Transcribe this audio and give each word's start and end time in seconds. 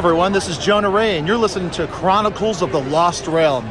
everyone, 0.00 0.32
this 0.32 0.48
is 0.48 0.56
Jonah 0.56 0.88
Ray, 0.88 1.18
and 1.18 1.28
you're 1.28 1.36
listening 1.36 1.70
to 1.72 1.86
Chronicles 1.88 2.62
of 2.62 2.72
the 2.72 2.80
Lost 2.80 3.26
Realm. 3.26 3.70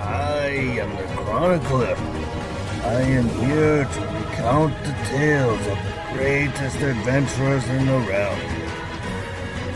I 0.00 0.46
am 0.80 0.88
the 0.96 1.04
chronicler. 1.16 1.94
I 2.84 3.02
am 3.02 3.28
here 3.28 3.84
to 3.84 4.00
recount 4.00 4.74
the 4.82 4.92
tales 5.10 5.60
of 5.66 5.66
the 5.66 6.08
greatest 6.14 6.76
adventurers 6.76 7.68
in 7.68 7.84
the 7.84 7.98
realm. 8.08 8.40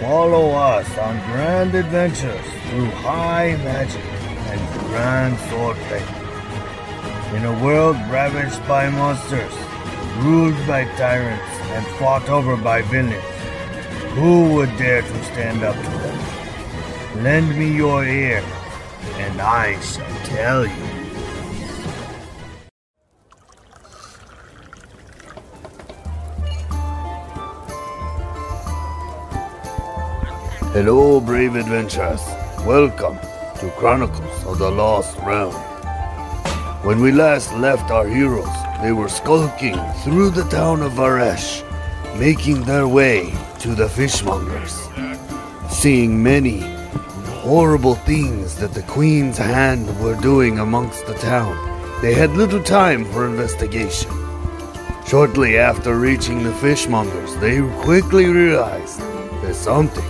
Follow 0.00 0.52
us 0.52 0.96
on 0.96 1.18
grand 1.32 1.74
adventures 1.74 2.46
through 2.70 2.86
high 2.86 3.58
magic 3.62 4.02
and 4.02 4.80
grand 4.88 5.36
swordplay. 5.36 6.17
In 7.34 7.44
a 7.44 7.62
world 7.62 7.96
ravaged 8.10 8.66
by 8.66 8.88
monsters, 8.88 9.52
ruled 10.24 10.56
by 10.66 10.84
tyrants, 10.96 11.52
and 11.74 11.86
fought 11.98 12.26
over 12.30 12.56
by 12.56 12.80
villains, 12.80 13.22
who 14.14 14.54
would 14.54 14.74
dare 14.78 15.02
to 15.02 15.24
stand 15.24 15.62
up 15.62 15.76
to 15.76 15.82
them? 15.82 17.22
Lend 17.22 17.58
me 17.58 17.70
your 17.70 18.02
ear, 18.06 18.42
and 19.18 19.42
I 19.42 19.78
shall 19.80 20.24
tell 20.24 20.66
you. 20.66 20.72
Hello, 30.72 31.20
brave 31.20 31.56
adventurers. 31.56 32.24
Welcome 32.64 33.18
to 33.60 33.70
Chronicles 33.76 34.44
of 34.46 34.58
the 34.58 34.70
Lost 34.70 35.18
Realm. 35.18 35.67
When 36.82 37.00
we 37.00 37.10
last 37.10 37.52
left 37.54 37.90
our 37.90 38.06
heroes, 38.06 38.46
they 38.80 38.92
were 38.92 39.08
skulking 39.08 39.76
through 40.04 40.30
the 40.30 40.44
town 40.44 40.80
of 40.80 40.92
Varesh, 40.92 41.64
making 42.16 42.62
their 42.62 42.86
way 42.86 43.34
to 43.58 43.74
the 43.74 43.88
fishmongers. 43.88 44.88
Seeing 45.68 46.22
many 46.22 46.60
horrible 47.42 47.96
things 47.96 48.54
that 48.56 48.74
the 48.74 48.82
Queen's 48.82 49.38
hand 49.38 49.86
were 50.00 50.14
doing 50.20 50.60
amongst 50.60 51.04
the 51.06 51.14
town, 51.14 51.56
they 52.00 52.14
had 52.14 52.36
little 52.36 52.62
time 52.62 53.04
for 53.06 53.26
investigation. 53.26 54.12
Shortly 55.04 55.58
after 55.58 55.96
reaching 55.96 56.44
the 56.44 56.52
fishmongers, 56.52 57.34
they 57.40 57.60
quickly 57.82 58.26
realized 58.26 59.00
that 59.42 59.56
something 59.56 60.04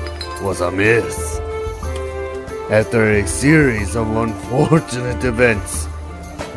was 0.45 0.61
amiss. 0.61 1.39
After 2.71 3.13
a 3.13 3.27
series 3.27 3.97
of 3.97 4.15
unfortunate 4.15 5.25
events, 5.25 5.88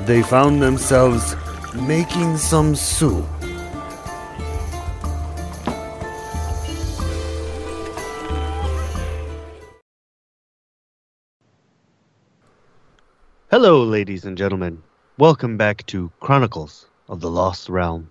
they 0.06 0.22
found 0.24 0.62
themselves 0.62 1.36
making 1.76 2.38
some 2.38 2.76
soup. 2.76 3.26
Hello, 13.52 13.84
ladies 13.84 14.26
and 14.26 14.38
gentlemen. 14.38 14.82
Welcome 15.18 15.58
back 15.58 15.86
to 15.88 16.12
Chronicles 16.20 16.88
of 17.10 17.20
the 17.20 17.30
Lost 17.30 17.70
Realm. 17.70 18.10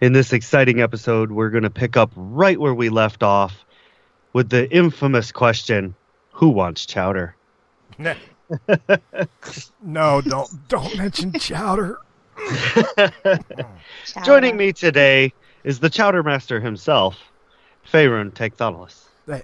In 0.00 0.14
this 0.14 0.32
exciting 0.32 0.80
episode, 0.80 1.30
we're 1.30 1.50
going 1.50 1.62
to 1.62 1.70
pick 1.70 1.96
up 1.96 2.10
right 2.16 2.58
where 2.58 2.74
we 2.74 2.88
left 2.88 3.22
off 3.22 3.64
with 4.32 4.48
the 4.48 4.68
infamous 4.74 5.30
question 5.30 5.94
Who 6.32 6.48
wants 6.48 6.86
chowder? 6.86 7.36
No, 9.82 10.20
don't 10.20 10.68
don't 10.68 10.96
mention 10.96 11.32
chowder. 11.32 11.98
Joining 14.24 14.56
me 14.56 14.72
today 14.72 15.32
is 15.64 15.80
the 15.80 15.90
chowder 15.90 16.22
master 16.22 16.60
himself, 16.60 17.18
Faerun 17.90 18.32
Tekthonos. 18.32 19.04
Hey, 19.26 19.42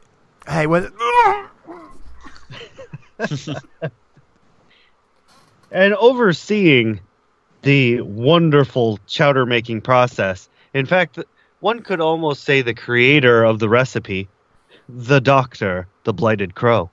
hey, 0.48 0.66
what? 0.66 0.92
and 5.70 5.94
overseeing 5.94 7.00
the 7.62 8.00
wonderful 8.02 8.98
chowder 9.06 9.46
making 9.46 9.80
process. 9.80 10.48
In 10.74 10.86
fact, 10.86 11.18
one 11.60 11.82
could 11.82 12.00
almost 12.00 12.44
say 12.44 12.62
the 12.62 12.74
creator 12.74 13.44
of 13.44 13.58
the 13.58 13.68
recipe, 13.68 14.28
the 14.88 15.20
doctor, 15.20 15.88
the 16.04 16.12
blighted 16.12 16.54
crow. 16.54 16.90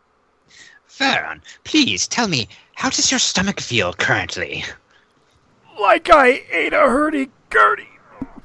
Farron, 0.94 1.42
please 1.64 2.08
tell 2.08 2.28
me, 2.28 2.48
how 2.76 2.88
does 2.88 3.10
your 3.10 3.20
stomach 3.20 3.60
feel 3.60 3.94
currently? 3.94 4.64
Like 5.82 6.12
I 6.12 6.44
ate 6.52 6.72
a 6.72 6.82
hurdy-gurdy. 6.82 7.88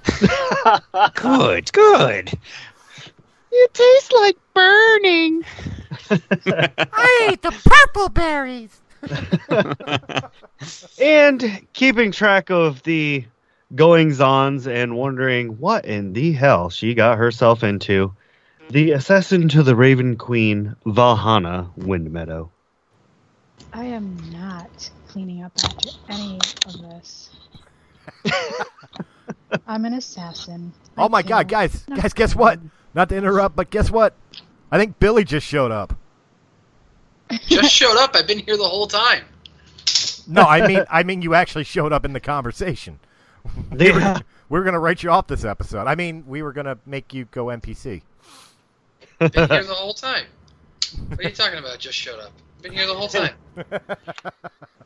good, 1.14 1.70
good. 1.75 2.32
It 3.53 3.75
tastes 3.75 4.12
like 4.12 4.38
burning. 4.54 5.44
I 6.10 7.28
ate 7.31 7.42
the 7.42 7.54
purple 7.66 8.09
berries. 8.09 8.80
and 10.98 11.66
keeping 11.75 12.12
track 12.12 12.48
of 12.48 12.82
the 12.84 13.26
goings 13.75 14.22
ons 14.22 14.66
and 14.66 14.97
wondering 14.97 15.59
what 15.59 15.84
in 15.84 16.15
the 16.15 16.32
hell 16.32 16.70
she 16.70 16.94
got 16.94 17.19
herself 17.19 17.62
into. 17.62 18.15
The 18.71 18.93
assassin 18.93 19.49
to 19.51 19.62
the 19.62 19.75
Raven 19.75 20.17
Queen, 20.17 20.77
Valhana 20.84 21.71
Windmeadow. 21.79 22.51
I 23.73 23.84
am 23.84 24.17
not 24.31 24.91
cleaning 25.09 25.43
up 25.43 25.53
after 25.65 25.89
any 26.11 26.39
of 26.67 26.81
this. 26.83 27.31
I'm 29.67 29.84
an 29.87 29.95
assassin. 29.95 30.73
I 30.97 31.05
Oh 31.05 31.09
my 31.09 31.23
god, 31.23 31.49
guys, 31.49 31.84
No. 31.89 31.97
guys, 31.97 32.12
guess 32.12 32.37
what? 32.37 32.61
Not 32.95 33.09
to 33.09 33.17
interrupt, 33.17 33.57
but 33.57 33.71
guess 33.71 33.91
what? 33.91 34.15
I 34.71 34.78
think 34.78 34.99
Billy 34.99 35.25
just 35.25 35.47
showed 35.47 35.71
up. 35.71 35.95
Just 37.47 37.71
showed 37.75 37.99
up. 37.99 38.17
I've 38.17 38.27
been 38.27 38.39
here 38.39 38.57
the 38.57 38.65
whole 38.65 38.87
time. 38.87 39.23
No, 40.27 40.43
I 40.43 40.67
mean, 40.67 40.83
I 40.91 41.03
mean, 41.03 41.21
you 41.21 41.34
actually 41.34 41.65
showed 41.65 41.93
up 41.93 42.07
in 42.07 42.15
the 42.15 42.21
conversation. 42.21 42.99
We 43.71 43.93
were, 43.93 44.01
Yeah. 44.01 44.19
we 44.49 44.59
were 44.59 44.65
gonna 44.65 44.78
write 44.81 45.03
you 45.03 45.11
off 45.11 45.27
this 45.27 45.45
episode. 45.45 45.87
I 45.87 45.95
mean, 45.95 46.25
we 46.27 46.41
were 46.43 46.53
gonna 46.55 46.78
make 46.87 47.12
you 47.12 47.27
go 47.27 47.47
NPC. 47.47 48.01
Been 49.19 49.31
here 49.33 49.65
the 49.65 49.75
whole 49.75 49.95
time. 49.95 50.27
What 51.09 51.21
are 51.21 51.23
you 51.25 51.34
talking 51.34 51.59
about? 51.59 51.79
Just 51.79 51.99
showed 51.99 52.21
up. 52.21 52.33
Been 52.62 52.73
here 52.73 52.87
the 52.87 52.95
whole 52.95 53.09
time. 53.09 53.34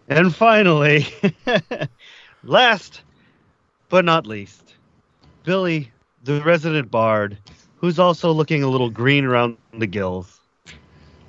And 0.08 0.34
finally, 0.34 1.06
last 2.44 3.02
but 3.88 4.04
not 4.04 4.26
least, 4.26 4.74
Billy, 5.44 5.90
the 6.24 6.42
resident 6.42 6.90
bard, 6.90 7.38
who's 7.76 7.98
also 7.98 8.32
looking 8.32 8.62
a 8.62 8.68
little 8.68 8.90
green 8.90 9.24
around 9.24 9.56
the 9.72 9.86
gills. 9.86 10.40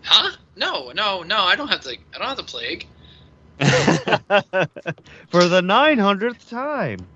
Huh? 0.02 0.36
No, 0.56 0.92
no, 0.92 1.22
no. 1.24 1.44
I 1.44 1.56
don't 1.56 1.70
have 1.70 1.84
the. 1.84 1.98
I 2.14 2.18
don't 2.18 2.28
have 2.28 2.38
the 2.38 2.44
plague. 2.44 2.88
For 5.30 5.46
the 5.46 5.62
900th 5.62 6.50
time. 6.50 7.08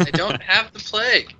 I 0.00 0.10
don't 0.10 0.42
have 0.42 0.72
the 0.72 0.80
plague. 0.80 1.34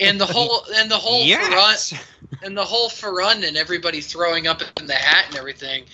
And 0.00 0.20
the 0.20 0.26
whole 0.26 0.64
and 0.74 0.90
the 0.90 0.96
whole 0.96 1.24
Yes. 1.24 1.92
Farun, 1.92 2.42
and 2.42 2.56
the 2.56 2.64
whole 2.64 2.88
Farun 2.88 3.46
and 3.46 3.56
everybody 3.56 4.00
throwing 4.00 4.46
up 4.46 4.62
in 4.80 4.86
the 4.86 4.94
hat 4.94 5.26
and 5.28 5.36
everything. 5.36 5.84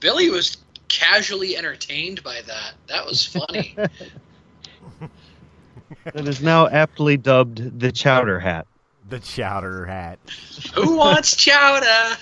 Billy 0.00 0.30
was 0.30 0.56
casually 0.88 1.56
entertained 1.56 2.22
by 2.22 2.40
that. 2.46 2.72
That 2.88 3.04
was 3.06 3.24
funny. 3.24 3.76
That 6.14 6.26
is 6.26 6.40
now 6.40 6.66
aptly 6.68 7.16
dubbed 7.16 7.78
the 7.80 7.92
Chowder 7.92 8.38
Hat. 8.40 8.66
The 9.10 9.18
chowder 9.18 9.84
hat. 9.84 10.18
Who 10.74 10.96
wants 10.96 11.34
chowder? 11.36 12.16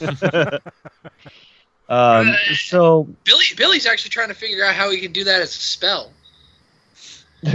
Um, 1.88 2.34
so, 2.54 3.06
Billy 3.24 3.44
Billy's 3.54 3.84
actually 3.86 4.10
trying 4.10 4.28
to 4.28 4.34
figure 4.34 4.64
out 4.64 4.74
how 4.74 4.90
he 4.90 4.98
can 4.98 5.12
do 5.12 5.24
that 5.24 5.42
as 5.42 5.50
a 5.50 5.58
spell. 5.58 6.10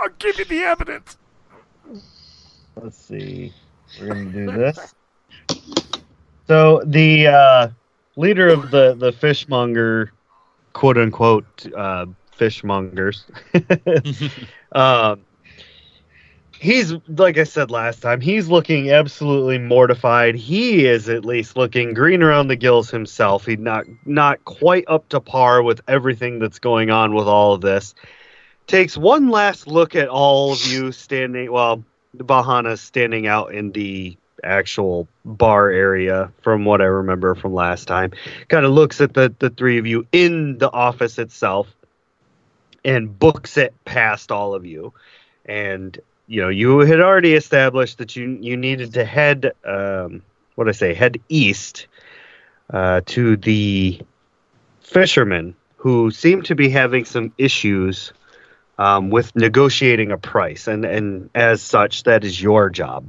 I'll 0.00 0.08
give 0.18 0.38
you 0.38 0.44
the 0.46 0.62
evidence. 0.62 1.18
let's 2.76 2.96
see. 2.96 3.52
We're 4.00 4.14
to 4.14 4.24
do 4.24 4.50
this. 4.52 4.94
So, 6.46 6.82
the 6.84 7.26
uh, 7.26 7.68
leader 8.16 8.48
of 8.48 8.70
the, 8.70 8.94
the 8.94 9.12
fishmonger, 9.12 10.12
quote 10.72 10.96
unquote, 10.96 11.66
uh, 11.76 12.06
fishmongers, 12.36 13.24
um, 14.72 15.20
he's 16.60 16.94
like 17.08 17.38
I 17.38 17.44
said 17.44 17.70
last 17.70 18.00
time, 18.00 18.20
he's 18.20 18.48
looking 18.48 18.90
absolutely 18.90 19.58
mortified. 19.58 20.34
He 20.34 20.86
is 20.86 21.08
at 21.08 21.24
least 21.24 21.56
looking 21.56 21.94
green 21.94 22.22
around 22.22 22.48
the 22.48 22.56
gills 22.56 22.90
himself. 22.90 23.46
He's 23.46 23.58
not 23.58 23.84
not 24.04 24.44
quite 24.44 24.84
up 24.86 25.08
to 25.10 25.20
par 25.20 25.62
with 25.62 25.80
everything 25.88 26.38
that's 26.38 26.58
going 26.58 26.90
on 26.90 27.14
with 27.14 27.26
all 27.26 27.54
of 27.54 27.60
this. 27.60 27.94
Takes 28.70 28.96
one 28.96 29.30
last 29.30 29.66
look 29.66 29.96
at 29.96 30.06
all 30.06 30.52
of 30.52 30.64
you 30.64 30.92
standing. 30.92 31.50
Well, 31.50 31.82
Bahana's 32.16 32.80
standing 32.80 33.26
out 33.26 33.52
in 33.52 33.72
the 33.72 34.16
actual 34.44 35.08
bar 35.24 35.70
area, 35.70 36.30
from 36.42 36.64
what 36.64 36.80
I 36.80 36.84
remember 36.84 37.34
from 37.34 37.52
last 37.52 37.88
time. 37.88 38.12
Kind 38.46 38.64
of 38.64 38.70
looks 38.70 39.00
at 39.00 39.12
the 39.12 39.34
the 39.40 39.50
three 39.50 39.78
of 39.78 39.88
you 39.88 40.06
in 40.12 40.58
the 40.58 40.70
office 40.70 41.18
itself 41.18 41.66
and 42.84 43.18
books 43.18 43.56
it 43.56 43.74
past 43.86 44.30
all 44.30 44.54
of 44.54 44.64
you. 44.64 44.92
And 45.46 45.98
you 46.28 46.40
know, 46.40 46.48
you 46.48 46.78
had 46.78 47.00
already 47.00 47.34
established 47.34 47.98
that 47.98 48.14
you 48.14 48.38
you 48.40 48.56
needed 48.56 48.94
to 48.94 49.04
head 49.04 49.50
um, 49.64 50.22
what 50.54 50.68
I 50.68 50.72
say, 50.72 50.94
head 50.94 51.20
east 51.28 51.88
uh, 52.72 53.00
to 53.06 53.36
the 53.36 54.00
fishermen 54.80 55.56
who 55.74 56.12
seem 56.12 56.42
to 56.42 56.54
be 56.54 56.68
having 56.68 57.04
some 57.04 57.32
issues 57.36 58.12
um, 58.80 59.10
with 59.10 59.36
negotiating 59.36 60.10
a 60.10 60.16
price, 60.16 60.66
and 60.66 60.86
and 60.86 61.28
as 61.34 61.60
such, 61.60 62.04
that 62.04 62.24
is 62.24 62.40
your 62.40 62.70
job. 62.70 63.06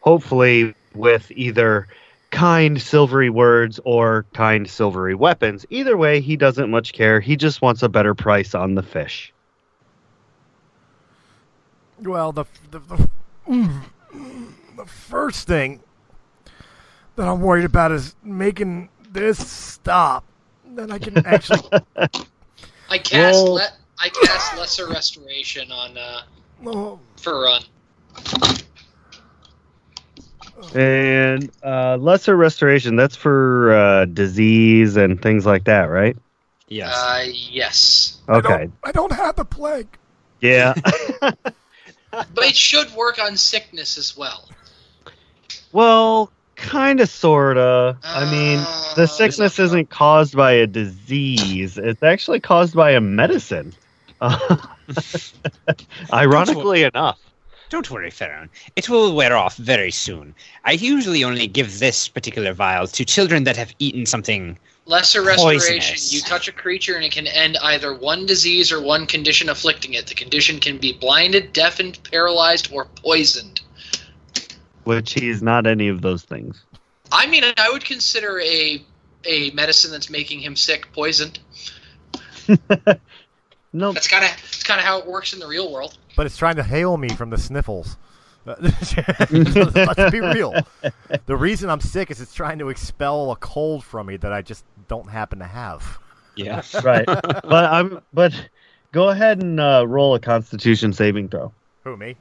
Hopefully, 0.00 0.74
with 0.94 1.30
either 1.30 1.86
kind 2.32 2.82
silvery 2.82 3.30
words 3.30 3.78
or 3.84 4.26
kind 4.34 4.68
silvery 4.68 5.14
weapons. 5.14 5.64
Either 5.70 5.96
way, 5.96 6.20
he 6.20 6.36
doesn't 6.36 6.68
much 6.68 6.92
care. 6.92 7.20
He 7.20 7.36
just 7.36 7.62
wants 7.62 7.84
a 7.84 7.88
better 7.88 8.16
price 8.16 8.52
on 8.52 8.74
the 8.74 8.82
fish. 8.82 9.32
Well, 12.02 12.32
the 12.32 12.44
the, 12.72 12.80
the, 12.80 13.08
the 14.76 14.86
first 14.86 15.46
thing 15.46 15.80
that 17.14 17.28
I'm 17.28 17.40
worried 17.40 17.64
about 17.64 17.92
is 17.92 18.16
making 18.24 18.88
this 19.08 19.38
stop. 19.38 20.24
Then 20.66 20.90
I 20.90 20.98
can 20.98 21.24
actually. 21.24 21.62
I 22.90 22.98
cast 22.98 23.36
Well- 23.36 23.54
le- 23.54 23.68
I 23.98 24.08
cast 24.08 24.56
lesser 24.56 24.88
restoration 24.88 25.70
on 25.72 25.96
uh, 25.96 26.20
Oh, 26.66 26.98
for 27.16 27.42
run. 27.42 27.62
And 30.74 31.50
uh, 31.62 31.96
lesser 31.96 32.36
restoration, 32.36 32.96
that's 32.96 33.16
for 33.16 33.72
uh, 33.74 34.04
disease 34.06 34.96
and 34.96 35.20
things 35.20 35.46
like 35.46 35.64
that, 35.64 35.84
right? 35.84 36.16
Yes. 36.68 36.92
Uh, 36.94 37.24
yes, 37.32 38.18
I 38.28 38.36
Okay. 38.38 38.48
don't, 38.48 38.72
I 38.84 38.92
don't 38.92 39.12
have 39.12 39.36
the 39.36 39.44
plague. 39.44 39.88
Yeah. 40.40 40.74
but 41.20 41.54
it 42.38 42.56
should 42.56 42.92
work 42.94 43.18
on 43.22 43.36
sickness 43.36 43.98
as 43.98 44.16
well. 44.16 44.48
well, 45.72 46.32
kind 46.56 47.00
of, 47.00 47.08
sort 47.08 47.56
of. 47.58 47.96
I 48.02 48.30
mean, 48.30 48.58
the 48.96 49.02
Uh, 49.02 49.06
sickness 49.06 49.58
isn't 49.58 49.90
caused 49.90 50.34
by 50.36 50.52
a 50.52 50.66
disease, 50.66 51.78
it's 51.78 52.02
actually 52.02 52.40
caused 52.40 52.74
by 52.74 52.92
a 52.92 53.00
medicine. 53.00 53.72
Ironically 56.12 56.84
enough. 56.84 57.20
Don't 57.70 57.90
worry, 57.90 58.10
Pharaoh. 58.10 58.48
It 58.76 58.88
will 58.88 59.14
wear 59.14 59.36
off 59.36 59.56
very 59.56 59.90
soon. 59.90 60.34
I 60.64 60.72
usually 60.72 61.24
only 61.24 61.46
give 61.46 61.78
this 61.78 62.08
particular 62.08 62.52
vial 62.52 62.86
to 62.86 63.04
children 63.04 63.44
that 63.44 63.56
have 63.56 63.74
eaten 63.78 64.06
something. 64.06 64.58
Lesser 64.86 65.22
restoration. 65.22 65.78
Poisonous. 65.78 66.12
You 66.12 66.20
touch 66.20 66.46
a 66.46 66.52
creature 66.52 66.94
and 66.94 67.04
it 67.04 67.12
can 67.12 67.26
end 67.26 67.56
either 67.62 67.94
one 67.94 68.26
disease 68.26 68.70
or 68.70 68.80
one 68.80 69.06
condition 69.06 69.48
afflicting 69.48 69.94
it. 69.94 70.06
The 70.06 70.14
condition 70.14 70.60
can 70.60 70.78
be 70.78 70.92
blinded, 70.92 71.52
deafened, 71.52 71.98
paralyzed, 72.04 72.70
or 72.72 72.84
poisoned. 72.84 73.60
Which 74.84 75.14
he 75.14 75.28
is 75.30 75.42
not 75.42 75.66
any 75.66 75.88
of 75.88 76.02
those 76.02 76.22
things. 76.22 76.62
I 77.10 77.26
mean, 77.26 77.44
I 77.56 77.70
would 77.70 77.84
consider 77.84 78.40
a 78.40 78.84
a 79.26 79.50
medicine 79.52 79.90
that's 79.90 80.10
making 80.10 80.40
him 80.40 80.54
sick 80.54 80.92
poisoned. 80.92 81.38
No, 83.74 83.92
That's 83.92 84.06
kind 84.06 84.24
of 84.24 84.30
that's 84.30 84.62
kind 84.62 84.78
of 84.78 84.86
how 84.86 85.00
it 85.00 85.06
works 85.06 85.32
in 85.32 85.40
the 85.40 85.48
real 85.48 85.70
world. 85.70 85.98
But 86.16 86.26
it's 86.26 86.36
trying 86.36 86.54
to 86.56 86.62
hail 86.62 86.96
me 86.96 87.08
from 87.08 87.30
the 87.30 87.38
sniffles. 87.38 87.96
Let's 88.46 90.10
be 90.12 90.20
real. 90.20 90.54
The 91.26 91.36
reason 91.36 91.68
I'm 91.70 91.80
sick 91.80 92.10
is 92.10 92.20
it's 92.20 92.34
trying 92.34 92.58
to 92.60 92.68
expel 92.68 93.32
a 93.32 93.36
cold 93.36 93.82
from 93.82 94.06
me 94.06 94.16
that 94.18 94.32
I 94.32 94.42
just 94.42 94.64
don't 94.86 95.10
happen 95.10 95.40
to 95.40 95.46
have. 95.46 95.98
Yeah. 96.36 96.62
right. 96.84 97.04
but 97.04 97.46
I'm. 97.52 98.00
But 98.12 98.48
go 98.92 99.08
ahead 99.08 99.42
and 99.42 99.58
uh, 99.58 99.84
roll 99.88 100.14
a 100.14 100.20
Constitution 100.20 100.92
saving 100.92 101.30
throw. 101.30 101.52
Who 101.82 101.96
me? 101.96 102.16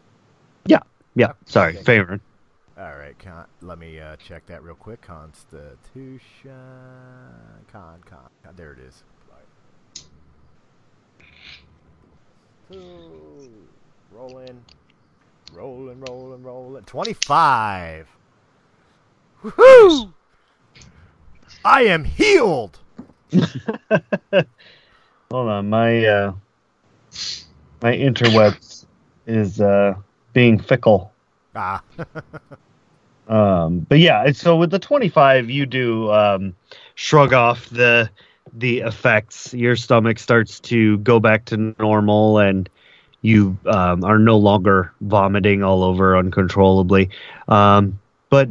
Yeah. 0.66 0.80
Yeah. 1.14 1.34
Sorry, 1.46 1.74
Okay. 1.74 1.84
Favorite. 1.84 2.22
All 2.76 2.96
right, 2.96 3.18
con- 3.20 3.46
let 3.62 3.78
me 3.78 4.00
uh, 4.00 4.16
check 4.16 4.48
that 4.48 4.64
real 4.64 4.74
quick. 4.74 5.00
Constitution, 5.02 6.52
con, 7.72 8.02
con, 8.10 8.20
con. 8.44 8.56
There 8.56 8.74
it 8.74 8.80
is. 8.80 9.04
Two. 12.72 12.80
Rolling, 14.12 14.64
rolling, 15.54 16.00
rolling, 16.02 16.44
rolling. 16.44 16.84
Twenty-five. 16.84 18.08
Woohoo! 19.44 20.14
I 21.66 21.84
am 21.84 22.04
healed. 22.04 22.80
Hold 25.32 25.50
on, 25.50 25.70
my 25.70 26.06
uh, 26.06 26.34
my 27.82 27.94
interwebs 27.96 28.86
is 29.28 29.60
uh, 29.60 29.96
being 30.34 30.60
fickle. 30.60 31.12
Ah, 31.56 31.84
Um, 33.28 33.80
but 33.88 34.00
yeah, 34.00 34.32
so 34.32 34.58
with 34.58 34.72
the 34.72 34.80
25, 34.80 35.50
you 35.50 35.66
do 35.66 36.12
um, 36.12 36.56
shrug 36.96 37.34
off 37.34 37.70
the 37.70 38.10
the 38.58 38.80
effects. 38.80 39.54
Your 39.54 39.76
stomach 39.76 40.20
starts 40.20 40.60
to 40.62 40.98
go 41.00 41.20
back 41.20 41.46
to 41.46 41.76
normal, 41.80 42.40
and 42.40 42.70
you 43.22 43.58
um, 43.66 44.04
are 44.04 44.20
no 44.20 44.38
longer 44.38 44.94
vomiting 45.02 45.64
all 45.64 45.84
over 45.84 46.18
uncontrollably. 46.18 47.10
Um, 47.48 48.00
but 48.30 48.50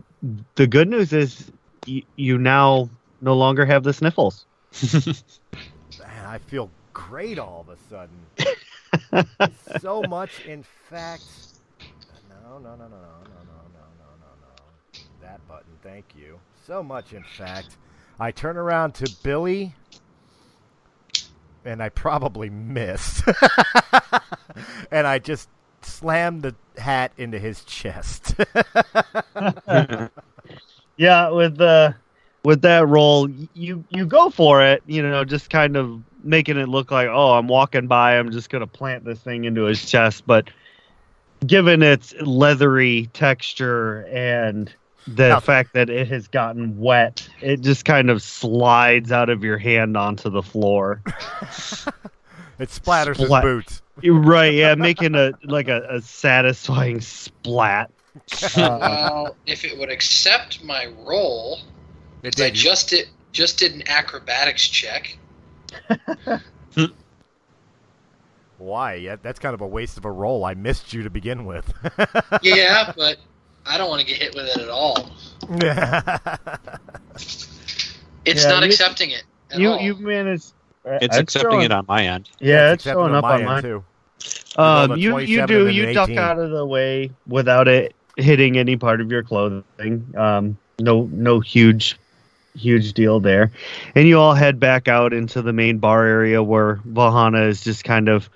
the 0.54 0.66
good 0.66 0.88
news 0.88 1.12
is 1.12 1.50
y- 1.86 2.02
you 2.16 2.38
now 2.38 2.88
no 3.20 3.34
longer 3.34 3.64
have 3.64 3.82
the 3.82 3.92
sniffles. 3.92 4.44
man, 5.98 6.26
I 6.26 6.38
feel 6.38 6.70
great 6.92 7.38
all 7.38 7.66
of 7.66 7.68
a 7.68 7.76
sudden. 7.88 9.28
so 9.80 10.02
much, 10.02 10.44
in 10.46 10.62
fact. 10.90 11.22
No, 12.28 12.58
no, 12.58 12.70
no, 12.70 12.76
no, 12.76 12.88
no, 12.88 12.88
no, 12.88 12.88
no, 12.88 12.98
no, 12.98 13.84
no, 13.98 14.08
no, 14.20 14.30
no. 14.40 15.00
That 15.20 15.46
button, 15.48 15.72
thank 15.82 16.04
you. 16.16 16.38
So 16.66 16.82
much, 16.82 17.12
in 17.12 17.22
fact. 17.22 17.76
I 18.22 18.30
turn 18.30 18.56
around 18.56 18.94
to 18.94 19.16
Billy, 19.24 19.74
and 21.64 21.82
I 21.82 21.88
probably 21.88 22.50
missed. 22.50 23.24
and 24.92 25.06
I 25.08 25.18
just 25.18 25.48
slammed 25.80 26.42
the 26.42 26.54
hat 26.80 27.12
into 27.18 27.38
his 27.38 27.64
chest. 27.64 28.34
Yeah, 30.96 31.30
with 31.30 31.56
the 31.56 31.96
with 32.44 32.62
that 32.62 32.86
roll, 32.86 33.28
you 33.54 33.84
you 33.88 34.06
go 34.06 34.30
for 34.30 34.62
it. 34.62 34.82
You 34.86 35.02
know, 35.02 35.24
just 35.24 35.50
kind 35.50 35.76
of 35.76 36.02
making 36.22 36.58
it 36.58 36.68
look 36.68 36.90
like, 36.90 37.08
oh, 37.08 37.32
I'm 37.32 37.48
walking 37.48 37.86
by. 37.86 38.18
I'm 38.18 38.30
just 38.30 38.50
gonna 38.50 38.66
plant 38.66 39.04
this 39.04 39.18
thing 39.18 39.44
into 39.44 39.62
his 39.62 39.84
chest. 39.90 40.24
But 40.26 40.50
given 41.46 41.82
its 41.82 42.14
leathery 42.20 43.08
texture 43.14 44.06
and 44.12 44.72
the 45.06 45.28
Now- 45.28 45.40
fact 45.40 45.72
that 45.74 45.90
it 45.90 46.08
has 46.08 46.28
gotten 46.28 46.78
wet, 46.78 47.28
it 47.40 47.60
just 47.60 47.84
kind 47.84 48.10
of 48.10 48.22
slides 48.22 49.10
out 49.12 49.28
of 49.30 49.42
your 49.44 49.58
hand 49.58 49.96
onto 49.96 50.30
the 50.30 50.42
floor. 50.42 51.02
it 51.06 52.68
splatters 52.68 53.16
his 53.16 53.26
Splat. 53.26 53.42
boots. 53.42 53.82
Right, 54.04 54.54
yeah, 54.54 54.74
making 54.76 55.14
a 55.14 55.32
like 55.44 55.68
a, 55.68 55.82
a 55.90 56.00
satisfying 56.02 57.00
splat. 57.00 57.90
Uh, 58.56 58.78
well, 58.78 59.36
if 59.46 59.64
it 59.64 59.78
would 59.78 59.88
accept 59.88 60.62
my 60.62 60.86
roll, 61.06 61.60
It 62.22 62.34
'cause 62.36 62.44
I 62.44 62.50
just 62.50 62.90
did 62.90 63.08
just 63.32 63.58
did 63.58 63.72
an 63.74 63.82
acrobatics 63.88 64.68
check. 64.68 65.16
Why? 68.58 68.94
Yeah, 68.94 69.16
that's 69.20 69.38
kind 69.38 69.54
of 69.54 69.60
a 69.60 69.66
waste 69.66 69.96
of 69.96 70.04
a 70.04 70.10
roll. 70.10 70.44
I 70.44 70.54
missed 70.54 70.92
you 70.92 71.02
to 71.02 71.10
begin 71.10 71.44
with. 71.46 71.72
Yeah, 72.42 72.92
but 72.96 73.16
I 73.66 73.78
don't 73.78 73.88
want 73.88 74.00
to 74.00 74.06
get 74.06 74.16
hit 74.18 74.34
with 74.34 74.46
it 74.46 74.58
at 74.58 74.68
all. 74.68 75.10
It's 78.24 78.44
Yeah, 78.44 78.50
not 78.50 78.62
you- 78.62 78.68
accepting 78.68 79.10
it. 79.10 79.24
At 79.50 79.58
you 79.58 79.70
all. 79.72 79.80
you 79.80 79.96
managed. 79.96 80.52
It's 80.84 81.16
accepting 81.16 81.50
showing, 81.52 81.64
it 81.64 81.72
on 81.72 81.84
my 81.88 82.06
end. 82.06 82.30
Yeah, 82.40 82.72
it's 82.72 82.86
accepted 82.86 82.98
showing 83.00 83.10
on 83.12 83.16
up 83.16 83.22
my 83.22 83.32
on 83.34 83.38
end, 83.40 83.46
mine. 83.46 83.62
too. 83.62 83.84
Um, 84.56 84.96
you 84.98 85.18
you 85.18 85.46
do 85.46 85.68
you 85.68 85.88
an 85.88 85.94
duck 85.94 86.08
18. 86.08 86.18
out 86.18 86.38
of 86.38 86.50
the 86.50 86.64
way 86.64 87.10
without 87.26 87.66
it 87.68 87.94
hitting 88.16 88.56
any 88.58 88.76
part 88.76 89.00
of 89.00 89.10
your 89.10 89.22
clothing. 89.24 90.06
Um, 90.16 90.56
no 90.78 91.08
no 91.12 91.40
huge 91.40 91.98
huge 92.54 92.92
deal 92.92 93.18
there, 93.18 93.50
and 93.94 94.06
you 94.06 94.18
all 94.20 94.34
head 94.34 94.60
back 94.60 94.86
out 94.88 95.12
into 95.12 95.42
the 95.42 95.52
main 95.52 95.78
bar 95.78 96.04
area 96.04 96.42
where 96.42 96.76
Vahana 96.88 97.48
is 97.48 97.62
just 97.64 97.82
kind 97.84 98.08
of 98.08 98.30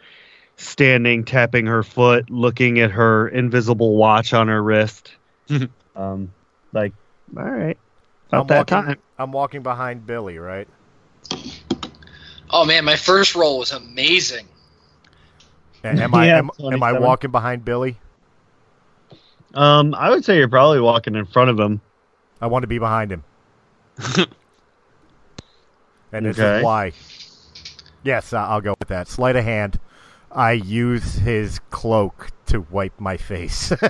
standing, 0.56 1.24
tapping 1.24 1.66
her 1.66 1.82
foot, 1.82 2.30
looking 2.30 2.78
at 2.80 2.90
her 2.90 3.28
invisible 3.28 3.96
watch 3.96 4.32
on 4.32 4.48
her 4.48 4.62
wrist. 4.62 5.12
um, 5.96 6.32
like, 6.72 6.92
all 7.36 7.44
right, 7.44 7.78
about 8.28 8.42
I'm 8.42 8.46
that 8.48 8.58
walking, 8.58 8.84
time. 8.84 9.02
I'm 9.18 9.32
walking 9.32 9.62
behind 9.62 10.06
Billy, 10.06 10.38
right? 10.38 10.68
Oh 12.50 12.64
man, 12.64 12.84
my 12.84 12.96
first 12.96 13.34
roll 13.34 13.58
was 13.58 13.72
amazing. 13.72 14.46
A- 15.84 15.88
Am 15.88 16.14
I 16.14 16.26
Yeah, 16.26 16.38
am, 16.38 16.50
am 16.60 16.82
I 16.82 16.92
walking 16.92 17.30
behind 17.30 17.64
Billy? 17.64 17.98
Um, 19.54 19.94
I 19.94 20.10
would 20.10 20.24
say 20.24 20.36
you're 20.36 20.48
probably 20.48 20.80
walking 20.80 21.14
in 21.14 21.24
front 21.26 21.50
of 21.50 21.58
him. 21.58 21.80
I 22.40 22.46
want 22.46 22.62
to 22.62 22.66
be 22.66 22.78
behind 22.78 23.10
him. 23.10 23.24
and 26.12 26.26
this 26.26 26.38
Okay. 26.38 26.58
is 26.58 26.62
why. 26.64 26.92
Yes, 28.02 28.32
uh, 28.32 28.38
I'll 28.38 28.60
go. 28.60 28.74
with 28.78 28.88
that. 28.88 29.08
Sleight 29.08 29.36
of 29.36 29.44
hand. 29.44 29.78
I 30.36 30.52
use 30.52 31.14
his 31.14 31.58
cloak 31.70 32.28
to 32.46 32.60
wipe 32.60 33.00
my 33.00 33.16
face. 33.16 33.68
to 33.70 33.88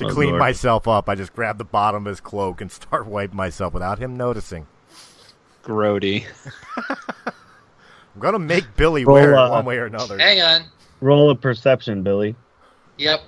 Oh, 0.00 0.08
clean 0.10 0.30
Lord. 0.30 0.40
myself 0.40 0.88
up, 0.88 1.08
I 1.08 1.14
just 1.14 1.32
grab 1.32 1.58
the 1.58 1.64
bottom 1.64 2.06
of 2.06 2.10
his 2.10 2.20
cloak 2.20 2.60
and 2.60 2.70
start 2.72 3.06
wiping 3.06 3.36
myself 3.36 3.72
without 3.72 3.98
him 4.00 4.16
noticing. 4.16 4.66
Grody. 5.62 6.24
I'm 6.76 8.20
gonna 8.20 8.40
make 8.40 8.64
Billy 8.76 9.04
Roll, 9.04 9.14
wear 9.14 9.32
it 9.34 9.38
uh, 9.38 9.50
one 9.50 9.64
way 9.64 9.76
or 9.78 9.86
another. 9.86 10.18
Hang 10.18 10.40
on. 10.42 10.62
Roll 11.00 11.30
a 11.30 11.36
perception, 11.36 12.02
Billy. 12.02 12.34
Yep. 12.98 13.22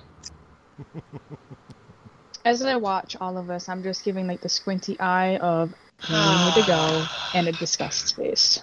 As 2.43 2.61
I 2.61 2.75
watch 2.75 3.15
all 3.21 3.37
of 3.37 3.49
us, 3.49 3.69
I'm 3.69 3.81
just 3.83 4.03
giving 4.03 4.27
like 4.27 4.41
the 4.41 4.49
squinty 4.49 4.99
eye 4.99 5.37
of 5.37 5.73
"We 6.09 6.15
need 6.15 6.53
to 6.55 6.63
go 6.67 7.05
and 7.33 7.47
a 7.47 7.53
disgust 7.53 8.15
face. 8.17 8.61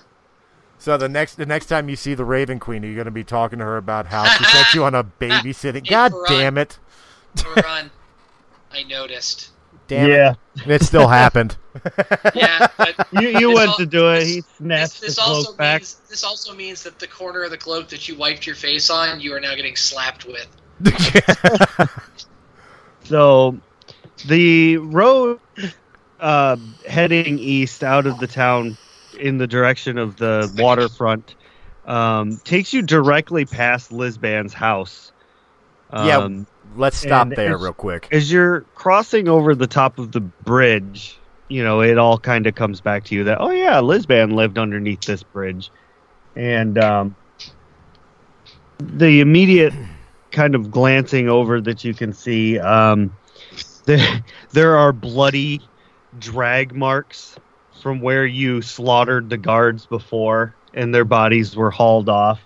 So 0.82 0.96
the 0.96 1.08
next 1.08 1.36
the 1.36 1.46
next 1.46 1.66
time 1.66 1.88
you 1.88 1.94
see 1.94 2.14
the 2.14 2.24
Raven 2.24 2.58
Queen, 2.58 2.82
you're 2.82 2.90
you 2.90 2.96
gonna 2.96 3.12
be 3.12 3.22
talking 3.22 3.60
to 3.60 3.64
her 3.64 3.76
about 3.76 4.06
how 4.06 4.24
she 4.24 4.42
sent 4.42 4.74
you 4.74 4.82
on 4.82 4.96
a 4.96 5.04
babysitting? 5.20 5.88
God 5.88 6.10
Faran. 6.10 6.26
damn 6.26 6.58
it! 6.58 6.78
Run. 7.56 7.88
I 8.72 8.82
noticed. 8.82 9.50
Damn 9.86 10.10
yeah, 10.10 10.34
it! 10.56 10.66
It 10.68 10.82
still 10.82 11.06
happened. 11.06 11.56
Yeah, 12.34 12.66
but 12.76 13.06
you 13.12 13.28
you 13.28 13.54
went 13.54 13.70
al- 13.70 13.76
to 13.76 13.86
do 13.86 14.08
it. 14.10 14.20
this- 14.20 14.28
He 14.28 14.40
this, 14.40 14.46
snatched 14.58 15.00
this 15.02 15.16
the 15.16 15.22
also 15.22 15.52
back. 15.52 15.82
means 15.82 16.00
this 16.10 16.24
also 16.24 16.52
means 16.52 16.82
that 16.82 16.98
the 16.98 17.06
corner 17.06 17.44
of 17.44 17.50
the 17.52 17.56
cloak 17.58 17.88
that 17.90 18.08
you 18.08 18.16
wiped 18.16 18.44
your 18.44 18.56
face 18.56 18.90
on, 18.90 19.20
you 19.20 19.32
are 19.34 19.40
now 19.40 19.54
getting 19.54 19.76
slapped 19.76 20.26
with. 20.26 20.48
So, 23.04 23.56
the 24.26 24.78
road 24.78 25.38
uh, 26.18 26.56
heading 26.88 27.38
east 27.38 27.84
out 27.84 28.06
of 28.06 28.18
the 28.18 28.26
town 28.26 28.76
in 29.14 29.38
the 29.38 29.46
direction 29.46 29.98
of 29.98 30.16
the 30.16 30.52
waterfront 30.58 31.34
um, 31.86 32.36
takes 32.44 32.72
you 32.72 32.82
directly 32.82 33.44
past 33.44 33.90
Lisban's 33.90 34.52
house. 34.52 35.12
Yeah, 35.92 36.18
Um, 36.18 36.46
Let's 36.76 36.96
stop 36.96 37.28
there 37.28 37.46
it's- 37.46 37.60
real 37.60 37.72
quick. 37.74 38.08
as 38.12 38.32
you're 38.32 38.60
crossing 38.74 39.28
over 39.28 39.54
the 39.54 39.66
top 39.66 39.98
of 39.98 40.12
the 40.12 40.20
bridge, 40.20 41.18
you 41.48 41.62
know, 41.62 41.82
it 41.82 41.98
all 41.98 42.18
kind 42.18 42.46
of 42.46 42.54
comes 42.54 42.80
back 42.80 43.04
to 43.04 43.14
you 43.14 43.24
that, 43.24 43.38
oh, 43.40 43.50
yeah, 43.50 43.74
Lisban 43.74 44.32
lived 44.32 44.56
underneath 44.58 45.02
this 45.02 45.22
bridge. 45.22 45.70
And 46.34 46.78
um, 46.78 47.14
the 48.78 49.20
immediate 49.20 49.74
kind 50.30 50.54
of 50.54 50.70
glancing 50.70 51.28
over 51.28 51.60
that 51.60 51.84
you 51.84 51.92
can 51.92 52.12
see, 52.14 52.58
um, 52.58 53.14
there, 53.84 54.24
there 54.52 54.76
are 54.78 54.92
bloody 54.92 55.60
drag 56.18 56.74
marks 56.74 57.36
from 57.82 58.00
where 58.00 58.24
you 58.24 58.62
slaughtered 58.62 59.28
the 59.28 59.36
guards 59.36 59.86
before, 59.86 60.54
and 60.72 60.94
their 60.94 61.04
bodies 61.04 61.56
were 61.56 61.70
hauled 61.70 62.08
off. 62.08 62.40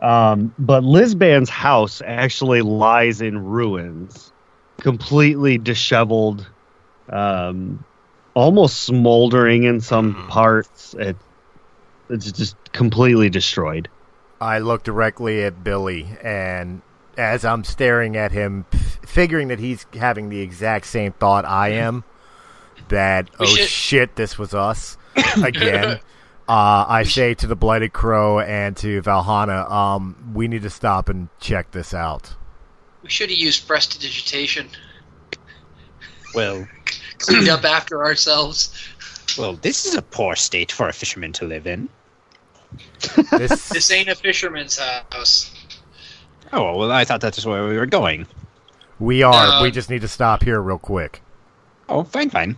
Um, 0.00 0.52
but 0.58 0.82
Lisban's 0.82 1.50
house 1.50 2.02
actually 2.04 2.62
lies 2.62 3.20
in 3.20 3.44
ruins, 3.44 4.32
completely 4.78 5.58
disheveled, 5.58 6.48
um, 7.08 7.84
almost 8.34 8.82
smoldering 8.82 9.64
in 9.64 9.80
some 9.80 10.26
parts. 10.28 10.94
It, 10.98 11.16
it's 12.08 12.32
just 12.32 12.56
completely 12.72 13.30
destroyed. 13.30 13.88
I 14.40 14.58
look 14.58 14.82
directly 14.82 15.44
at 15.44 15.62
Billy, 15.62 16.08
and 16.22 16.82
as 17.16 17.44
I'm 17.44 17.62
staring 17.62 18.16
at 18.16 18.32
him, 18.32 18.64
f- 18.72 18.98
figuring 19.06 19.48
that 19.48 19.60
he's 19.60 19.86
having 19.92 20.30
the 20.30 20.40
exact 20.40 20.86
same 20.86 21.12
thought 21.12 21.44
I 21.44 21.68
am, 21.68 22.02
that 22.88 23.28
We 23.38 23.46
oh 23.46 23.48
should- 23.48 23.68
shit, 23.68 24.16
this 24.16 24.38
was 24.38 24.54
us 24.54 24.96
again. 25.42 26.00
Uh, 26.48 26.84
I 26.88 27.04
say 27.04 27.34
to 27.34 27.46
the 27.46 27.54
Blighted 27.56 27.92
Crow 27.92 28.40
and 28.40 28.76
to 28.78 29.00
Valhalla, 29.02 29.64
um, 29.70 30.32
we 30.34 30.48
need 30.48 30.62
to 30.62 30.70
stop 30.70 31.08
and 31.08 31.28
check 31.40 31.70
this 31.70 31.94
out. 31.94 32.34
We 33.02 33.08
should 33.10 33.30
have 33.30 33.38
used 33.38 33.66
prestidigitation. 33.66 34.68
Well, 36.34 36.66
Cleaned 37.18 37.48
up 37.48 37.64
after 37.64 38.04
ourselves. 38.04 38.76
well, 39.38 39.54
this 39.54 39.86
is 39.86 39.94
a 39.94 40.02
poor 40.02 40.34
state 40.34 40.72
for 40.72 40.88
a 40.88 40.92
fisherman 40.92 41.32
to 41.34 41.44
live 41.46 41.66
in. 41.66 41.88
This, 43.30 43.68
This 43.70 43.90
ain't 43.90 44.08
a 44.08 44.14
fisherman's 44.14 44.78
house. 44.78 45.50
Oh 46.52 46.76
well, 46.76 46.90
I 46.92 47.04
thought 47.04 47.20
that's 47.20 47.44
where 47.46 47.66
we 47.68 47.76
were 47.76 47.86
going. 47.86 48.26
we 48.98 49.22
are. 49.22 49.32
Uh, 49.32 49.62
we 49.62 49.70
just 49.70 49.88
need 49.90 50.00
to 50.02 50.08
stop 50.08 50.42
here 50.42 50.60
real 50.60 50.78
quick. 50.78 51.21
Oh, 51.92 52.04
fine, 52.04 52.30
fine. 52.30 52.56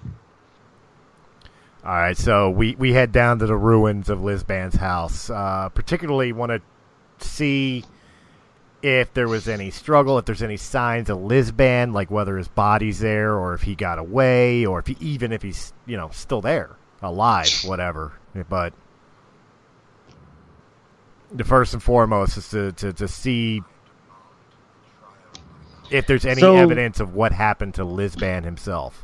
All 1.84 1.90
right, 1.92 2.16
so 2.16 2.50
we, 2.50 2.76
we 2.76 2.92
head 2.92 3.10
down 3.10 3.40
to 3.40 3.46
the 3.46 3.56
ruins 3.56 4.08
of 4.08 4.20
Lisban's 4.20 4.76
house. 4.76 5.28
Uh, 5.28 5.68
particularly 5.70 6.32
want 6.32 6.50
to 6.52 6.62
see 7.26 7.84
if 8.80 9.12
there 9.12 9.26
was 9.26 9.48
any 9.48 9.70
struggle, 9.72 10.18
if 10.18 10.24
there's 10.24 10.42
any 10.42 10.56
signs 10.56 11.10
of 11.10 11.18
Lisban, 11.18 11.92
like 11.92 12.12
whether 12.12 12.36
his 12.38 12.46
body's 12.46 13.00
there 13.00 13.34
or 13.36 13.54
if 13.54 13.62
he 13.62 13.74
got 13.74 13.98
away 13.98 14.64
or 14.64 14.78
if 14.78 14.86
he, 14.86 14.96
even 15.00 15.32
if 15.32 15.42
he's 15.42 15.72
you 15.84 15.96
know 15.96 16.10
still 16.12 16.40
there, 16.40 16.76
alive, 17.02 17.48
whatever. 17.64 18.12
But 18.48 18.72
the 21.32 21.44
first 21.44 21.74
and 21.74 21.82
foremost 21.82 22.36
is 22.36 22.48
to, 22.50 22.70
to, 22.72 22.92
to 22.92 23.08
see 23.08 23.62
if 25.90 26.06
there's 26.06 26.24
any 26.24 26.40
So- 26.40 26.54
evidence 26.56 27.00
of 27.00 27.14
what 27.14 27.32
happened 27.32 27.74
to 27.74 27.84
Lisban 27.84 28.44
himself. 28.44 29.03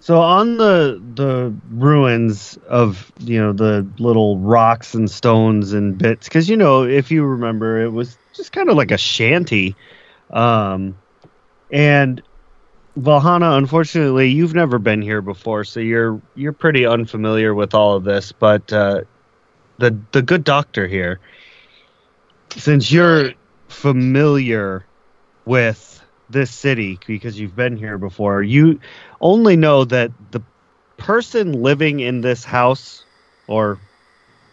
So 0.00 0.18
on 0.18 0.56
the 0.56 1.00
the 1.14 1.54
ruins 1.70 2.58
of 2.68 3.12
you 3.18 3.38
know 3.38 3.52
the 3.52 3.86
little 3.98 4.38
rocks 4.38 4.94
and 4.94 5.10
stones 5.10 5.74
and 5.74 5.96
bits, 5.98 6.26
because 6.26 6.48
you 6.48 6.56
know 6.56 6.84
if 6.84 7.10
you 7.10 7.22
remember, 7.22 7.82
it 7.82 7.90
was 7.90 8.16
just 8.34 8.50
kind 8.52 8.70
of 8.70 8.76
like 8.76 8.90
a 8.90 8.96
shanty, 8.98 9.76
um, 10.30 10.96
and 11.70 12.22
Valhana. 12.96 13.52
Unfortunately, 13.52 14.30
you've 14.30 14.54
never 14.54 14.78
been 14.78 15.02
here 15.02 15.20
before, 15.20 15.64
so 15.64 15.80
you're 15.80 16.22
you're 16.34 16.54
pretty 16.54 16.86
unfamiliar 16.86 17.54
with 17.54 17.74
all 17.74 17.94
of 17.94 18.04
this. 18.04 18.32
But 18.32 18.72
uh, 18.72 19.02
the 19.76 19.98
the 20.12 20.22
good 20.22 20.44
doctor 20.44 20.86
here, 20.88 21.20
since 22.56 22.90
you're 22.90 23.32
familiar 23.68 24.86
with 25.44 25.99
this 26.30 26.50
city 26.50 26.98
because 27.06 27.38
you've 27.38 27.56
been 27.56 27.76
here 27.76 27.98
before, 27.98 28.42
you 28.42 28.80
only 29.20 29.56
know 29.56 29.84
that 29.84 30.10
the 30.30 30.42
person 30.96 31.62
living 31.62 32.00
in 32.00 32.20
this 32.20 32.44
house, 32.44 33.04
or 33.46 33.78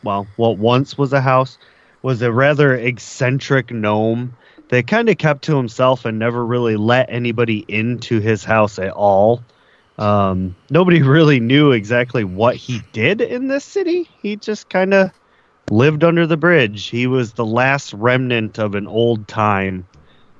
well, 0.04 0.28
what 0.36 0.58
once 0.58 0.98
was 0.98 1.14
a 1.14 1.22
house, 1.22 1.58
was 2.02 2.22
a 2.22 2.32
rather 2.32 2.76
eccentric 2.76 3.72
gnome 3.72 4.36
that 4.70 4.88
kind 4.88 5.10
of 5.10 5.18
kept 5.18 5.44
to 5.44 5.56
himself 5.56 6.06
and 6.06 6.20
never 6.20 6.46
really 6.46 6.76
let 6.76 7.10
anybody 7.10 7.66
into 7.68 8.20
his 8.20 8.44
house 8.44 8.80
at 8.80 8.92
all. 8.92 9.44
Um, 9.98 10.56
nobody 10.70 11.02
really 11.04 11.40
knew 11.40 11.72
exactly 11.72 12.24
what 12.24 12.56
he 12.56 12.82
did 12.92 13.22
in 13.22 13.48
this 13.48 13.66
city. 13.66 14.10
He 14.22 14.36
just 14.36 14.70
kind 14.70 14.94
of 14.94 15.12
lived 15.70 16.04
under 16.04 16.28
the 16.28 16.38
bridge. 16.38 16.88
He 16.88 17.08
was 17.08 17.34
the 17.34 17.46
last 17.46 17.94
remnant 17.94 18.58
of 18.58 18.76
an 18.76 18.88
old 18.88 19.28
time. 19.28 19.88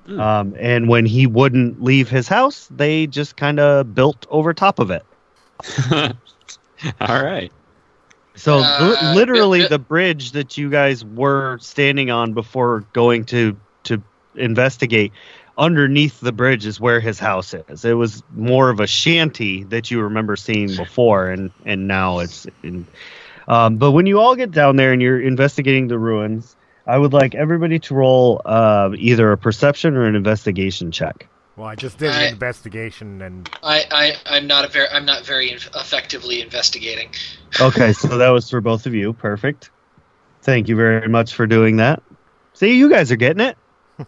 Um, 0.08 0.56
and 0.58 0.88
when 0.88 1.06
he 1.06 1.28
wouldn't 1.28 1.82
leave 1.82 2.10
his 2.10 2.28
house, 2.28 2.68
they 2.70 3.08
just 3.08 3.36
kind 3.36 3.60
of 3.60 3.94
built 3.94 4.26
over 4.30 4.54
top 4.54 4.80
of 4.80 4.92
it. 4.92 5.06
All 7.02 7.24
right. 7.24 7.52
So 8.36 8.60
Uh, 8.60 8.98
li- 9.02 9.16
literally, 9.16 9.60
bit- 9.60 9.70
bit- 9.70 9.70
the 9.70 9.80
bridge 9.80 10.32
that 10.34 10.58
you 10.58 10.70
guys 10.70 11.04
were 11.04 11.58
standing 11.60 12.12
on 12.12 12.34
before 12.34 12.82
going 12.94 13.26
to 13.26 13.58
to 13.86 14.02
investigate, 14.36 15.14
underneath 15.58 16.20
the 16.20 16.32
bridge 16.32 16.66
is 16.66 16.80
where 16.80 17.00
his 17.00 17.20
house 17.20 17.54
is. 17.54 17.84
It 17.86 17.94
was 17.94 18.24
more 18.36 18.70
of 18.70 18.80
a 18.80 18.88
shanty 18.88 19.64
that 19.66 19.90
you 19.90 20.02
remember 20.02 20.36
seeing 20.36 20.76
before, 20.76 21.28
and 21.30 21.52
and 21.66 21.88
now 21.88 22.20
it's. 22.20 22.46
In, 22.64 22.88
um, 23.48 23.78
but 23.78 23.92
when 23.92 24.06
you 24.06 24.20
all 24.20 24.36
get 24.36 24.52
down 24.52 24.76
there 24.76 24.92
and 24.92 25.02
you're 25.02 25.22
investigating 25.22 25.88
the 25.88 25.98
ruins, 25.98 26.57
I 26.88 26.98
would 26.98 27.14
like 27.14 27.36
everybody 27.36 27.80
to 27.80 27.94
roll 27.96 28.42
uh, 28.46 28.92
either 28.98 29.32
a 29.32 29.38
perception 29.38 29.96
or 29.96 30.04
an 30.04 30.16
investigation 30.16 30.92
check. 30.92 31.28
Well, 31.58 31.68
I 31.68 31.76
just 31.76 31.98
did 31.98 32.12
I- 32.12 32.24
an 32.24 32.34
investigation 32.34 33.22
and 33.22 33.50
I, 33.64 33.84
I, 33.92 34.14
I'm 34.38 34.48
not 34.48 34.64
a 34.64 34.68
very, 34.68 34.88
I'm 34.90 35.06
not 35.06 35.26
very 35.26 35.50
effectively 35.52 36.42
investigating. 36.42 37.10
Okay, 37.60 37.94
so 37.94 38.18
that 38.18 38.30
was 38.30 38.50
for 38.50 38.62
both 38.62 38.86
of 38.86 38.94
you. 38.94 39.12
Perfect. 39.14 39.72
Thank 40.44 40.70
you 40.70 40.76
very 40.76 41.08
much 41.10 41.34
for 41.34 41.46
doing 41.48 41.78
that. 41.78 42.02
See, 42.54 42.78
you 42.78 42.90
guys 42.90 43.12
are 43.12 43.16
getting 43.18 43.42
it. 43.42 43.58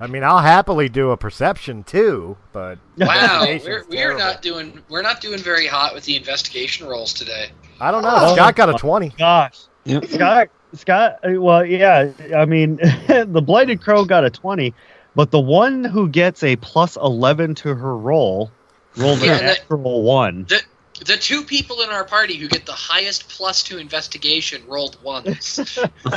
I 0.00 0.06
mean, 0.06 0.24
I'll 0.24 0.38
happily 0.38 0.88
do 0.88 1.10
a 1.10 1.16
perception 1.16 1.84
too, 1.84 2.36
but 2.52 2.78
Wow, 2.98 3.44
we're, 3.64 3.84
we're 3.88 4.16
not 4.16 4.42
doing, 4.42 4.80
we're 4.88 5.02
not 5.02 5.20
doing 5.20 5.38
very 5.38 5.66
hot 5.66 5.94
with 5.94 6.04
the 6.04 6.16
investigation 6.16 6.86
rolls 6.86 7.12
today. 7.12 7.50
I 7.80 7.90
don't 7.90 8.02
know. 8.02 8.10
Oh, 8.12 8.34
Scott 8.34 8.54
got 8.56 8.70
a 8.70 8.74
twenty. 8.74 9.10
Gosh, 9.10 9.60
Yep. 9.84 10.06
Scott, 10.06 10.48
Scott. 10.74 11.18
uh, 11.24 11.40
Well, 11.40 11.64
yeah. 11.64 12.10
I 12.34 12.44
mean, 12.46 12.76
the 13.06 13.42
blighted 13.44 13.82
crow 13.82 14.04
got 14.04 14.24
a 14.24 14.30
twenty, 14.30 14.74
but 15.14 15.30
the 15.30 15.40
one 15.40 15.84
who 15.84 16.08
gets 16.08 16.42
a 16.42 16.56
plus 16.56 16.96
eleven 16.96 17.54
to 17.56 17.74
her 17.74 17.96
roll 17.96 18.50
rolled 18.96 19.20
Yeah, 19.20 19.26
a 19.36 19.38
that- 19.38 19.42
natural 19.60 20.02
one. 20.02 20.44
The 20.48 20.62
the 21.04 21.16
two 21.16 21.42
people 21.42 21.80
in 21.82 21.90
our 21.90 22.04
party 22.04 22.36
who 22.36 22.46
get 22.48 22.66
the 22.66 22.72
highest 22.72 23.28
plus 23.28 23.62
two 23.64 23.78
investigation 23.78 24.62
rolled 24.68 24.96
once. 25.02 25.78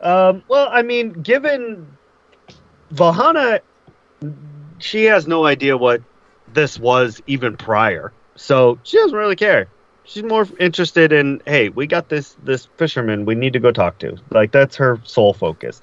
Um, 0.00 0.42
well, 0.46 0.68
I 0.70 0.82
mean, 0.82 1.12
given 1.22 1.86
Vahana, 2.92 3.60
she 4.78 5.04
has 5.04 5.26
no 5.26 5.46
idea 5.46 5.76
what 5.76 6.02
this 6.52 6.78
was 6.78 7.20
even 7.26 7.56
prior, 7.56 8.12
so 8.36 8.78
she 8.82 8.98
doesn't 8.98 9.16
really 9.16 9.36
care. 9.36 9.68
She's 10.06 10.22
more 10.22 10.46
interested 10.60 11.12
in, 11.12 11.42
hey, 11.46 11.68
we 11.68 11.86
got 11.86 12.08
this 12.08 12.36
this 12.44 12.66
fisherman 12.76 13.24
we 13.24 13.34
need 13.34 13.52
to 13.54 13.58
go 13.58 13.72
talk 13.72 13.98
to. 13.98 14.16
Like 14.30 14.52
that's 14.52 14.76
her 14.76 15.00
sole 15.04 15.34
focus. 15.34 15.80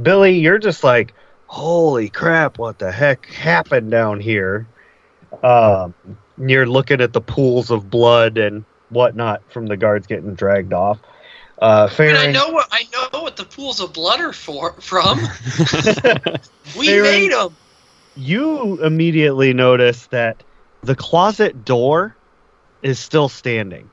Billy, 0.00 0.38
you're 0.38 0.58
just 0.58 0.82
like, 0.82 1.12
holy 1.46 2.08
crap, 2.08 2.58
what 2.58 2.78
the 2.78 2.90
heck 2.90 3.26
happened 3.26 3.90
down 3.90 4.18
here? 4.20 4.66
Um, 5.42 5.94
you're 6.38 6.66
looking 6.66 7.00
at 7.00 7.12
the 7.12 7.20
pools 7.20 7.70
of 7.70 7.90
blood 7.90 8.38
and 8.38 8.64
whatnot 8.88 9.42
from 9.52 9.66
the 9.66 9.76
guards 9.76 10.06
getting 10.06 10.34
dragged 10.34 10.72
off. 10.72 10.98
Uh, 11.60 11.88
I 11.98 12.02
mean, 12.02 12.16
I 12.16 12.30
know 12.32 12.48
what 12.50 12.68
I 12.70 12.84
know 12.92 13.22
what 13.22 13.36
the 13.36 13.44
pools 13.44 13.80
of 13.80 13.92
blood 13.92 14.20
are 14.20 14.32
for 14.32 14.72
from. 14.80 15.18
We 16.76 16.88
Farron- 16.88 17.02
made 17.02 17.32
them. 17.32 17.56
you 18.16 18.82
immediately 18.82 19.52
notice 19.54 20.06
that 20.08 20.42
the 20.82 20.94
closet 20.96 21.64
door 21.64 22.14
is 22.86 22.98
still 22.98 23.28
standing. 23.28 23.90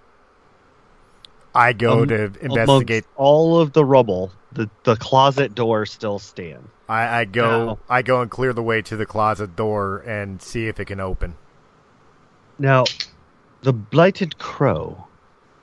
I 1.55 1.73
go 1.73 2.01
Um, 2.01 2.07
to 2.07 2.31
investigate. 2.41 3.05
all 3.15 3.59
of 3.59 3.73
the 3.73 3.85
rubble. 3.85 4.31
The 4.53 4.69
the 4.83 4.95
closet 4.95 5.55
door 5.55 5.85
still 5.85 6.19
stands. 6.19 6.67
I, 6.89 7.21
I 7.21 7.25
go. 7.25 7.65
Now- 7.65 7.79
I 7.89 8.01
go 8.01 8.21
and 8.21 8.29
clear 8.29 8.53
the 8.53 8.63
way 8.63 8.81
to 8.83 8.95
the 8.95 9.05
closet 9.05 9.55
door 9.55 9.99
and 10.05 10.41
see 10.41 10.67
if 10.67 10.79
it 10.79 10.85
can 10.85 10.99
open. 10.99 11.35
Now, 12.59 12.83
the 13.61 13.73
blighted 13.73 14.37
crow. 14.37 15.07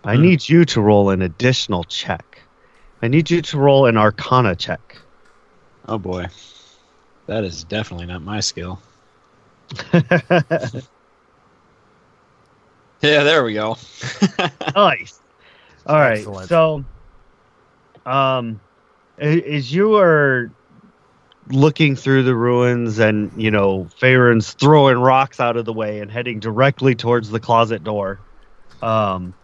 I 0.02 0.16
need 0.16 0.48
you 0.48 0.64
to 0.66 0.80
roll 0.80 1.10
an 1.10 1.20
additional 1.22 1.84
check. 1.84 2.40
I 3.02 3.08
need 3.08 3.30
you 3.30 3.42
to 3.42 3.58
roll 3.58 3.84
an 3.86 3.96
Arcana 3.98 4.56
check. 4.56 4.98
Oh 5.86 5.98
boy, 5.98 6.28
that 7.26 7.44
is 7.44 7.64
definitely 7.64 8.06
not 8.06 8.22
my 8.22 8.40
skill. 8.40 8.80
Yeah, 13.02 13.22
there 13.22 13.44
we 13.44 13.54
go. 13.54 13.76
nice. 14.76 15.18
All 15.86 15.96
right. 15.96 16.18
Excellent. 16.18 16.48
So, 16.48 16.84
um, 18.04 18.60
as 19.18 19.72
you 19.72 19.96
are 19.96 20.50
looking 21.48 21.96
through 21.96 22.24
the 22.24 22.34
ruins, 22.34 22.98
and 22.98 23.30
you 23.40 23.50
know, 23.50 23.88
Farron's 23.96 24.52
throwing 24.52 24.98
rocks 24.98 25.40
out 25.40 25.56
of 25.56 25.64
the 25.64 25.72
way 25.72 26.00
and 26.00 26.10
heading 26.10 26.40
directly 26.40 26.94
towards 26.94 27.30
the 27.30 27.40
closet 27.40 27.82
door, 27.82 28.20
um, 28.82 29.34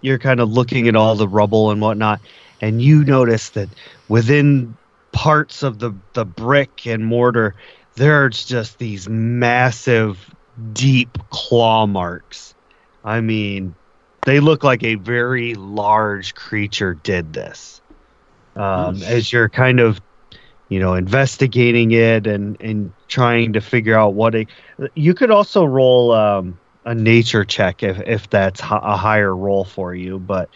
you're 0.00 0.18
kind 0.18 0.40
of 0.40 0.50
looking 0.50 0.88
at 0.88 0.96
all 0.96 1.14
the 1.14 1.28
rubble 1.28 1.70
and 1.70 1.80
whatnot, 1.80 2.20
and 2.60 2.80
you 2.80 3.04
notice 3.04 3.50
that 3.50 3.68
within 4.08 4.76
parts 5.12 5.62
of 5.62 5.78
the 5.78 5.94
the 6.14 6.24
brick 6.24 6.86
and 6.86 7.04
mortar, 7.04 7.54
there's 7.94 8.44
just 8.44 8.78
these 8.78 9.08
massive, 9.08 10.34
deep 10.72 11.18
claw 11.30 11.86
marks. 11.86 12.54
I 13.04 13.20
mean, 13.20 13.74
they 14.24 14.40
look 14.40 14.62
like 14.64 14.82
a 14.82 14.94
very 14.96 15.54
large 15.54 16.34
creature 16.34 16.94
did 16.94 17.32
this. 17.32 17.80
Um, 18.56 19.02
As 19.02 19.32
you're 19.32 19.48
kind 19.48 19.80
of, 19.80 20.00
you 20.68 20.80
know, 20.80 20.94
investigating 20.94 21.92
it 21.92 22.26
and 22.26 22.56
and 22.60 22.92
trying 23.08 23.52
to 23.54 23.60
figure 23.60 23.96
out 23.96 24.14
what 24.14 24.34
it, 24.34 24.48
you 24.94 25.14
could 25.14 25.30
also 25.30 25.64
roll 25.64 26.12
um, 26.12 26.58
a 26.84 26.94
nature 26.94 27.44
check 27.44 27.82
if 27.82 27.98
if 28.06 28.28
that's 28.30 28.60
a 28.60 28.96
higher 28.96 29.34
roll 29.34 29.64
for 29.64 29.94
you. 29.94 30.18
But 30.18 30.50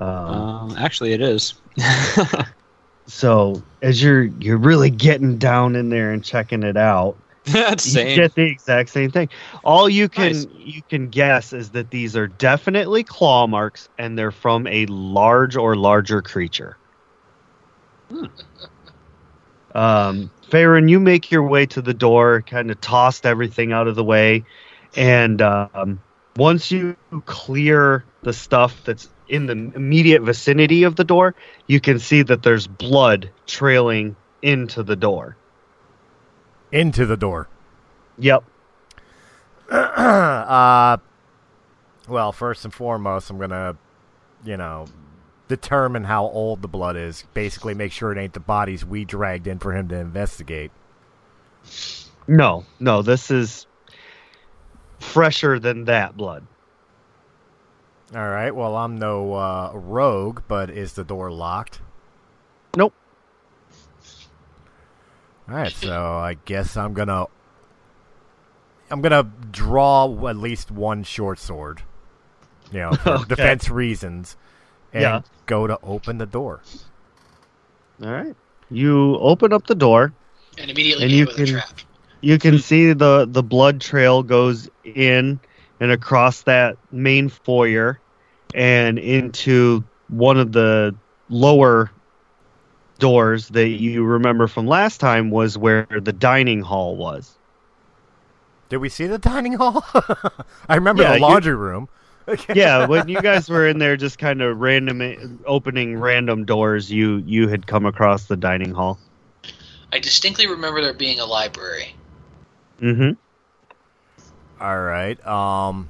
um, 0.00 0.06
Um, 0.08 0.76
actually, 0.76 1.12
it 1.12 1.20
is. 1.20 1.54
so 3.06 3.62
as 3.82 4.02
you're 4.02 4.24
you're 4.24 4.58
really 4.58 4.90
getting 4.90 5.38
down 5.38 5.74
in 5.76 5.88
there 5.88 6.12
and 6.12 6.24
checking 6.24 6.62
it 6.62 6.76
out, 6.76 7.18
That's 7.52 7.86
you 7.86 7.92
same. 7.92 8.16
get 8.16 8.34
the 8.34 8.42
exact 8.44 8.90
same 8.90 9.10
thing. 9.10 9.28
All 9.64 9.88
you 9.88 10.08
can 10.08 10.32
Nice. 10.32 10.46
you 10.52 10.82
can 10.88 11.08
guess 11.08 11.52
is 11.52 11.70
that 11.72 11.90
these 11.90 12.16
are 12.16 12.28
definitely 12.28 13.02
claw 13.04 13.46
marks, 13.46 13.88
and 13.98 14.16
they're 14.16 14.30
from 14.30 14.66
a 14.68 14.86
large 14.86 15.56
or 15.56 15.74
larger 15.76 16.22
creature. 16.22 16.78
Um, 19.74 20.30
Farron, 20.50 20.88
you 20.88 21.00
make 21.00 21.30
your 21.30 21.42
way 21.42 21.66
to 21.66 21.82
the 21.82 21.94
door, 21.94 22.42
kind 22.42 22.70
of 22.70 22.80
tossed 22.80 23.26
everything 23.26 23.72
out 23.72 23.88
of 23.88 23.96
the 23.96 24.04
way, 24.04 24.44
and 24.94 25.40
um, 25.42 26.00
once 26.36 26.70
you 26.70 26.96
clear 27.26 28.04
the 28.22 28.32
stuff 28.32 28.82
that's 28.84 29.08
in 29.28 29.46
the 29.46 29.52
immediate 29.74 30.22
vicinity 30.22 30.84
of 30.84 30.96
the 30.96 31.04
door, 31.04 31.34
you 31.66 31.80
can 31.80 31.98
see 31.98 32.22
that 32.22 32.42
there's 32.42 32.66
blood 32.66 33.30
trailing 33.46 34.16
into 34.42 34.82
the 34.82 34.96
door. 34.96 35.36
Into 36.72 37.06
the 37.06 37.16
door. 37.16 37.48
Yep. 38.18 38.44
uh, 39.70 40.96
well, 42.08 42.32
first 42.32 42.64
and 42.64 42.72
foremost, 42.74 43.30
I'm 43.30 43.38
gonna, 43.38 43.76
you 44.44 44.56
know, 44.56 44.86
determine 45.48 46.04
how 46.04 46.24
old 46.24 46.62
the 46.62 46.68
blood 46.68 46.96
is. 46.96 47.24
Basically, 47.34 47.74
make 47.74 47.92
sure 47.92 48.10
it 48.10 48.18
ain't 48.18 48.32
the 48.32 48.40
bodies 48.40 48.84
we 48.84 49.04
dragged 49.04 49.46
in 49.46 49.58
for 49.58 49.76
him 49.76 49.88
to 49.88 49.96
investigate. 49.96 50.70
No, 52.26 52.64
no, 52.80 53.02
this 53.02 53.30
is 53.30 53.66
fresher 54.98 55.58
than 55.58 55.84
that 55.84 56.16
blood. 56.16 56.46
All 58.14 58.28
right. 58.28 58.54
Well, 58.54 58.76
I'm 58.76 58.98
no 58.98 59.34
uh, 59.34 59.70
rogue, 59.74 60.42
but 60.46 60.68
is 60.70 60.92
the 60.92 61.04
door 61.04 61.30
locked? 61.30 61.80
Nope. 62.76 62.92
All 65.52 65.58
right. 65.58 65.72
So 65.72 65.92
I 66.16 66.36
guess 66.46 66.76
I'm 66.78 66.94
gonna. 66.94 67.26
I'm 68.90 69.00
gonna 69.02 69.30
draw 69.50 70.28
at 70.28 70.36
least 70.36 70.70
one 70.70 71.02
short 71.02 71.38
sword, 71.38 71.82
you 72.70 72.80
know, 72.80 72.92
for 72.92 73.10
Okay. 73.16 73.24
defense 73.28 73.68
reasons, 73.70 74.36
and 74.92 75.02
Yeah. 75.02 75.20
go 75.46 75.66
to 75.66 75.78
open 75.82 76.16
the 76.18 76.26
door. 76.26 76.62
All 78.02 78.10
right. 78.10 78.34
You 78.70 79.16
open 79.18 79.52
up 79.52 79.66
the 79.66 79.74
door. 79.74 80.12
And 80.58 80.70
immediately 80.70 81.04
And 81.04 81.12
you 81.12 81.26
hit 81.26 81.28
with 81.28 81.36
can- 81.36 81.46
trap. 81.46 81.78
You 82.22 82.38
can 82.38 82.58
see 82.60 82.92
the 82.92 83.26
the 83.30 83.42
blood 83.42 83.80
trail 83.80 84.22
goes 84.22 84.70
in 84.84 85.40
and 85.80 85.90
across 85.90 86.42
that 86.42 86.76
main 86.92 87.28
foyer 87.28 87.98
and 88.54 88.98
into 88.98 89.82
one 90.08 90.38
of 90.38 90.52
the 90.52 90.94
lower 91.30 91.90
doors 93.02 93.48
that 93.48 93.68
you 93.68 94.04
remember 94.04 94.46
from 94.46 94.66
last 94.68 94.98
time 94.98 95.28
was 95.30 95.58
where 95.58 95.86
the 95.90 96.12
dining 96.12 96.60
hall 96.62 96.96
was. 96.96 97.36
Did 98.68 98.76
we 98.78 98.88
see 98.88 99.06
the 99.08 99.18
dining 99.18 99.54
hall? 99.54 99.84
I 100.68 100.76
remember 100.76 101.02
Yeah, 101.02 101.10
the 101.10 101.16
you- 101.16 101.22
laundry 101.22 101.54
room. 101.56 101.88
yeah, 102.54 102.86
when 102.86 103.08
you 103.08 103.20
guys 103.20 103.48
were 103.50 103.66
in 103.66 103.78
there 103.80 103.96
just 103.96 104.16
kind 104.16 104.40
of 104.40 104.60
random 104.60 105.42
opening 105.44 105.98
random 105.98 106.44
doors, 106.44 106.88
you 106.90 107.16
you 107.26 107.48
had 107.48 107.66
come 107.66 107.84
across 107.84 108.26
the 108.26 108.36
dining 108.36 108.70
hall. 108.72 108.96
I 109.92 109.98
distinctly 109.98 110.46
remember 110.46 110.80
there 110.80 110.94
being 110.94 111.18
a 111.18 111.26
library 111.26 111.96
Mhm. 112.80 113.16
All 114.60 114.80
right. 114.80 115.18
Um, 115.26 115.88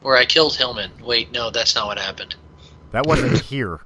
where 0.00 0.16
I 0.16 0.24
killed 0.24 0.56
Hillman. 0.56 0.90
Wait, 1.04 1.30
no, 1.32 1.50
that's 1.50 1.74
not 1.74 1.86
what 1.86 1.98
happened. 1.98 2.34
that 2.92 3.06
wasn't 3.06 3.38
here. 3.42 3.80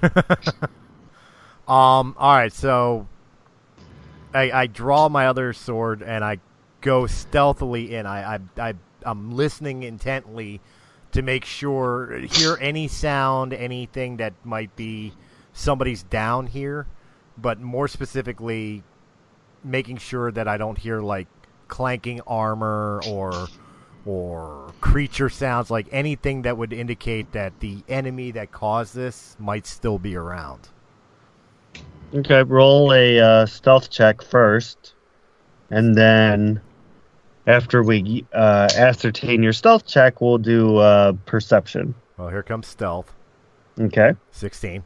um. 1.70 2.14
All 2.18 2.34
right. 2.34 2.52
So, 2.52 3.06
I 4.34 4.50
I 4.50 4.66
draw 4.66 5.08
my 5.08 5.26
other 5.26 5.52
sword 5.52 6.02
and 6.02 6.24
I 6.24 6.38
go 6.80 7.06
stealthily 7.06 7.94
in. 7.94 8.06
I 8.06 8.36
I, 8.36 8.40
I 8.58 8.74
I'm 9.04 9.32
listening 9.32 9.82
intently 9.82 10.60
to 11.12 11.22
make 11.22 11.44
sure 11.44 12.18
hear 12.18 12.56
any 12.60 12.88
sound, 12.88 13.52
anything 13.52 14.18
that 14.18 14.34
might 14.44 14.74
be 14.76 15.12
somebody's 15.52 16.02
down 16.04 16.46
here, 16.46 16.86
but 17.36 17.60
more 17.60 17.88
specifically, 17.88 18.82
making 19.64 19.96
sure 19.98 20.30
that 20.30 20.46
I 20.46 20.56
don't 20.56 20.78
hear 20.78 21.00
like 21.00 21.26
clanking 21.68 22.20
armor 22.26 23.00
or 23.06 23.48
or 24.06 24.72
creature 24.80 25.28
sounds 25.28 25.70
like 25.70 25.86
anything 25.92 26.42
that 26.42 26.56
would 26.56 26.72
indicate 26.72 27.32
that 27.32 27.60
the 27.60 27.82
enemy 27.88 28.30
that 28.32 28.50
caused 28.50 28.94
this 28.94 29.36
might 29.38 29.66
still 29.66 29.98
be 29.98 30.16
around. 30.16 30.68
Okay, 32.12 32.42
roll 32.42 32.92
a 32.92 33.20
uh, 33.20 33.46
stealth 33.46 33.88
check 33.88 34.20
first, 34.20 34.94
and 35.70 35.94
then 35.94 36.60
after 37.46 37.84
we 37.84 38.26
uh, 38.32 38.68
ascertain 38.76 39.44
your 39.44 39.52
stealth 39.52 39.86
check, 39.86 40.20
we'll 40.20 40.38
do 40.38 40.76
uh, 40.78 41.12
perception. 41.24 41.94
Well, 42.16 42.28
here 42.28 42.42
comes 42.42 42.66
stealth. 42.66 43.14
Okay. 43.78 44.14
16. 44.32 44.82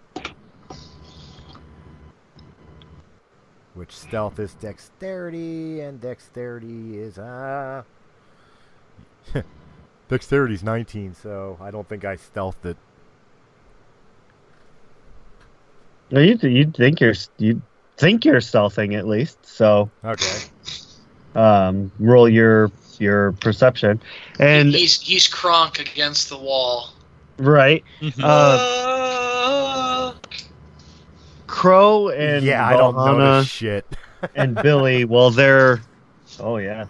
Which 3.72 3.92
stealth 3.92 4.38
is 4.38 4.54
dexterity, 4.54 5.80
and 5.80 6.00
dexterity 6.00 6.98
is 6.98 7.18
uh 7.18 7.82
Dexterity's 10.08 10.62
19, 10.62 11.14
so 11.14 11.58
I 11.60 11.70
don't 11.70 11.88
think 11.88 12.04
I 12.04 12.16
stealthed 12.16 12.66
it. 12.66 12.76
No, 16.10 16.20
you 16.20 16.36
you 16.42 16.70
think 16.70 17.00
you're 17.00 17.14
you 17.38 17.60
think 17.96 18.24
you're 18.24 18.36
stealthing 18.36 18.96
at 18.96 19.06
least. 19.06 19.38
So 19.46 19.90
Okay. 20.04 20.38
um, 21.34 21.90
roll 21.98 22.28
your 22.28 22.70
your 22.98 23.32
perception, 23.32 24.00
and 24.38 24.72
he's 24.72 25.00
he's 25.00 25.26
Kronk 25.26 25.80
against 25.80 26.28
the 26.28 26.36
wall. 26.38 26.90
right, 27.38 27.82
Mhm. 28.00 28.22
uh, 28.22 28.58
Crow 31.46 32.08
and 32.08 32.44
yeah, 32.44 32.66
I 32.66 32.76
don't 32.76 32.94
Valhalla 32.94 33.18
notice 33.18 33.46
shit. 33.48 33.84
and 34.34 34.54
Billy. 34.54 35.04
Well, 35.04 35.30
they're 35.30 35.80
oh 36.40 36.56
yeah. 36.58 36.86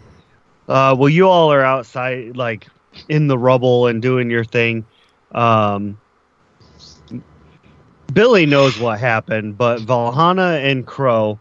Uh, 0.69 0.95
well, 0.99 1.09
you 1.09 1.29
all 1.29 1.53
are 1.53 1.63
outside, 1.63 2.37
like 2.37 2.67
in 3.09 3.27
the 3.27 3.37
rubble 3.39 3.87
and 3.87 4.01
doing 4.01 4.31
your 4.31 4.45
thing. 4.45 4.87
Um, 5.35 5.99
Billy 8.13 8.47
knows 8.47 8.79
what 8.79 9.01
happened, 9.01 9.59
but 9.59 9.81
Valhalla 9.81 10.59
and 10.59 10.87
Crow, 10.87 11.39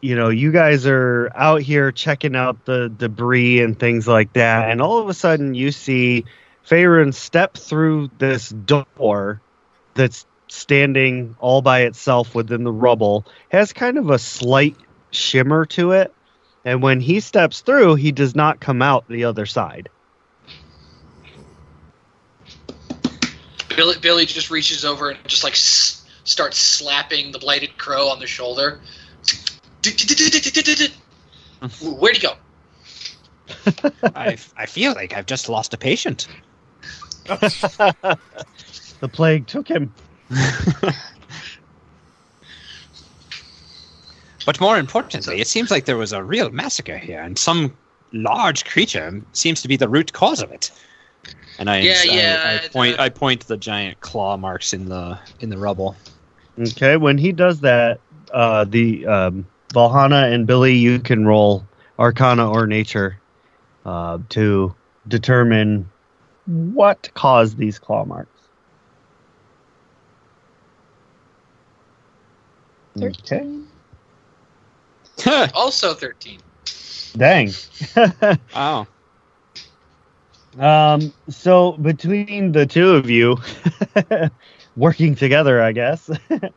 you 0.00 0.14
know, 0.14 0.28
you 0.28 0.52
guys 0.52 0.86
are 0.86 1.30
out 1.34 1.62
here 1.62 1.92
checking 1.92 2.36
out 2.36 2.64
the 2.64 2.88
debris 2.88 3.60
and 3.60 3.78
things 3.78 4.06
like 4.08 4.32
that, 4.34 4.70
and 4.70 4.80
all 4.80 4.98
of 4.98 5.08
a 5.08 5.14
sudden 5.14 5.54
you 5.54 5.72
see 5.72 6.24
Faerun 6.66 7.12
step 7.12 7.54
through 7.54 8.10
this 8.18 8.48
door 8.50 9.40
that's 9.94 10.26
standing 10.48 11.36
all 11.40 11.62
by 11.62 11.82
itself 11.82 12.34
within 12.34 12.64
the 12.64 12.72
rubble, 12.72 13.26
has 13.50 13.72
kind 13.72 13.98
of 13.98 14.10
a 14.10 14.18
slight 14.18 14.76
shimmer 15.10 15.66
to 15.66 15.92
it, 15.92 16.12
and 16.64 16.82
when 16.82 17.00
he 17.00 17.20
steps 17.20 17.60
through, 17.60 17.96
he 17.96 18.12
does 18.12 18.34
not 18.34 18.60
come 18.60 18.82
out 18.82 19.08
the 19.08 19.24
other 19.24 19.46
side. 19.46 19.88
Billy 23.76 23.98
Billy 24.00 24.26
just 24.26 24.50
reaches 24.50 24.84
over 24.84 25.10
and 25.10 25.18
just 25.28 25.44
like 25.44 25.52
s- 25.52 26.04
starts 26.24 26.58
slapping 26.58 27.32
the 27.32 27.38
blighted 27.38 27.76
crow 27.78 28.08
on 28.08 28.18
the 28.18 28.26
shoulder. 28.26 28.80
Where'd 31.82 32.16
he 32.16 32.22
go? 32.22 32.34
I, 34.14 34.36
I 34.56 34.66
feel 34.66 34.92
like 34.94 35.14
I've 35.16 35.26
just 35.26 35.48
lost 35.48 35.72
a 35.74 35.78
patient. 35.78 36.26
the 37.26 38.18
plague 39.12 39.46
took 39.46 39.68
him. 39.68 39.92
But 44.46 44.60
more 44.60 44.78
importantly, 44.78 45.40
it 45.40 45.48
seems 45.48 45.72
like 45.72 45.86
there 45.86 45.96
was 45.96 46.12
a 46.12 46.22
real 46.22 46.50
massacre 46.50 46.96
here, 46.96 47.20
and 47.20 47.36
some 47.36 47.76
large 48.12 48.64
creature 48.64 49.20
seems 49.32 49.60
to 49.60 49.68
be 49.68 49.76
the 49.76 49.88
root 49.88 50.12
cause 50.12 50.40
of 50.40 50.52
it. 50.52 50.70
And 51.58 51.70
I, 51.70 51.80
Yeah, 51.80 51.94
I- 52.00 52.04
yeah, 52.04 52.60
I, 52.64 52.68
point, 52.68 52.96
the- 52.96 53.02
I 53.02 53.08
point 53.08 53.40
to 53.42 53.48
the 53.48 53.56
giant 53.56 54.00
claw 54.00 54.36
marks 54.36 54.72
in 54.72 54.88
the 54.88 55.18
in 55.40 55.50
the 55.50 55.58
rubble. 55.58 55.96
Okay, 56.58 56.96
when 56.96 57.18
he 57.18 57.32
does 57.32 57.60
that, 57.60 58.00
uh, 58.32 58.64
the 58.64 59.06
um, 59.06 59.46
Valhalla 59.72 60.26
and 60.28 60.46
Billy, 60.46 60.74
you 60.74 60.98
can 60.98 61.26
roll 61.26 61.64
Arcana 61.98 62.50
or 62.50 62.66
Nature 62.66 63.20
uh, 63.84 64.18
to 64.30 64.74
determine 65.08 65.88
what 66.46 67.10
caused 67.14 67.58
these 67.58 67.78
claw 67.78 68.04
marks. 68.04 68.30
Okay. 73.00 73.46
Also 75.54 75.94
thirteen. 75.94 76.40
Dang. 77.16 77.50
wow. 78.54 78.86
Um, 80.58 81.12
so 81.28 81.72
between 81.72 82.52
the 82.52 82.66
two 82.66 82.90
of 82.94 83.10
you, 83.10 83.38
working 84.76 85.14
together, 85.14 85.62
I 85.62 85.72
guess, 85.72 86.10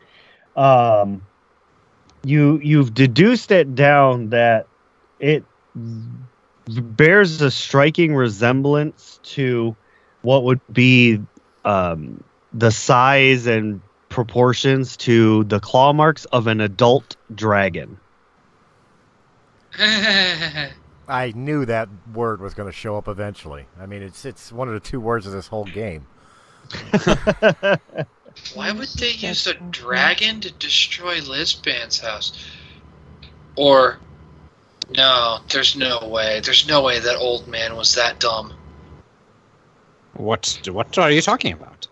um, 0.55 1.21
you 2.23 2.59
you've 2.63 2.93
deduced 2.93 3.51
it 3.51 3.75
down 3.75 4.29
that 4.29 4.67
it 5.19 5.43
bears 6.67 7.41
a 7.41 7.51
striking 7.51 8.15
resemblance 8.15 9.19
to 9.23 9.75
what 10.21 10.43
would 10.43 10.61
be 10.71 11.21
um, 11.65 12.23
the 12.53 12.71
size 12.71 13.47
and 13.47 13.81
proportions 14.09 14.97
to 14.97 15.43
the 15.45 15.59
claw 15.59 15.93
marks 15.93 16.25
of 16.25 16.47
an 16.47 16.61
adult 16.61 17.15
dragon. 17.33 17.97
I 21.09 21.33
knew 21.35 21.65
that 21.65 21.89
word 22.13 22.39
was 22.39 22.53
going 22.53 22.69
to 22.69 22.75
show 22.75 22.95
up 22.95 23.07
eventually. 23.07 23.65
I 23.79 23.87
mean, 23.87 24.03
it's 24.03 24.25
it's 24.25 24.51
one 24.51 24.67
of 24.67 24.75
the 24.75 24.79
two 24.79 25.01
words 25.01 25.25
of 25.25 25.33
this 25.33 25.47
whole 25.47 25.65
game. 25.65 26.05
Why 28.53 28.71
would 28.71 28.89
they 28.89 29.11
use 29.11 29.47
a 29.47 29.55
dragon 29.55 30.39
to 30.41 30.51
destroy 30.51 31.19
Lisban's 31.19 31.99
house? 31.99 32.45
Or 33.55 33.99
no, 34.89 35.39
there's 35.49 35.75
no 35.75 36.07
way. 36.07 36.41
There's 36.41 36.67
no 36.67 36.83
way 36.83 36.99
that 36.99 37.17
old 37.17 37.47
man 37.47 37.75
was 37.75 37.95
that 37.95 38.19
dumb. 38.19 38.53
What 40.13 40.59
what 40.71 40.97
are 40.99 41.11
you 41.11 41.21
talking 41.21 41.53
about? 41.53 41.87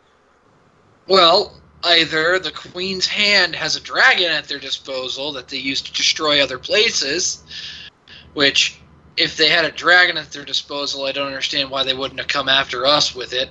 Well, 1.07 1.59
either 1.83 2.37
the 2.37 2.51
queen's 2.51 3.07
hand 3.07 3.55
has 3.55 3.75
a 3.75 3.81
dragon 3.81 4.31
at 4.31 4.47
their 4.47 4.59
disposal 4.59 5.31
that 5.33 5.47
they 5.47 5.57
use 5.57 5.81
to 5.81 5.93
destroy 5.93 6.43
other 6.43 6.59
places, 6.59 7.43
which 8.33 8.79
if 9.17 9.35
they 9.35 9.49
had 9.49 9.65
a 9.65 9.71
dragon 9.71 10.15
at 10.17 10.31
their 10.31 10.45
disposal, 10.45 11.05
I 11.05 11.11
don't 11.11 11.27
understand 11.27 11.69
why 11.69 11.83
they 11.83 11.95
wouldn't 11.95 12.19
have 12.19 12.27
come 12.27 12.47
after 12.47 12.85
us 12.85 13.15
with 13.15 13.33
it. 13.33 13.49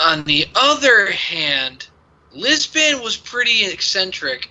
On 0.00 0.22
the 0.24 0.46
other 0.54 1.10
hand, 1.10 1.88
Lisban 2.34 3.02
was 3.02 3.16
pretty 3.16 3.64
eccentric, 3.64 4.48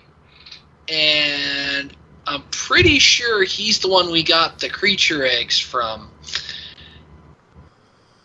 and 0.88 1.96
I'm 2.26 2.42
pretty 2.50 2.98
sure 2.98 3.44
he's 3.44 3.78
the 3.78 3.88
one 3.88 4.10
we 4.10 4.22
got 4.22 4.58
the 4.58 4.68
creature 4.68 5.24
eggs 5.24 5.58
from. 5.58 6.10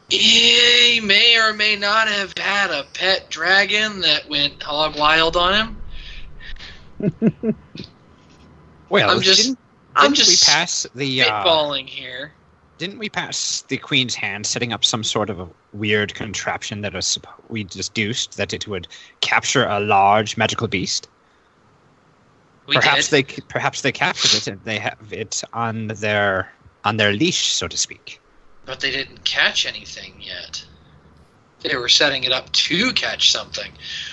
He 0.10 1.00
may 1.02 1.40
or 1.40 1.54
may 1.54 1.78
not 1.78 2.10
have 2.10 2.34
had 2.38 2.70
a 2.70 2.84
pet 2.94 3.30
dragon 3.30 4.02
that 4.02 4.30
went 4.30 4.62
hog 4.62 4.98
wild 4.98 5.38
on 5.38 5.78
him. 7.00 7.56
Well, 8.88 9.10
I'm 9.10 9.22
just- 9.22 9.42
didn't, 9.42 9.60
I'm 9.96 10.12
didn't 10.12 10.18
just 10.18 10.48
we 10.48 10.52
pass 10.52 10.88
the 10.96 11.22
uh, 11.24 11.74
here. 11.86 12.34
didn't 12.78 13.00
we 13.00 13.10
pass 13.10 13.62
the 13.62 13.78
queen's 13.78 14.16
hand 14.16 14.46
setting 14.46 14.74
up 14.74 14.84
some 14.84 15.04
sort 15.04 15.30
of 15.30 15.40
a 15.40 15.48
weird 15.74 16.14
contraption 16.14 16.82
that 16.82 16.94
was 16.94 17.18
we 17.50 17.64
deduced 17.64 18.38
that 18.38 18.54
it 18.54 18.68
would 18.68 18.88
capture 19.22 19.66
a 19.66 19.80
large 19.80 20.38
magical 20.38 20.68
beast? 20.68 21.08
We 22.68 22.76
perhaps 22.76 23.10
did. 23.10 23.28
they 23.28 23.42
perhaps 23.48 23.82
they 23.82 23.92
captured 23.92 24.34
it 24.34 24.48
and 24.48 24.62
they 24.64 24.80
have 24.80 24.98
it 25.12 25.44
on 25.54 25.88
their 25.88 26.52
on 26.84 26.98
their 26.98 27.14
leash, 27.14 27.54
so 27.54 27.68
to 27.68 27.78
speak. 27.78 28.20
But 28.66 28.80
they 28.80 28.92
didn't 28.92 29.24
catch 29.24 29.66
anything 29.66 30.16
yet. 30.20 30.66
They 31.62 31.76
were 31.76 31.90
setting 31.90 32.24
it 32.24 32.32
up 32.32 32.52
to 32.52 32.94
catch 32.94 33.32
something. 33.32 33.72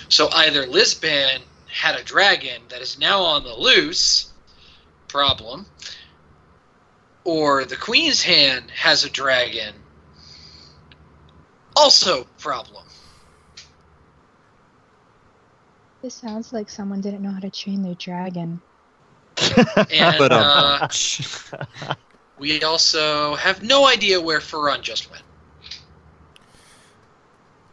So 0.09 0.29
either 0.33 0.67
Lisban 0.67 1.41
had 1.67 1.97
a 1.97 2.05
dragon 2.05 2.63
that 2.69 2.81
is 2.81 2.99
now 2.99 3.23
on 3.23 3.45
the 3.45 3.55
loose, 3.55 4.32
problem, 5.13 5.67
or 7.25 7.65
the 7.67 7.77
Queen's 7.77 8.23
hand 8.23 8.71
has 8.71 9.05
a 9.05 9.11
dragon, 9.11 9.75
also 11.77 12.25
problem. 12.39 12.85
This 16.03 16.15
sounds 16.15 16.53
like 16.53 16.69
someone 16.71 17.01
didn't 17.01 17.23
know 17.23 17.31
how 17.31 17.41
to 17.41 17.51
train 17.51 17.83
their 17.83 17.95
dragon. 17.95 18.61
And 19.93 20.19
But, 20.19 20.33
um, 20.33 20.47
uh, 20.47 20.89
we 22.39 22.63
also 22.63 23.35
have 23.37 23.63
no 23.63 23.87
idea 23.87 24.21
where 24.21 24.41
Farun 24.41 24.81
just 24.81 25.11
went. 25.11 25.23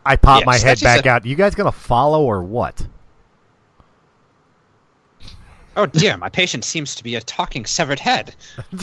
I 0.06 0.15
pop 0.15 0.39
Yes, 0.39 0.45
my 0.45 0.58
head 0.58 0.80
back 0.82 1.06
a- 1.06 1.10
out. 1.10 1.25
You 1.25 1.36
guys 1.36 1.56
going 1.56 1.71
to 1.71 1.78
follow 1.78 2.23
or 2.23 2.43
what? 2.43 2.86
Oh 5.79 5.85
dear, 5.85 6.17
my 6.17 6.27
patient 6.27 6.65
seems 6.65 6.93
to 6.95 7.03
be 7.05 7.15
a 7.15 7.21
talking 7.21 7.65
severed 7.65 7.99
head. 8.01 8.35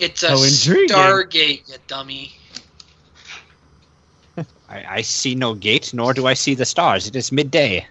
It's 0.00 0.22
a 0.22 0.28
How 0.28 0.40
intriguing. 0.44 0.96
Stargate, 0.96 1.68
you 1.68 1.74
dummy. 1.88 2.30
I, 4.68 4.98
I 4.98 5.00
see 5.00 5.34
no 5.34 5.54
gate, 5.54 5.92
nor 5.92 6.14
do 6.14 6.28
I 6.28 6.34
see 6.34 6.54
the 6.54 6.64
stars. 6.64 7.08
It 7.08 7.16
is 7.16 7.32
midday. 7.32 7.84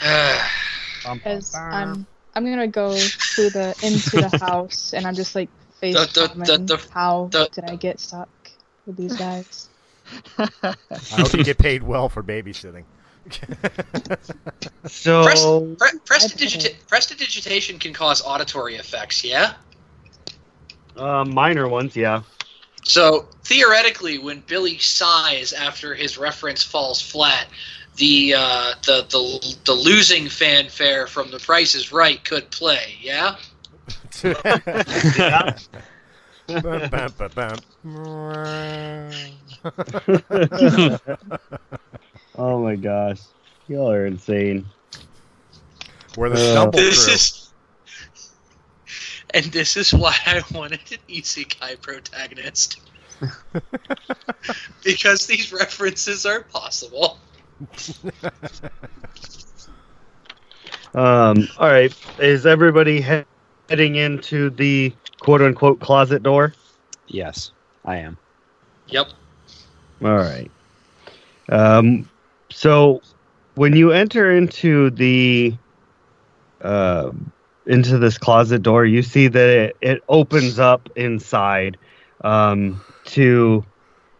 As 1.26 1.54
I'm, 1.54 2.06
I'm 2.34 2.44
gonna 2.46 2.66
go 2.66 2.96
through 2.96 3.50
the 3.50 3.76
into 3.82 4.16
the 4.30 4.38
house, 4.46 4.94
and 4.94 5.06
I'm 5.06 5.14
just 5.14 5.34
like 5.34 5.50
face 5.78 5.94
The- 5.94 6.06
the- 6.38 6.56
the- 6.56 6.76
the- 6.76 6.88
how 6.94 7.28
the- 7.30 7.50
did 7.52 7.64
I 7.64 7.76
get 7.76 8.00
stuck 8.00 8.30
with 8.86 8.96
these 8.96 9.14
guys? 9.14 9.68
I 10.38 10.74
hope 11.10 11.34
you 11.34 11.44
get 11.44 11.58
paid 11.58 11.82
well 11.82 12.08
for 12.08 12.22
babysitting. 12.22 12.84
So 14.86 15.22
Press, 15.22 15.44
pre- 15.44 15.88
I 15.88 15.92
prestidigita- 16.04 16.86
prestidigitation 16.86 17.78
can 17.78 17.92
cause 17.92 18.22
auditory 18.22 18.76
effects, 18.76 19.22
yeah? 19.24 19.54
Uh, 20.96 21.24
minor 21.24 21.68
ones, 21.68 21.94
yeah. 21.94 22.22
So 22.84 23.28
theoretically, 23.44 24.18
when 24.18 24.42
Billy 24.46 24.78
sighs 24.78 25.52
after 25.52 25.94
his 25.94 26.16
reference 26.16 26.62
falls 26.62 27.00
flat, 27.00 27.48
the 27.96 28.34
uh, 28.36 28.74
the 28.86 29.06
the 29.10 29.56
the 29.64 29.72
losing 29.74 30.28
fanfare 30.28 31.06
from 31.06 31.30
The 31.30 31.38
Price 31.38 31.74
is 31.74 31.92
Right 31.92 32.22
could 32.24 32.50
play. 32.50 32.96
Yeah. 33.02 33.36
Bum, 36.48 36.88
bum, 36.88 37.12
bum, 37.18 37.30
bum. 37.34 37.58
Oh 42.38 42.62
my 42.62 42.76
gosh, 42.76 43.20
y'all 43.66 43.90
are 43.90 44.06
insane. 44.06 44.64
We're 46.16 46.30
the 46.30 46.36
Uh, 46.36 46.50
stumble 46.52 46.78
This 46.78 47.04
crew. 47.04 47.14
is. 47.14 47.44
And 49.34 49.44
this 49.46 49.76
is 49.76 49.92
why 49.92 50.16
I 50.26 50.42
wanted 50.54 50.80
an 50.90 50.98
isekai 51.08 51.80
protagonist. 51.82 52.80
because 54.84 55.26
these 55.26 55.52
references 55.52 56.24
are 56.24 56.42
possible. 56.42 57.18
Um, 60.94 61.48
all 61.58 61.68
right, 61.68 61.94
is 62.18 62.46
everybody 62.46 63.02
he- 63.02 63.24
heading 63.68 63.96
into 63.96 64.50
the 64.50 64.92
quote 65.20 65.42
unquote 65.42 65.80
closet 65.80 66.22
door? 66.22 66.54
Yes, 67.06 67.50
I 67.84 67.98
am. 67.98 68.16
Yep. 68.86 69.08
All 70.02 70.16
right. 70.16 70.50
Um, 71.50 72.08
so 72.50 73.02
when 73.54 73.74
you 73.74 73.92
enter 73.92 74.36
into 74.36 74.90
the 74.90 75.54
uh, 76.60 77.10
into 77.66 77.98
this 77.98 78.18
closet 78.18 78.62
door, 78.62 78.84
you 78.84 79.02
see 79.02 79.28
that 79.28 79.48
it, 79.48 79.76
it 79.80 80.02
opens 80.08 80.58
up 80.58 80.88
inside 80.96 81.76
um, 82.22 82.82
to 83.04 83.64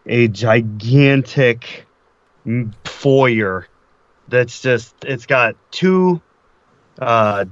a 0.07 0.29
gigantic 0.29 1.87
foyer 2.85 3.67
that's 4.29 4.61
just 4.61 4.95
it's 5.05 5.27
got 5.27 5.55
two 5.71 6.21
uh, 6.99 7.45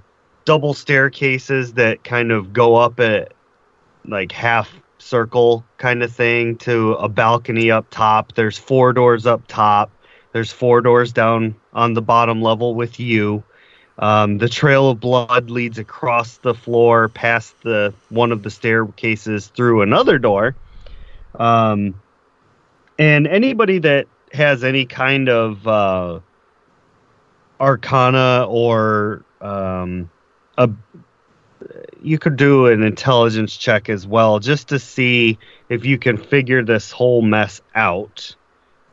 double 0.44 0.74
staircases 0.74 1.74
that 1.74 2.04
kind 2.04 2.32
of 2.32 2.52
go 2.52 2.76
up 2.76 3.00
at 3.00 3.32
like 4.06 4.32
half 4.32 4.72
circle 4.98 5.64
kind 5.78 6.02
of 6.02 6.12
thing 6.12 6.56
to 6.56 6.92
a 6.94 7.08
balcony 7.08 7.70
up 7.70 7.86
top. 7.90 8.34
There's 8.34 8.58
four 8.58 8.92
doors 8.92 9.26
up 9.26 9.42
top. 9.46 9.90
There's 10.36 10.52
four 10.52 10.82
doors 10.82 11.14
down 11.14 11.54
on 11.72 11.94
the 11.94 12.02
bottom 12.02 12.42
level 12.42 12.74
with 12.74 13.00
you. 13.00 13.42
Um, 13.98 14.36
the 14.36 14.50
trail 14.50 14.90
of 14.90 15.00
blood 15.00 15.48
leads 15.48 15.78
across 15.78 16.36
the 16.36 16.52
floor 16.52 17.08
past 17.08 17.54
the 17.62 17.94
one 18.10 18.32
of 18.32 18.42
the 18.42 18.50
staircases 18.50 19.46
through 19.46 19.80
another 19.80 20.18
door. 20.18 20.54
Um, 21.36 21.98
and 22.98 23.26
anybody 23.26 23.78
that 23.78 24.08
has 24.30 24.62
any 24.62 24.84
kind 24.84 25.30
of 25.30 25.66
uh, 25.66 26.20
arcana 27.58 28.44
or 28.46 29.24
um, 29.40 30.10
a 30.58 30.68
you 32.02 32.18
could 32.18 32.36
do 32.36 32.66
an 32.66 32.82
intelligence 32.82 33.56
check 33.56 33.88
as 33.88 34.06
well 34.06 34.38
just 34.38 34.68
to 34.68 34.78
see 34.78 35.38
if 35.70 35.86
you 35.86 35.96
can 35.96 36.18
figure 36.18 36.62
this 36.62 36.90
whole 36.90 37.22
mess 37.22 37.62
out. 37.74 38.36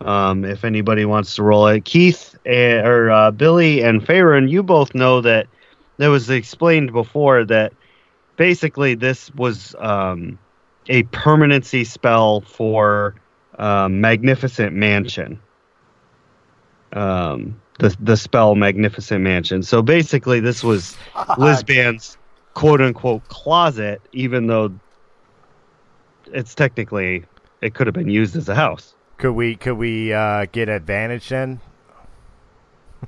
Um, 0.04 0.44
if 0.44 0.66
anybody 0.66 1.06
wants 1.06 1.36
to 1.36 1.44
roll 1.44 1.68
it, 1.68 1.86
Keith 1.86 2.38
eh, 2.46 2.82
or 2.82 3.10
uh, 3.10 3.32
Billy 3.32 3.82
and 3.82 4.06
Farron, 4.06 4.48
you 4.48 4.63
both 4.63 4.94
know 4.94 5.22
that 5.22 5.48
that 5.98 6.08
was 6.08 6.30
explained 6.30 6.92
before 6.92 7.46
that 7.46 7.74
basically 8.36 8.96
this 8.96 9.34
was 9.36 9.76
um, 9.80 10.38
a 10.88 11.04
permanency 11.04 11.84
spell 11.84 12.42
for 12.42 13.16
um, 13.58 14.02
Magnificent 14.02 14.74
Mansion. 14.74 15.39
Um, 16.94 17.60
the 17.80 17.96
the 18.00 18.18
spell 18.18 18.56
Magnificent 18.56 19.22
Mansion. 19.22 19.63
So 19.63 19.82
basically, 19.82 20.39
this 20.39 20.63
was 20.63 20.96
Lisban's 21.38 22.18
quote 22.54 22.82
unquote 22.82 23.28
closet, 23.30 24.02
even 24.12 24.48
though 24.48 24.74
it's 26.32 26.56
technically 26.56 27.24
it 27.62 27.74
could 27.74 27.88
have 27.88 27.94
been 27.94 28.10
used 28.10 28.36
as 28.36 28.50
a 28.50 28.56
house. 28.56 28.94
Could 29.17 29.34
we 29.34 29.56
could 29.56 29.73
we 29.78 30.12
uh, 30.13 30.45
get 30.52 30.69
advantage 30.69 31.30
then? 31.30 31.60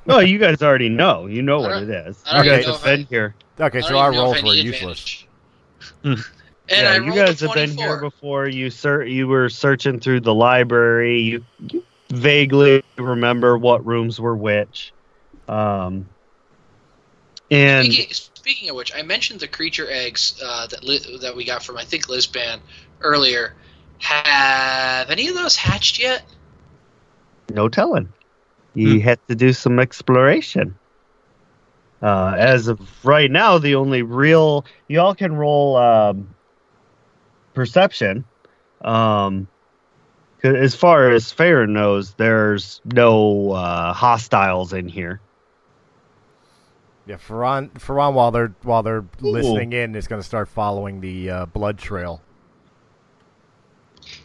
No, 0.05 0.19
you 0.19 0.37
guys 0.37 0.61
already 0.61 0.89
know. 0.89 1.25
You 1.25 1.41
know 1.41 1.61
what 1.61 1.81
it 1.81 1.89
is. 1.89 2.21
You 2.27 2.43
guys 2.43 2.65
have 2.65 2.75
if 2.75 2.83
I- 2.83 2.95
been 2.97 3.05
here. 3.05 3.33
Okay, 3.59 3.79
so 3.81 3.97
our 3.97 4.09
even 4.11 4.17
know 4.17 4.23
rolls 4.25 4.43
were 4.43 4.53
useless. 4.53 5.23
and 6.03 6.23
yeah, 6.69 6.91
I 6.91 6.95
you 6.97 7.13
guys 7.15 7.39
have 7.39 7.53
been 7.53 7.77
here 7.77 8.01
before. 8.01 8.47
You 8.49 8.69
ser- 8.69 9.05
you 9.05 9.27
were 9.29 9.47
searching 9.47 10.01
through 10.01 10.19
the 10.19 10.33
library. 10.33 11.19
You, 11.21 11.45
you 11.71 11.83
vaguely 12.09 12.83
remember 12.97 13.57
what 13.57 13.85
rooms 13.85 14.19
were 14.19 14.35
which. 14.35 14.91
Um, 15.47 16.09
and 17.49 17.85
Speaking, 17.91 18.13
speaking 18.13 18.69
of 18.69 18.75
which, 18.75 18.93
I 18.93 19.01
mentioned 19.01 19.39
the 19.39 19.47
creature 19.47 19.87
eggs 19.89 20.39
uh, 20.43 20.67
that 20.67 20.83
li- 20.83 21.17
that 21.21 21.33
we 21.35 21.45
got 21.45 21.63
from 21.63 21.77
I 21.77 21.85
think 21.85 22.07
Lisban 22.07 22.59
earlier. 23.01 23.53
Have 23.99 25.09
any 25.09 25.27
of 25.27 25.35
those 25.35 25.55
hatched 25.55 25.99
yet? 25.99 26.23
no 27.53 27.69
telling. 27.69 28.11
You 28.73 28.99
had 28.99 29.19
to 29.29 29.35
do 29.35 29.53
some 29.53 29.79
exploration. 29.79 30.75
Uh, 32.01 32.33
as 32.37 32.67
of 32.67 33.05
right 33.05 33.31
now, 33.31 33.57
the 33.57 33.75
only 33.75 34.01
real 34.01 34.65
you 34.89 34.99
all 34.99 35.15
can 35.15 35.35
roll 35.35 35.77
um, 35.77 36.35
perception. 37.53 38.25
Um, 38.83 39.47
'cause 40.41 40.55
as 40.55 40.75
far 40.75 41.11
as 41.11 41.31
Farron 41.31 41.71
knows, 41.73 42.15
there's 42.15 42.81
no 42.83 43.51
uh, 43.51 43.93
hostiles 43.93 44.73
in 44.73 44.89
here. 44.89 45.21
Yeah, 47.07 47.15
Ferran, 47.15 47.69
Ferran 47.73 48.13
while 48.13 48.31
they're 48.31 48.53
while 48.63 48.83
they're 48.83 49.05
listening 49.21 49.71
in 49.73 49.95
is 49.95 50.07
going 50.07 50.21
to 50.21 50.27
start 50.27 50.49
following 50.49 50.99
the 50.99 51.29
uh, 51.29 51.45
blood 51.45 51.77
trail. 51.77 52.21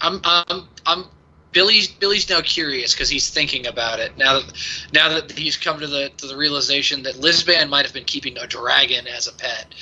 I'm 0.00 0.20
I'm 0.24 0.68
I'm 0.86 1.04
Billy's 1.52 1.88
Billy's 1.88 2.28
now 2.28 2.40
curious 2.40 2.94
because 2.94 3.08
he's 3.08 3.30
thinking 3.30 3.66
about 3.66 3.98
it 3.98 4.16
now 4.16 4.40
that 4.40 4.52
now 4.92 5.08
that 5.08 5.32
he's 5.32 5.56
come 5.56 5.80
to 5.80 5.86
the 5.86 6.10
to 6.18 6.26
the 6.26 6.36
realization 6.36 7.02
that 7.02 7.16
Lisban 7.16 7.68
might 7.68 7.84
have 7.84 7.94
been 7.94 8.04
keeping 8.04 8.38
a 8.38 8.46
dragon 8.46 9.06
as 9.06 9.26
a 9.26 9.32
pet. 9.32 9.74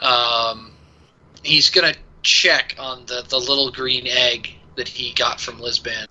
Um, 0.00 0.72
he's 1.42 1.70
gonna 1.70 1.94
check 2.22 2.74
on 2.78 3.06
the 3.06 3.24
the 3.28 3.38
little 3.38 3.70
green 3.70 4.06
egg 4.06 4.56
that 4.76 4.88
he 4.88 5.12
got 5.12 5.40
from 5.40 5.58
Lisban. 5.58 6.06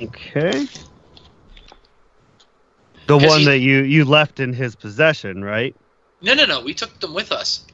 Okay. 0.00 0.66
The 3.06 3.16
one 3.16 3.40
he- 3.40 3.44
that 3.44 3.58
you 3.58 3.82
you 3.82 4.04
left 4.04 4.40
in 4.40 4.52
his 4.52 4.74
possession, 4.74 5.44
right? 5.44 5.76
No, 6.20 6.34
no, 6.34 6.46
no. 6.46 6.60
We 6.62 6.74
took 6.74 6.98
them 7.00 7.14
with 7.14 7.32
us. 7.32 7.66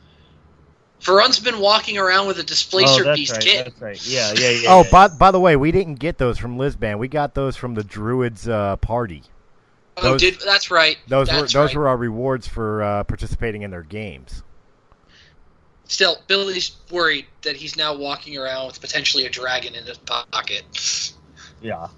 Ferun's 1.00 1.40
been 1.40 1.58
walking 1.60 1.98
around 1.98 2.26
with 2.26 2.38
a 2.38 2.42
displacer 2.42 3.02
oh, 3.02 3.04
that's 3.04 3.18
beast 3.18 3.32
right. 3.32 3.42
kit. 3.42 3.64
That's 3.64 3.80
right. 3.80 4.06
Yeah, 4.06 4.32
yeah, 4.36 4.50
yeah. 4.50 4.68
oh, 4.74 4.84
yeah. 4.84 4.90
by 4.90 5.08
by 5.08 5.30
the 5.30 5.40
way, 5.40 5.56
we 5.56 5.72
didn't 5.72 5.94
get 5.94 6.18
those 6.18 6.38
from 6.38 6.58
Lisban. 6.58 6.98
We 6.98 7.08
got 7.08 7.34
those 7.34 7.56
from 7.56 7.74
the 7.74 7.82
Druids 7.82 8.48
uh, 8.48 8.76
party. 8.76 9.22
Oh, 9.96 10.16
did 10.16 10.38
that's 10.44 10.70
right. 10.70 10.98
Those 11.08 11.30
were 11.30 11.40
those 11.42 11.54
right. 11.54 11.76
were 11.76 11.88
our 11.88 11.96
rewards 11.96 12.46
for 12.46 12.82
uh, 12.82 13.04
participating 13.04 13.62
in 13.62 13.70
their 13.70 13.82
games. 13.82 14.42
Still, 15.84 16.18
Billy's 16.28 16.76
worried 16.90 17.26
that 17.42 17.56
he's 17.56 17.76
now 17.76 17.94
walking 17.96 18.38
around 18.38 18.68
with 18.68 18.80
potentially 18.80 19.26
a 19.26 19.30
dragon 19.30 19.74
in 19.74 19.84
his 19.84 19.98
pocket. 19.98 21.12
yeah. 21.60 21.88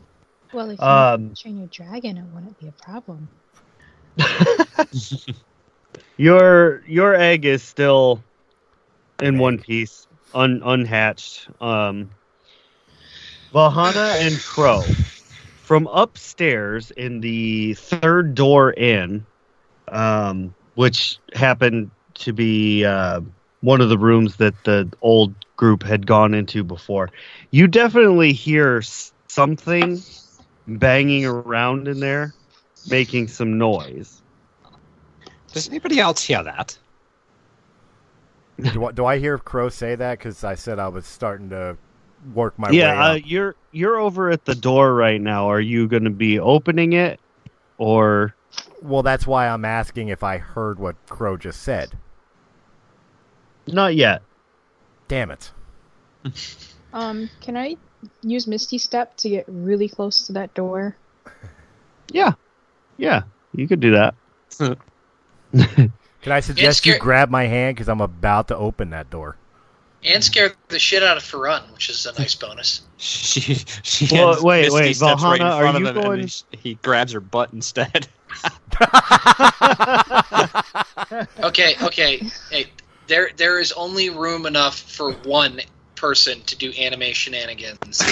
Well, 0.52 0.70
if 0.70 0.78
you 0.78 0.86
Um, 0.86 1.34
train 1.34 1.58
your 1.58 1.66
dragon, 1.66 2.16
it 2.16 2.24
wouldn't 2.32 2.58
be 2.58 2.68
a 2.68 2.72
problem. 2.72 3.28
Your 6.16 6.82
your 6.86 7.14
egg 7.14 7.44
is 7.44 7.62
still 7.62 8.22
in 9.22 9.38
one 9.38 9.58
piece, 9.58 10.06
un, 10.34 10.60
unhatched. 10.64 11.48
Um, 11.60 12.10
Vahana 13.54 14.20
and 14.26 14.38
Crow 14.40 14.82
from 15.62 15.86
upstairs 15.86 16.90
in 16.90 17.20
the 17.20 17.74
third 17.74 18.34
door 18.34 18.72
in, 18.72 19.24
um, 19.88 20.54
which 20.74 21.18
happened 21.34 21.90
to 22.14 22.32
be 22.32 22.84
uh, 22.84 23.20
one 23.60 23.80
of 23.80 23.88
the 23.88 23.98
rooms 23.98 24.36
that 24.36 24.54
the 24.64 24.90
old 25.00 25.34
group 25.56 25.82
had 25.82 26.06
gone 26.06 26.34
into 26.34 26.64
before. 26.64 27.10
You 27.50 27.68
definitely 27.68 28.32
hear 28.32 28.82
something 29.28 30.02
banging 30.66 31.24
around 31.24 31.88
in 31.88 32.00
there, 32.00 32.34
making 32.90 33.28
some 33.28 33.58
noise. 33.58 34.20
Does 35.52 35.68
anybody 35.68 36.00
else 36.00 36.22
hear 36.22 36.42
that? 36.42 36.76
Do, 38.60 38.84
I, 38.86 38.92
do 38.92 39.04
I 39.06 39.18
hear 39.18 39.38
Crow 39.38 39.68
say 39.68 39.94
that? 39.94 40.18
Because 40.18 40.44
I 40.44 40.54
said 40.54 40.78
I 40.78 40.88
was 40.88 41.06
starting 41.06 41.50
to 41.50 41.76
work 42.34 42.58
my 42.58 42.70
yeah, 42.70 42.92
way 42.92 43.10
uh, 43.10 43.14
you're 43.14 43.56
you're 43.72 43.98
over 43.98 44.30
at 44.30 44.44
the 44.44 44.54
door 44.54 44.94
right 44.94 45.20
now. 45.20 45.48
Are 45.48 45.60
you 45.60 45.88
going 45.88 46.04
to 46.04 46.10
be 46.10 46.38
opening 46.38 46.92
it, 46.92 47.20
or 47.78 48.34
Well, 48.80 49.02
that's 49.02 49.26
why 49.26 49.48
I'm 49.48 49.64
asking 49.64 50.08
if 50.08 50.22
I 50.22 50.38
heard 50.38 50.78
what 50.78 50.96
Crow 51.06 51.36
just 51.36 51.62
said. 51.62 51.96
Not 53.66 53.94
yet. 53.94 54.22
Damn 55.08 55.30
it. 55.30 55.50
Um, 56.94 57.30
can 57.40 57.56
I 57.56 57.76
use 58.20 58.46
Misty 58.46 58.76
Step 58.76 59.16
to 59.18 59.30
get 59.30 59.46
really 59.48 59.88
close 59.88 60.26
to 60.26 60.32
that 60.34 60.52
door? 60.54 60.96
Yeah. 62.12 62.32
Yeah. 62.98 63.22
You 63.54 63.66
could 63.66 63.80
do 63.80 63.92
that. 63.92 64.14
Can 66.22 66.32
I 66.32 66.40
suggest 66.40 66.86
you 66.86 66.98
grab 66.98 67.30
my 67.30 67.44
hand 67.46 67.76
because 67.76 67.88
I'm 67.88 68.00
about 68.00 68.48
to 68.48 68.56
open 68.56 68.90
that 68.90 69.10
door? 69.10 69.36
And 70.04 70.22
scare 70.24 70.52
the 70.68 70.78
shit 70.80 71.02
out 71.02 71.16
of 71.16 71.22
Farun, 71.22 71.72
which 71.72 71.88
is 71.88 72.06
a 72.06 72.18
nice 72.18 72.34
bonus. 72.34 72.82
She 72.96 73.54
she 73.82 74.08
Well, 74.10 74.42
wait, 74.42 74.62
Misty 74.62 74.74
wait, 74.80 74.96
steps 74.96 75.22
right 75.22 75.40
in 75.40 75.46
Valhalla, 75.46 75.56
are 75.56 75.62
front 75.62 75.76
of 75.76 75.82
you 75.82 75.88
him, 75.88 75.96
and 75.96 76.04
going- 76.04 76.28
he, 76.52 76.68
he 76.70 76.74
grabs 76.76 77.12
her 77.12 77.20
butt 77.20 77.52
instead. 77.52 78.08
Okay, 81.42 81.74
okay. 81.82 82.22
Hey, 82.50 82.66
there 83.06 83.30
there 83.36 83.58
is 83.60 83.72
only 83.72 84.08
room 84.10 84.46
enough 84.46 84.78
for 84.78 85.12
one 85.12 85.60
person 86.02 86.40
to 86.42 86.56
do 86.56 86.72
anime 86.72 87.12
shenanigans. 87.12 88.02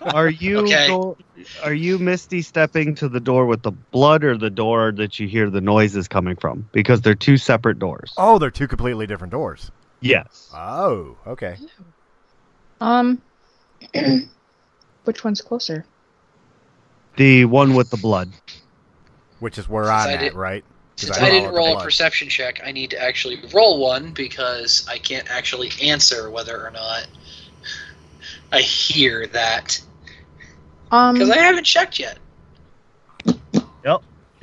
Are 0.14 0.30
you 0.30 0.58
Okay. 0.60 0.86
go- 0.86 1.16
are 1.64 1.74
you 1.74 1.98
misty 1.98 2.42
stepping 2.42 2.94
to 2.94 3.08
the 3.08 3.18
door 3.18 3.44
with 3.46 3.60
the 3.62 3.72
blood 3.72 4.22
or 4.22 4.38
the 4.38 4.50
door 4.50 4.92
that 4.92 5.18
you 5.18 5.26
hear 5.26 5.50
the 5.50 5.60
noises 5.60 6.06
coming 6.06 6.36
from? 6.36 6.68
Because 6.72 7.00
they're 7.00 7.16
two 7.16 7.36
separate 7.36 7.80
doors. 7.80 8.14
Oh, 8.16 8.38
they're 8.38 8.52
two 8.52 8.68
completely 8.68 9.08
different 9.08 9.32
doors. 9.32 9.70
Yes. 10.00 10.48
Oh, 10.54 11.16
okay. 11.26 11.56
Um, 12.80 13.20
which 15.04 15.24
one's 15.24 15.42
closer? 15.42 15.84
The 17.16 17.46
one 17.46 17.74
with 17.74 17.90
the 17.90 17.96
blood. 17.96 18.30
Which 19.40 19.58
is 19.58 19.68
where 19.68 19.84
Since 19.84 20.06
I'm 20.06 20.10
at, 20.26 20.34
right? 20.36 20.64
'Cause 21.00 21.16
Since 21.16 21.18
I 21.18 21.26
I 21.28 21.30
didn't 21.30 21.54
roll 21.54 21.78
a 21.78 21.82
perception 21.82 22.28
check, 22.28 22.60
I 22.62 22.72
need 22.72 22.90
to 22.90 23.02
actually 23.02 23.40
roll 23.54 23.78
one 23.80 24.10
because 24.12 24.86
I 24.86 24.98
can't 24.98 25.30
actually 25.30 25.70
answer 25.82 26.30
whether 26.30 26.62
or 26.62 26.70
not 26.70 27.06
I 28.52 28.60
hear 28.60 29.26
that 29.28 29.80
Um, 30.90 31.14
because 31.14 31.30
I 31.30 31.38
haven't 31.38 31.64
checked 31.64 31.98
yet. 31.98 32.18
Yep. 33.82 34.02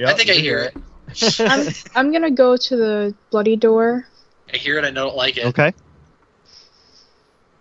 I 0.09 0.13
think 0.13 0.31
I 0.31 0.33
hear 0.33 0.59
it. 0.59 1.39
I'm, 1.41 1.67
I'm 1.95 2.11
gonna 2.11 2.31
go 2.31 2.57
to 2.57 2.75
the 2.75 3.13
bloody 3.29 3.55
door. 3.55 4.07
I 4.51 4.57
hear 4.57 4.79
it. 4.79 4.85
I 4.85 4.89
don't 4.89 5.15
like 5.15 5.37
it. 5.37 5.45
Okay. 5.45 5.73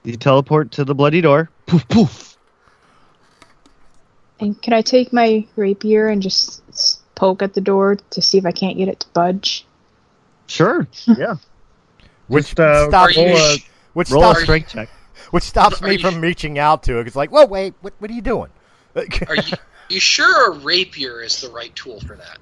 You 0.04 0.16
teleport 0.16 0.70
to 0.72 0.85
the 0.87 0.94
bloody 0.94 1.20
door. 1.20 1.50
Poof 1.66 1.87
poof. 1.88 2.37
And 4.40 4.61
can 4.62 4.72
I 4.72 4.80
take 4.82 5.12
my 5.12 5.46
rapier 5.56 6.09
and 6.09 6.22
just 6.22 6.48
s- 6.48 6.62
poke 7.16 7.42
at 7.42 7.55
the 7.55 7.61
door 7.61 7.96
to 8.11 8.22
see 8.22 8.38
if 8.38 8.46
I 8.46 8.52
can't 8.52 8.76
get 8.79 8.87
it 8.88 9.00
to 9.00 9.09
budge? 9.09 9.66
Sure. 10.46 10.87
Yeah. 11.07 11.37
Which 12.29 12.46
Just, 12.46 12.61
uh, 12.61 12.88
stops 12.88 13.16
roll 13.16 13.26
me. 13.26 13.35
a- 13.35 13.57
which 13.92 14.11
Roll 14.11 14.31
a 14.31 14.35
strength 14.37 14.70
check. 14.70 14.88
which 15.31 15.44
stops 15.44 15.81
Are 15.81 15.87
me 15.87 15.92
you 15.94 15.98
from 16.00 16.14
sh- 16.14 16.18
reaching 16.22 16.59
out 16.59 16.83
to 16.85 16.98
it. 17.00 17.07
It's 17.07 17.16
like, 17.16 17.31
whoa, 17.31 17.46
wait, 17.46 17.74
what, 17.81 17.92
what 17.98 18.11
are 18.11 18.14
you 18.14 18.20
doing? 18.22 18.50
Are 18.96 19.37
you 19.37 19.57
you 19.88 20.00
sure 20.00 20.52
a 20.52 20.59
rapier 20.59 21.22
is 21.22 21.40
the 21.40 21.48
right 21.50 21.74
tool 21.76 22.00
for 22.00 22.16
that? 22.16 22.38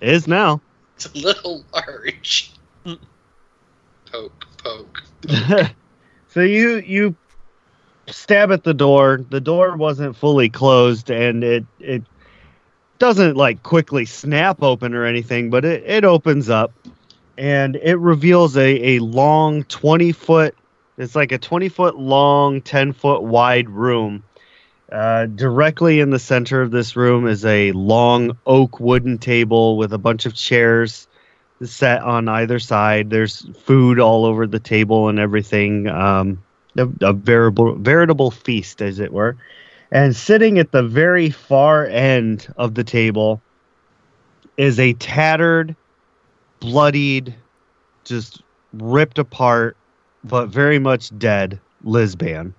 Is 0.00 0.26
now. 0.28 0.60
It's 0.96 1.06
a 1.06 1.18
little 1.18 1.64
large. 1.72 2.52
Poke, 4.10 4.46
poke. 4.64 5.02
so 6.28 6.40
you 6.40 6.76
you 6.78 7.14
stab 8.06 8.50
at 8.50 8.64
the 8.64 8.72
door. 8.74 9.24
The 9.28 9.40
door 9.40 9.76
wasn't 9.76 10.16
fully 10.16 10.48
closed, 10.48 11.10
and 11.10 11.44
it 11.44 11.66
it 11.78 12.02
doesn't 12.98 13.36
like 13.36 13.62
quickly 13.62 14.04
snap 14.04 14.62
open 14.62 14.94
or 14.94 15.04
anything, 15.04 15.50
but 15.50 15.64
it, 15.64 15.84
it 15.84 16.04
opens 16.04 16.50
up, 16.50 16.72
and 17.36 17.76
it 17.76 17.96
reveals 17.96 18.56
a 18.56 18.96
a 18.96 18.98
long 19.00 19.64
twenty 19.64 20.12
foot. 20.12 20.54
It's 20.96 21.14
like 21.14 21.32
a 21.32 21.38
twenty 21.38 21.68
foot 21.68 21.96
long, 21.96 22.60
ten 22.60 22.92
foot 22.92 23.22
wide 23.22 23.68
room. 23.68 24.24
Uh, 24.90 25.26
directly 25.26 26.00
in 26.00 26.10
the 26.10 26.18
center 26.18 26.62
of 26.62 26.70
this 26.70 26.96
room 26.96 27.26
is 27.26 27.44
a 27.44 27.72
long 27.72 28.38
oak 28.46 28.80
wooden 28.80 29.18
table 29.18 29.76
with 29.76 29.92
a 29.92 29.98
bunch 29.98 30.24
of 30.24 30.34
chairs 30.34 31.06
set 31.62 32.02
on 32.02 32.26
either 32.28 32.58
side. 32.58 33.10
There's 33.10 33.46
food 33.58 34.00
all 34.00 34.24
over 34.24 34.46
the 34.46 34.60
table 34.60 35.08
and 35.08 35.18
everything. 35.18 35.88
Um, 35.88 36.42
a, 36.76 36.88
a 37.02 37.12
veritable 37.12 37.74
veritable 37.74 38.30
feast, 38.30 38.80
as 38.80 38.98
it 38.98 39.12
were. 39.12 39.36
And 39.90 40.14
sitting 40.14 40.58
at 40.58 40.72
the 40.72 40.82
very 40.82 41.30
far 41.30 41.86
end 41.86 42.52
of 42.56 42.74
the 42.74 42.84
table 42.84 43.40
is 44.56 44.78
a 44.78 44.92
tattered, 44.94 45.74
bloodied, 46.60 47.34
just 48.04 48.42
ripped 48.74 49.18
apart, 49.18 49.76
but 50.24 50.48
very 50.48 50.78
much 50.78 51.16
dead 51.18 51.58
Lisban. 51.84 52.52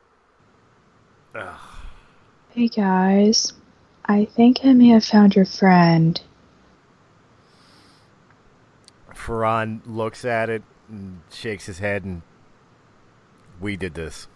Hey 2.52 2.68
guys, 2.68 3.54
I 4.06 4.26
think 4.26 4.60
I 4.64 4.74
may 4.74 4.88
have 4.88 5.06
found 5.06 5.36
your 5.36 5.46
friend. 5.46 6.20
Ferran 9.14 9.82
looks 9.86 10.26
at 10.26 10.50
it 10.50 10.64
and 10.88 11.22
shakes 11.32 11.68
his 11.68 11.78
head, 11.78 12.04
and 12.04 12.24
we 13.60 13.78
did 13.78 13.94
this. 13.94 14.28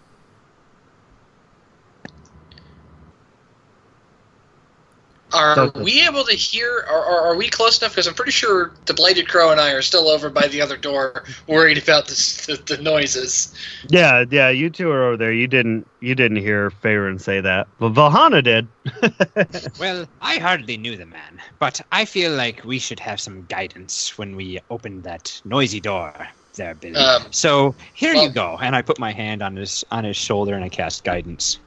Are 5.33 5.57
Okay. 5.59 5.81
we 5.81 6.05
able 6.07 6.23
to 6.25 6.35
hear? 6.35 6.85
Are, 6.87 7.03
are, 7.05 7.21
are 7.27 7.35
we 7.35 7.49
close 7.49 7.81
enough? 7.81 7.93
Because 7.93 8.07
I'm 8.07 8.13
pretty 8.13 8.31
sure 8.31 8.71
the 8.85 8.93
blighted 8.93 9.27
crow 9.27 9.51
and 9.51 9.59
I 9.59 9.71
are 9.71 9.81
still 9.81 10.07
over 10.09 10.29
by 10.29 10.47
the 10.47 10.61
other 10.61 10.77
door, 10.77 11.23
worried 11.47 11.77
about 11.81 12.07
this, 12.07 12.45
the, 12.45 12.55
the 12.55 12.81
noises. 12.81 13.53
Yeah, 13.89 14.25
yeah, 14.29 14.49
you 14.49 14.69
two 14.69 14.91
are 14.91 15.03
over 15.03 15.17
there. 15.17 15.33
You 15.33 15.47
didn't 15.47 15.87
you 16.01 16.15
didn't 16.15 16.37
hear 16.37 16.69
Faerun 16.69 17.19
say 17.19 17.41
that. 17.41 17.67
But 17.79 17.89
Valhana 17.93 18.41
did. 18.43 18.67
well, 19.79 20.05
I 20.21 20.35
hardly 20.37 20.77
knew 20.77 20.95
the 20.97 21.05
man, 21.05 21.41
but 21.59 21.81
I 21.91 22.05
feel 22.05 22.33
like 22.33 22.63
we 22.63 22.79
should 22.79 22.99
have 22.99 23.19
some 23.19 23.45
guidance 23.45 24.17
when 24.17 24.35
we 24.35 24.59
open 24.69 25.01
that 25.03 25.41
noisy 25.45 25.79
door 25.79 26.13
there, 26.55 26.75
Billy. 26.75 26.95
Um, 26.95 27.23
so 27.31 27.73
here 27.93 28.13
well- 28.13 28.23
you 28.23 28.29
go, 28.29 28.57
and 28.61 28.75
I 28.75 28.81
put 28.81 28.99
my 28.99 29.11
hand 29.11 29.41
on 29.41 29.55
his 29.55 29.83
on 29.91 30.03
his 30.03 30.17
shoulder 30.17 30.53
and 30.53 30.63
I 30.63 30.69
cast 30.69 31.03
guidance. 31.03 31.57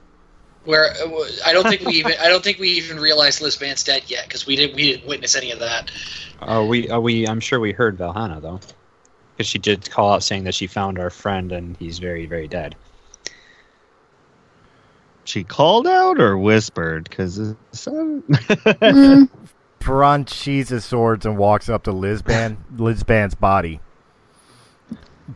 Where 0.67 0.91
uh, 0.91 1.25
I 1.47 1.53
don't 1.53 1.65
think 1.67 1.83
we 1.83 1.95
even 1.95 2.13
I 2.21 2.29
don't 2.29 2.45
think 2.45 2.59
we 2.59 2.69
even 2.71 3.01
realized 3.01 3.41
Lisban's 3.41 3.83
dead 3.83 4.03
yet 4.09 4.25
because 4.25 4.47
we 4.47 4.57
didn't 4.57 4.77
we 4.77 4.93
didn't 4.93 5.09
witness 5.09 5.35
any 5.35 5.51
of 5.51 5.61
that. 5.61 5.91
Oh, 6.43 6.67
we, 6.67 6.91
oh, 6.91 7.01
we. 7.01 7.27
I'm 7.27 7.41
sure 7.41 7.59
we 7.61 7.73
heard 7.73 7.97
Valhana 7.97 8.41
though, 8.41 8.61
because 9.33 9.47
she 9.49 9.59
did 9.59 9.89
call 9.91 10.13
out 10.13 10.23
saying 10.23 10.45
that 10.45 10.55
she 10.55 10.67
found 10.67 10.99
our 10.99 11.09
friend 11.09 11.51
and 11.51 11.77
he's 11.79 11.99
very, 11.99 12.27
very 12.27 12.47
dead. 12.47 12.77
She 15.25 15.43
called 15.45 15.87
out 15.87 16.21
or 16.21 16.37
whispered? 16.39 17.09
Because 17.09 17.39
Mm, 17.79 19.29
Ferran 19.81 20.29
sheathes 20.29 20.71
his 20.71 20.85
swords 20.85 21.27
and 21.27 21.37
walks 21.39 21.69
up 21.69 21.85
to 21.85 21.93
Lisban, 21.93 22.57
Lisban's 22.77 23.35
body, 23.35 23.81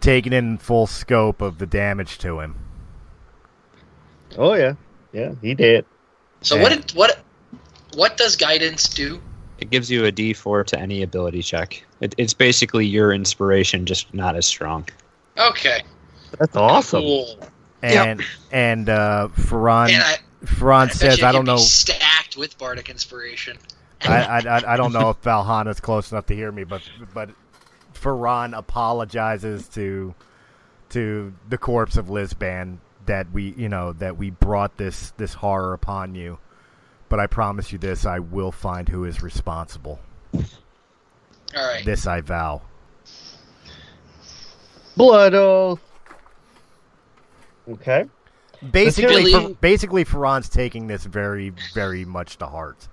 taking 0.00 0.32
in 0.32 0.58
full 0.58 0.86
scope 0.86 1.40
of 1.40 1.58
the 1.58 1.66
damage 1.66 2.18
to 2.18 2.40
him. 2.40 2.56
oh 4.38 4.54
yeah, 4.54 4.74
yeah, 5.12 5.33
he 5.42 5.55
did. 5.55 5.85
So 6.42 6.57
Yeah. 6.57 6.62
what 6.62 6.68
did 6.70 6.90
what 6.96 7.18
what 7.94 8.16
does 8.16 8.37
guidance 8.37 8.88
do? 8.88 9.20
It 9.59 9.68
gives 9.70 9.90
you 9.90 10.07
a 10.07 10.12
D4 10.12 10.64
to 10.68 10.79
any 10.79 11.03
ability 11.03 11.42
check. 11.42 11.85
It, 12.01 12.14
it's 12.16 12.33
basically 12.33 12.87
your 12.87 13.12
inspiration, 13.12 13.85
just 13.85 14.12
not 14.14 14.35
as 14.37 14.46
strong. 14.46 14.88
Okay, 15.37 15.83
That's 16.38 16.57
awesome. 16.57 17.03
cool. 17.03 17.38
And 17.83 18.23
and 18.53 18.88
uh, 18.88 19.29
Ferran 19.37 19.90
And 19.90 20.03
I, 20.03 20.16
Ferran 20.44 20.87
I 20.87 20.88
says, 20.88 21.23
"I 21.23 21.33
don't 21.33 21.44
know. 21.46 21.57
Stacked 21.59 22.37
with 22.37 22.56
bardic 22.58 22.88
inspiration. 22.90 23.58
I, 24.02 24.23
I, 24.23 24.38
I- 24.38 24.75
I 24.75 24.77
don't 24.77 24.92
know 24.94 25.11
if 25.11 25.21
Valhana's 25.23 25.81
close 25.81 26.11
enough 26.13 26.27
to 26.27 26.35
hear 26.35 26.50
me, 26.52 26.65
but 26.65 26.83
but 27.13 27.31
Ferran 27.94 28.56
apologizes 28.56 29.69
to 29.71 30.15
to 30.90 31.33
the 31.48 31.58
corpse 31.58 31.96
of 31.96 32.06
Lisban 32.06 32.79
that 33.07 33.31
we 33.33 33.55
you 33.57 33.69
know 33.69 33.92
that 33.94 34.17
we 34.17 34.31
brought 34.31 34.77
this 34.77 35.13
this 35.17 35.35
horror 35.35 35.73
upon 35.73 36.15
you. 36.15 36.38
But 37.09 37.21
I 37.21 37.27
promise 37.27 37.73
you 37.73 37.79
this: 37.79 38.07
I 38.07 38.19
will 38.19 38.53
find 38.53 38.88
who 38.88 39.05
is 39.05 39.23
responsible. 39.23 39.98
All 40.35 40.42
right. 41.57 41.85
This 41.85 42.07
I 42.07 42.21
vow. 42.21 42.63
Blood 44.96 45.35
oath. 45.35 45.81
Okay. 47.69 48.07
Basically, 48.71 49.33
Billy- 49.33 49.57
basically, 49.61 50.05
Ferran's 50.05 50.48
taking 50.48 50.87
this 50.87 51.05
very 51.05 51.53
very 51.75 52.05
much 52.05 52.37
to 52.38 52.46
heart. 52.46 52.88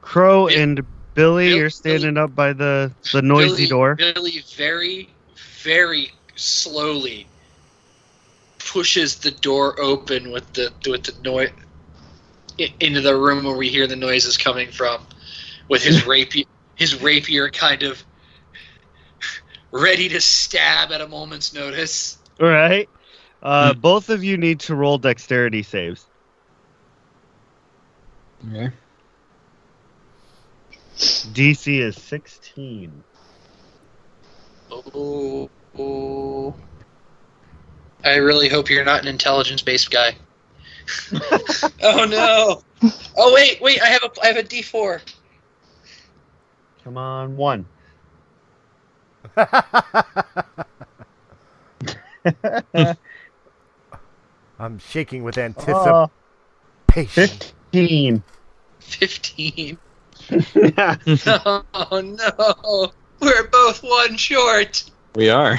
Crow 0.00 0.48
Bill- 0.48 0.58
and 0.58 0.80
Billy, 1.14 1.48
Bill- 1.48 1.56
you're 1.58 1.70
standing 1.70 2.16
up 2.16 2.34
by 2.34 2.52
the 2.52 2.92
the 3.12 3.20
noisy 3.20 3.48
Billy, 3.56 3.66
door. 3.68 3.94
Billy 3.96 4.42
very, 4.56 5.10
very 5.62 6.12
slowly 6.38 7.26
pushes 8.58 9.16
the 9.16 9.30
door 9.30 9.80
open 9.80 10.30
with 10.30 10.52
the 10.52 10.72
with 10.88 11.04
the 11.04 11.22
noise 11.22 11.50
into 12.80 13.00
the 13.00 13.16
room 13.16 13.44
where 13.44 13.56
we 13.56 13.68
hear 13.68 13.86
the 13.86 13.96
noises 13.96 14.36
coming 14.36 14.70
from, 14.70 15.06
with 15.68 15.82
his 15.82 16.06
rapier 16.06 16.44
his 16.76 17.00
rapier 17.02 17.50
kind 17.50 17.82
of 17.82 18.02
ready 19.70 20.08
to 20.08 20.20
stab 20.20 20.92
at 20.92 21.00
a 21.00 21.08
moment's 21.08 21.52
notice. 21.52 22.18
All 22.40 22.48
right. 22.48 22.88
Uh, 23.42 23.74
Both 23.74 24.10
of 24.10 24.24
you 24.24 24.36
need 24.36 24.60
to 24.60 24.74
roll 24.74 24.98
dexterity 24.98 25.62
saves. 25.62 26.06
Okay. 28.46 28.70
DC 30.96 31.80
is 31.80 31.96
16. 31.96 33.04
Oh, 34.70 35.50
oh. 35.76 36.54
I 38.04 38.16
really 38.16 38.48
hope 38.48 38.70
you're 38.70 38.84
not 38.84 39.00
an 39.02 39.08
intelligence-based 39.08 39.90
guy. 39.90 40.14
oh 41.82 42.06
no! 42.08 42.62
Oh 43.16 43.34
wait, 43.34 43.60
wait! 43.60 43.82
I 43.82 43.86
have 43.88 44.02
a 44.04 44.10
I 44.22 44.28
have 44.28 44.36
a 44.36 44.42
D 44.42 44.62
four. 44.62 45.02
Come 46.84 46.96
on, 46.96 47.36
one. 47.36 47.66
I'm 54.58 54.78
shaking 54.78 55.22
with 55.22 55.36
Oh, 55.38 55.42
anticipation. 55.42 56.10
15. 56.90 58.22
Fifteen. 58.80 59.78
oh 60.30 62.00
no! 62.02 62.92
We're 63.20 63.48
both 63.48 63.82
one 63.82 64.16
short. 64.16 64.90
We 65.18 65.30
are. 65.30 65.58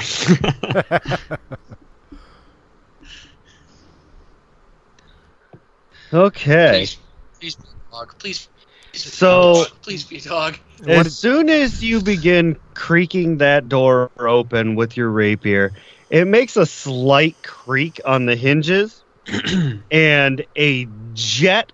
okay. 6.14 6.70
Please, 6.70 6.96
please 7.38 7.56
be 7.56 7.68
dog. 7.92 8.14
Please. 8.18 8.48
please 8.90 9.12
So- 9.12 9.52
dog. 9.52 9.66
please 9.82 10.04
be 10.04 10.18
dog. 10.20 10.56
As 10.86 11.14
soon 11.14 11.50
as 11.50 11.84
you 11.84 12.00
begin 12.00 12.56
creaking 12.72 13.36
that 13.38 13.68
door 13.68 14.10
open 14.18 14.76
with 14.76 14.96
your 14.96 15.10
rapier, 15.10 15.72
it 16.08 16.26
makes 16.26 16.56
a 16.56 16.64
slight 16.64 17.36
creak 17.42 18.00
on 18.06 18.24
the 18.24 18.36
hinges, 18.36 19.04
and 19.90 20.42
a 20.56 20.88
jet, 21.12 21.70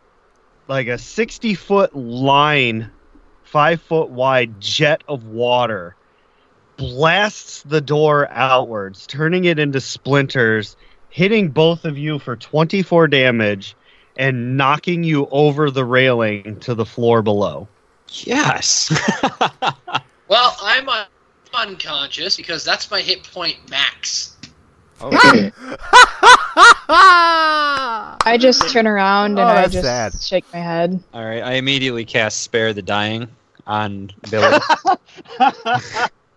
like 0.66 0.88
a 0.88 0.98
60 0.98 1.54
foot 1.54 1.94
line, 1.94 2.90
five 3.44 3.80
foot 3.80 4.08
wide 4.08 4.60
jet 4.60 5.04
of 5.06 5.24
water, 5.24 5.95
blasts 6.76 7.62
the 7.62 7.80
door 7.80 8.28
outwards, 8.30 9.06
turning 9.06 9.44
it 9.44 9.58
into 9.58 9.80
splinters, 9.80 10.76
hitting 11.10 11.48
both 11.48 11.84
of 11.84 11.96
you 11.98 12.18
for 12.18 12.36
24 12.36 13.08
damage, 13.08 13.74
and 14.16 14.56
knocking 14.56 15.04
you 15.04 15.26
over 15.30 15.70
the 15.70 15.84
railing 15.84 16.58
to 16.60 16.74
the 16.74 16.86
floor 16.86 17.22
below. 17.22 17.68
yes. 18.10 18.90
Well, 20.28 20.56
I'm 20.60 20.88
un- 20.88 21.06
unconscious 21.54 22.36
because 22.36 22.64
that's 22.64 22.90
my 22.90 23.00
hit 23.00 23.22
point 23.32 23.58
max. 23.70 24.36
Okay. 25.00 25.52
I 26.88 28.36
just 28.40 28.68
turn 28.72 28.88
around 28.88 29.38
and 29.38 29.40
Oh, 29.40 29.44
I 29.46 29.68
just 29.68 29.84
sad. 29.84 30.14
shake 30.20 30.44
my 30.52 30.58
head. 30.58 31.00
All 31.14 31.24
right. 31.24 31.42
I 31.44 31.52
immediately 31.52 32.04
cast 32.04 32.40
Spare 32.42 32.72
the 32.72 32.82
Dying 32.82 33.28
on 33.68 34.10
Billy 34.30 34.58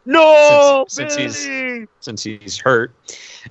No, 0.06 0.86
Since- 0.88 1.14
since 1.16 1.46
Billy! 1.46 1.88
since 2.00 2.24
he's 2.24 2.58
hurt, 2.58 2.92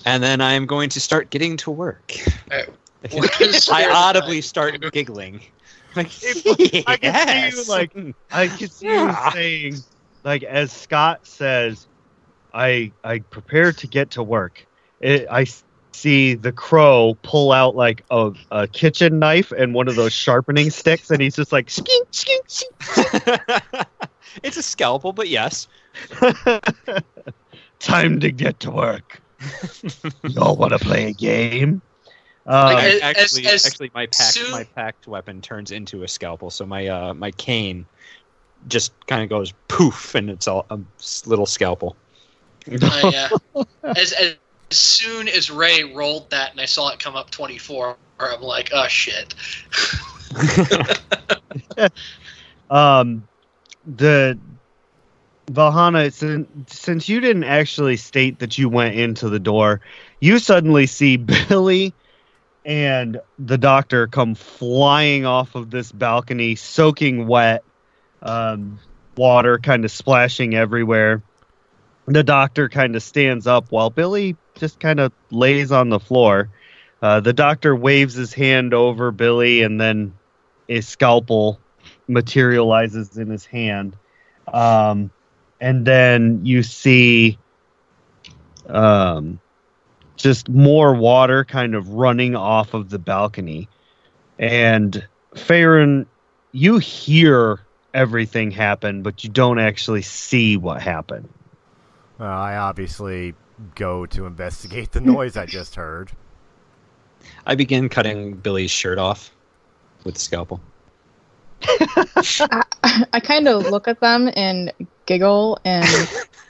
and 0.04 0.22
then 0.22 0.40
I'm 0.40 0.66
going 0.66 0.88
to 0.90 1.00
start 1.00 1.30
getting 1.30 1.56
to 1.58 1.70
work. 1.70 2.12
Uh, 2.50 2.54
Alright, 2.54 2.68
what 3.12 3.32
does 3.38 3.68
I 3.68 3.88
audibly 3.90 4.40
start 4.40 4.80
do? 4.80 4.90
giggling. 4.90 5.40
Like, 5.96 6.06
I 6.06 6.96
can 7.00 7.52
see 7.52 7.56
you, 7.56 7.64
like- 7.64 7.96
I 8.30 8.46
can 8.48 8.68
see 8.68 8.86
you 8.86 9.12
saying, 9.32 9.76
like, 10.22 10.42
as 10.44 10.70
Scott 10.70 11.26
says, 11.26 11.86
I 12.52 12.92
I 13.02 13.20
prepare 13.20 13.72
to 13.72 13.86
get 13.86 14.10
to 14.12 14.22
work. 14.22 14.64
I 15.02 15.46
see 15.92 16.34
the 16.34 16.52
crow 16.52 17.16
pull 17.22 17.50
out 17.52 17.74
like 17.74 18.04
a, 18.10 18.32
a 18.52 18.68
kitchen 18.68 19.18
knife 19.18 19.50
and 19.50 19.74
one 19.74 19.88
of 19.88 19.96
those 19.96 20.12
sharpening 20.12 20.70
sticks, 20.70 21.10
and 21.10 21.20
he's 21.22 21.34
just 21.36 21.52
like, 21.52 21.70
skink, 21.70 22.06
skink, 22.12 22.44
skink. 22.48 22.70
it's 24.44 24.56
a 24.58 24.62
scalpel, 24.62 25.12
but 25.12 25.28
yes. 25.28 25.66
Time 27.80 28.20
to 28.20 28.30
get 28.30 28.60
to 28.60 28.70
work. 28.70 29.20
Y'all 30.24 30.56
want 30.56 30.72
to 30.72 30.78
play 30.78 31.06
a 31.08 31.12
game? 31.12 31.80
Like, 32.46 32.76
Um, 32.76 32.84
as- 32.84 33.00
actually, 33.02 33.46
as 33.46 33.66
actually, 33.66 33.90
my 33.94 34.06
packed 34.06 34.34
soon- 34.34 34.50
my 34.50 34.64
packed 34.64 35.06
weapon 35.06 35.40
turns 35.42 35.70
into 35.70 36.02
a 36.02 36.08
scalpel, 36.08 36.50
so 36.50 36.64
my 36.66 36.86
uh 36.88 37.14
my 37.14 37.30
cane 37.32 37.86
just 38.66 38.92
kind 39.06 39.22
of 39.22 39.28
goes 39.28 39.52
poof, 39.68 40.14
and 40.14 40.28
it's 40.30 40.48
all 40.48 40.66
a 40.70 40.78
s- 40.98 41.26
little 41.26 41.46
scalpel. 41.46 41.96
I, 42.70 43.28
uh, 43.54 43.64
as, 43.84 44.12
as 44.12 44.34
soon 44.70 45.28
as 45.28 45.50
Ray 45.50 45.84
rolled 45.84 46.30
that 46.30 46.50
and 46.52 46.60
I 46.60 46.64
saw 46.64 46.88
it 46.90 46.98
come 46.98 47.16
up 47.16 47.30
24, 47.30 47.96
I'm 48.20 48.40
like, 48.42 48.70
oh 48.72 48.88
shit. 48.88 49.34
um 52.70 53.26
the 53.86 54.38
Valhana 55.50 56.10
since, 56.10 56.48
since 56.68 57.08
you 57.08 57.20
didn't 57.20 57.44
actually 57.44 57.96
state 57.96 58.38
that 58.40 58.58
you 58.58 58.68
went 58.68 58.94
into 58.94 59.28
the 59.28 59.38
door 59.38 59.80
you 60.20 60.38
suddenly 60.38 60.86
see 60.86 61.16
Billy 61.48 61.94
and 62.64 63.20
the 63.38 63.58
doctor 63.58 64.06
come 64.06 64.34
flying 64.34 65.24
off 65.24 65.54
of 65.54 65.70
this 65.70 65.90
balcony 65.92 66.54
soaking 66.54 67.26
wet 67.26 67.62
um, 68.22 68.78
water 69.16 69.58
kind 69.58 69.84
of 69.84 69.90
splashing 69.90 70.54
everywhere 70.54 71.22
the 72.06 72.24
doctor 72.24 72.68
kind 72.68 72.96
of 72.96 73.02
stands 73.02 73.46
up 73.46 73.70
while 73.70 73.90
Billy 73.90 74.36
just 74.54 74.80
kind 74.80 75.00
of 75.00 75.12
lays 75.30 75.72
on 75.72 75.88
the 75.88 76.00
floor 76.00 76.50
uh, 77.00 77.20
the 77.20 77.32
doctor 77.32 77.76
waves 77.76 78.14
his 78.14 78.34
hand 78.34 78.74
over 78.74 79.10
Billy 79.12 79.62
and 79.62 79.80
then 79.80 80.14
a 80.68 80.80
scalpel 80.80 81.60
materializes 82.06 83.16
in 83.16 83.28
his 83.28 83.46
hand. 83.46 83.96
Um, 84.52 85.10
and 85.60 85.86
then 85.86 86.44
you 86.44 86.62
see 86.62 87.38
um, 88.68 89.40
just 90.16 90.48
more 90.48 90.94
water 90.94 91.44
kind 91.44 91.74
of 91.74 91.88
running 91.90 92.36
off 92.36 92.74
of 92.74 92.90
the 92.90 92.98
balcony. 92.98 93.68
And 94.38 95.06
Farron, 95.34 96.06
you 96.52 96.78
hear 96.78 97.60
everything 97.94 98.50
happen, 98.50 99.02
but 99.02 99.24
you 99.24 99.30
don't 99.30 99.58
actually 99.58 100.02
see 100.02 100.56
what 100.56 100.82
happened. 100.82 101.28
Uh, 102.20 102.24
I 102.24 102.56
obviously 102.56 103.34
go 103.74 104.06
to 104.06 104.26
investigate 104.26 104.92
the 104.92 105.00
noise 105.00 105.36
I 105.36 105.46
just 105.46 105.74
heard. 105.74 106.12
I 107.46 107.54
begin 107.54 107.88
cutting 107.88 108.34
Billy's 108.34 108.70
shirt 108.70 108.98
off 108.98 109.32
with 110.04 110.14
the 110.14 110.20
scalpel. 110.20 110.60
I, 111.62 112.62
I 113.12 113.20
kind 113.20 113.48
of 113.48 113.68
look 113.68 113.88
at 113.88 114.00
them 114.00 114.30
and 114.36 114.72
giggle, 115.08 115.58
and 115.64 115.86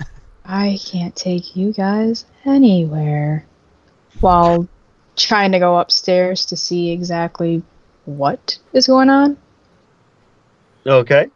I 0.44 0.78
can't 0.84 1.16
take 1.16 1.56
you 1.56 1.72
guys 1.72 2.26
anywhere. 2.44 3.46
While 4.20 4.68
trying 5.16 5.52
to 5.52 5.58
go 5.58 5.78
upstairs 5.78 6.44
to 6.46 6.56
see 6.56 6.90
exactly 6.90 7.62
what 8.04 8.58
is 8.72 8.86
going 8.86 9.08
on. 9.08 9.36
Okay. 10.84 11.30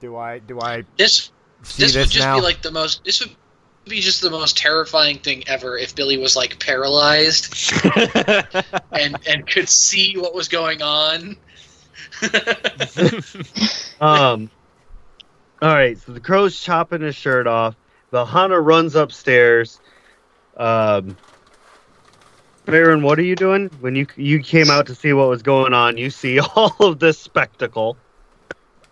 Do 0.00 0.16
I? 0.16 0.38
Do 0.38 0.60
I 0.60 0.84
This 0.96 1.30
see 1.62 1.82
this 1.82 1.94
this, 1.94 1.96
would 1.96 2.10
just 2.10 2.26
now? 2.26 2.36
be 2.36 2.42
like 2.42 2.62
the 2.62 2.70
most. 2.70 3.04
This 3.04 3.20
would 3.20 3.34
be 3.88 4.00
just 4.00 4.22
the 4.22 4.30
most 4.30 4.56
terrifying 4.56 5.18
thing 5.18 5.42
ever 5.48 5.76
if 5.76 5.94
Billy 5.96 6.16
was 6.16 6.36
like 6.36 6.58
paralyzed 6.60 7.72
and 8.92 9.16
and 9.26 9.46
could 9.48 9.68
see 9.68 10.14
what 10.16 10.34
was 10.34 10.48
going 10.48 10.80
on. 10.82 11.36
Um. 14.00 14.50
All 15.62 15.68
right. 15.72 15.96
So 15.98 16.12
the 16.12 16.20
crow's 16.20 16.60
chopping 16.60 17.00
his 17.00 17.14
shirt 17.16 17.46
off. 17.46 17.74
Valhana 18.12 18.60
runs 18.60 18.94
upstairs. 18.94 19.80
Um. 20.56 21.16
Baron, 22.64 23.02
what 23.02 23.18
are 23.18 23.22
you 23.22 23.34
doing 23.34 23.70
when 23.80 23.96
you 23.96 24.06
you 24.16 24.38
came 24.40 24.70
out 24.70 24.86
to 24.86 24.94
see 24.94 25.12
what 25.12 25.28
was 25.28 25.42
going 25.42 25.74
on? 25.74 25.96
You 25.96 26.10
see 26.10 26.38
all 26.56 26.74
of 26.80 26.98
this 27.00 27.18
spectacle. 27.18 27.96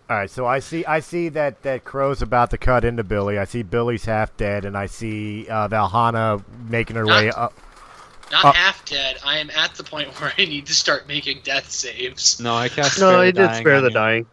All 0.09 0.17
right, 0.17 0.29
so 0.29 0.45
I 0.45 0.59
see 0.59 0.83
I 0.85 0.99
see 0.99 1.29
that 1.29 1.61
that 1.63 1.85
Crow's 1.85 2.21
about 2.21 2.49
to 2.49 2.57
cut 2.57 2.83
into 2.83 3.03
Billy. 3.05 3.39
I 3.39 3.45
see 3.45 3.63
Billy's 3.63 4.03
half 4.03 4.35
dead, 4.35 4.65
and 4.65 4.77
I 4.77 4.87
see 4.87 5.47
uh, 5.47 5.69
Valhana 5.69 6.43
making 6.69 6.97
her 6.97 7.05
way 7.07 7.29
up. 7.31 7.53
Not 8.29 8.43
Uh, 8.43 8.51
half 8.51 8.83
dead. 8.83 9.17
I 9.25 9.37
am 9.37 9.49
at 9.51 9.75
the 9.75 9.83
point 9.85 10.09
where 10.19 10.33
I 10.37 10.43
need 10.45 10.65
to 10.65 10.73
start 10.73 11.07
making 11.07 11.39
death 11.43 11.71
saves. 11.71 12.41
no, 12.41 12.53
I 12.55 12.67
cast. 12.67 12.99
No, 12.99 13.11
Spare 13.11 13.23
he 13.25 13.31
the 13.31 13.39
did 13.39 13.47
Dying 13.47 13.61
spare 13.61 13.81
the 13.81 13.87
you. 13.87 13.93
dying. 13.93 14.25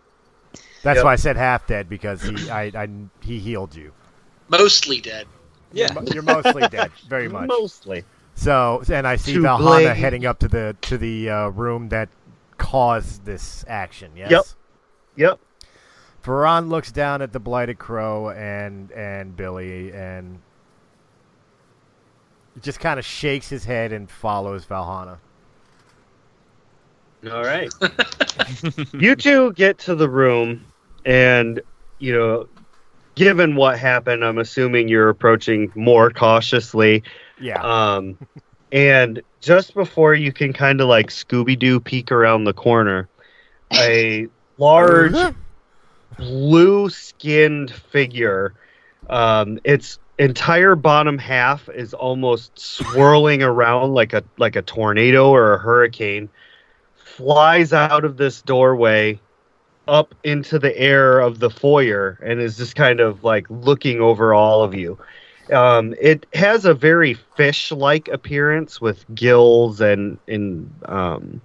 That's 0.82 0.96
Yep. 0.98 1.04
why 1.04 1.12
I 1.12 1.16
said 1.16 1.36
half 1.36 1.66
dead 1.66 1.88
because 1.88 2.22
he 2.22 2.50
I, 2.50 2.64
I 2.74 2.88
he 3.20 3.38
healed 3.38 3.74
you. 3.74 3.92
Mostly 4.48 5.00
dead. 5.00 5.26
Yeah. 5.72 5.92
You're, 5.92 6.14
you're 6.14 6.22
mostly 6.22 6.66
dead, 6.70 6.90
very 7.08 7.28
much. 7.28 7.48
Mostly. 7.48 8.04
So, 8.34 8.82
and 8.90 9.06
I 9.06 9.16
see 9.16 9.34
To 9.34 9.40
Valhana 9.42 9.64
blade. 9.64 9.96
heading 9.96 10.24
up 10.24 10.38
to 10.40 10.48
the 10.48 10.76
to 10.82 10.96
the 10.98 11.28
uh, 11.30 11.48
room 11.48 11.88
that 11.90 12.08
caused 12.56 13.24
this 13.24 13.64
action. 13.68 14.12
Yes. 14.16 14.30
Yep. 14.30 14.44
Yep. 15.16 15.40
Varan 16.24 16.68
looks 16.68 16.92
down 16.92 17.22
at 17.22 17.32
the 17.32 17.40
blighted 17.40 17.78
crow 17.78 18.30
and 18.30 18.90
and 18.92 19.36
Billy 19.36 19.92
and 19.92 20.38
just 22.60 22.80
kind 22.80 22.98
of 22.98 23.04
shakes 23.04 23.48
his 23.48 23.64
head 23.64 23.92
and 23.92 24.10
follows 24.10 24.64
Valhana. 24.64 25.18
All 27.24 27.42
right. 27.42 27.72
you 28.92 29.16
two 29.16 29.52
get 29.54 29.78
to 29.80 29.94
the 29.94 30.08
room, 30.08 30.64
and 31.04 31.60
you 31.98 32.12
know, 32.12 32.48
given 33.14 33.56
what 33.56 33.78
happened, 33.78 34.24
I'm 34.24 34.38
assuming 34.38 34.88
you're 34.88 35.08
approaching 35.08 35.72
more 35.74 36.10
cautiously. 36.10 37.02
Yeah. 37.40 37.60
Um, 37.62 38.18
and 38.70 39.22
just 39.40 39.74
before 39.74 40.14
you 40.14 40.32
can 40.32 40.52
kind 40.52 40.80
of 40.80 40.88
like 40.88 41.08
Scooby 41.08 41.58
Doo 41.58 41.80
peek 41.80 42.12
around 42.12 42.44
the 42.44 42.52
corner, 42.52 43.08
a 43.72 44.28
large 44.58 45.34
blue 46.18 46.88
skinned 46.90 47.70
figure. 47.70 48.54
Um, 49.08 49.58
its 49.64 49.98
entire 50.18 50.74
bottom 50.74 51.16
half 51.16 51.68
is 51.68 51.94
almost 51.94 52.58
swirling 52.58 53.42
around 53.42 53.94
like 53.94 54.12
a 54.12 54.22
like 54.36 54.56
a 54.56 54.62
tornado 54.62 55.30
or 55.30 55.54
a 55.54 55.58
hurricane. 55.58 56.28
Flies 57.18 57.72
out 57.72 58.04
of 58.04 58.16
this 58.16 58.42
doorway 58.42 59.18
up 59.88 60.14
into 60.22 60.58
the 60.60 60.76
air 60.78 61.18
of 61.18 61.40
the 61.40 61.50
foyer 61.50 62.16
and 62.24 62.40
is 62.40 62.56
just 62.56 62.76
kind 62.76 63.00
of 63.00 63.24
like 63.24 63.46
looking 63.50 64.00
over 64.00 64.32
all 64.32 64.62
of 64.62 64.72
you. 64.74 64.96
Um, 65.52 65.94
it 66.00 66.26
has 66.32 66.64
a 66.64 66.74
very 66.74 67.14
fish-like 67.14 68.06
appearance 68.06 68.80
with 68.80 69.04
gills 69.14 69.80
and 69.80 70.18
and 70.28 70.70
um, 70.84 71.40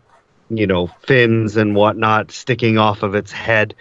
you 0.50 0.68
know 0.68 0.88
fins 1.02 1.58
and 1.58 1.76
whatnot 1.76 2.32
sticking 2.32 2.78
off 2.78 3.02
of 3.02 3.16
its 3.16 3.32
head. 3.32 3.74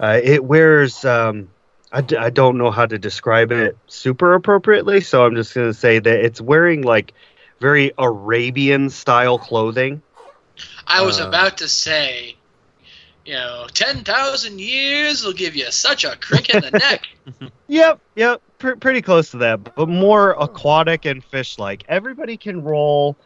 Uh, 0.00 0.18
it 0.20 0.44
wears 0.44 1.04
um, 1.04 1.48
I, 1.92 2.00
d- 2.00 2.16
I 2.16 2.30
don't 2.30 2.58
know 2.58 2.72
how 2.72 2.86
to 2.86 2.98
describe 2.98 3.52
it 3.52 3.78
super 3.86 4.34
appropriately, 4.34 5.00
so 5.00 5.24
I'm 5.24 5.36
just 5.36 5.54
going 5.54 5.68
to 5.68 5.74
say 5.74 6.00
that 6.00 6.20
it's 6.24 6.40
wearing 6.40 6.82
like 6.82 7.14
very 7.60 7.92
Arabian 7.98 8.90
style 8.90 9.38
clothing. 9.38 10.02
I 10.86 11.02
was 11.02 11.20
Uh. 11.20 11.28
about 11.28 11.58
to 11.58 11.68
say, 11.68 12.36
you 13.24 13.34
know, 13.34 13.66
10,000 13.72 14.60
years 14.60 15.24
will 15.24 15.32
give 15.32 15.56
you 15.56 15.70
such 15.70 16.04
a 16.04 16.16
crick 16.16 16.50
in 16.50 16.60
the 16.62 16.70
neck. 16.78 17.02
Yep, 17.68 18.00
yep, 18.14 18.40
pr- 18.58 18.76
pretty 18.76 19.02
close 19.02 19.30
to 19.32 19.38
that, 19.38 19.74
but 19.74 19.88
more 19.88 20.36
aquatic 20.40 21.04
and 21.04 21.24
fish-like. 21.24 21.84
Everybody 21.88 22.36
can 22.36 22.62
roll 22.62 23.16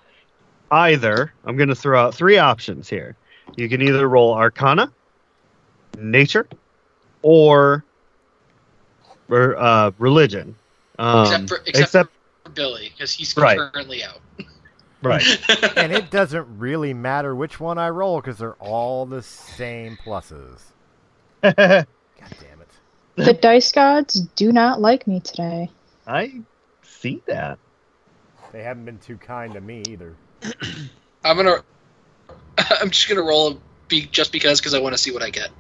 either. 0.70 1.32
I'm 1.44 1.56
going 1.56 1.68
to 1.68 1.74
throw 1.74 2.00
out 2.00 2.14
three 2.14 2.38
options 2.38 2.88
here. 2.88 3.16
You 3.56 3.68
can 3.68 3.82
either 3.82 4.08
roll 4.08 4.32
Arcana, 4.32 4.90
Nature, 5.98 6.48
or, 7.22 7.84
or 9.28 9.56
uh, 9.58 9.90
Religion. 9.98 10.54
Um, 10.98 11.22
except 11.24 11.48
for, 11.48 11.56
except, 11.66 11.78
except- 11.78 12.12
for 12.44 12.50
Billy, 12.52 12.90
because 12.94 13.12
he's 13.12 13.36
Right. 13.36 13.58
currently 13.58 14.02
out. 14.04 14.20
Right. 15.03 15.24
and 15.76 15.92
it 15.92 16.11
doesn't 16.11 16.59
really 16.59 16.94
matter 16.94 17.34
which 17.34 17.61
one 17.61 17.78
I 17.78 17.90
roll 17.90 18.20
because 18.20 18.38
they're 18.38 18.55
all 18.55 19.07
the 19.07 19.22
same 19.22 19.96
pluses. 20.05 20.61
God 21.42 21.57
damn 21.57 22.61
it. 22.61 22.68
The 23.16 23.32
dice 23.32 23.72
gods 23.72 24.20
do 24.20 24.53
not 24.53 24.80
like 24.80 25.07
me 25.07 25.20
today. 25.20 25.70
I 26.07 26.42
see 26.82 27.22
that. 27.26 27.59
They 28.53 28.62
haven't 28.62 28.84
been 28.84 28.98
too 28.98 29.16
kind 29.16 29.55
to 29.55 29.61
me 29.61 29.82
either. 29.88 30.16
I'm 31.24 31.36
gonna. 31.36 31.62
I'm 32.80 32.90
just 32.90 33.09
gonna 33.09 33.22
roll 33.22 33.53
a 33.53 33.57
be 33.88 34.07
just 34.07 34.32
because 34.32 34.61
because 34.61 34.74
I 34.74 34.80
want 34.80 34.94
to 34.94 34.98
see 34.98 35.11
what 35.11 35.22
I 35.22 35.30
get. 35.30 35.51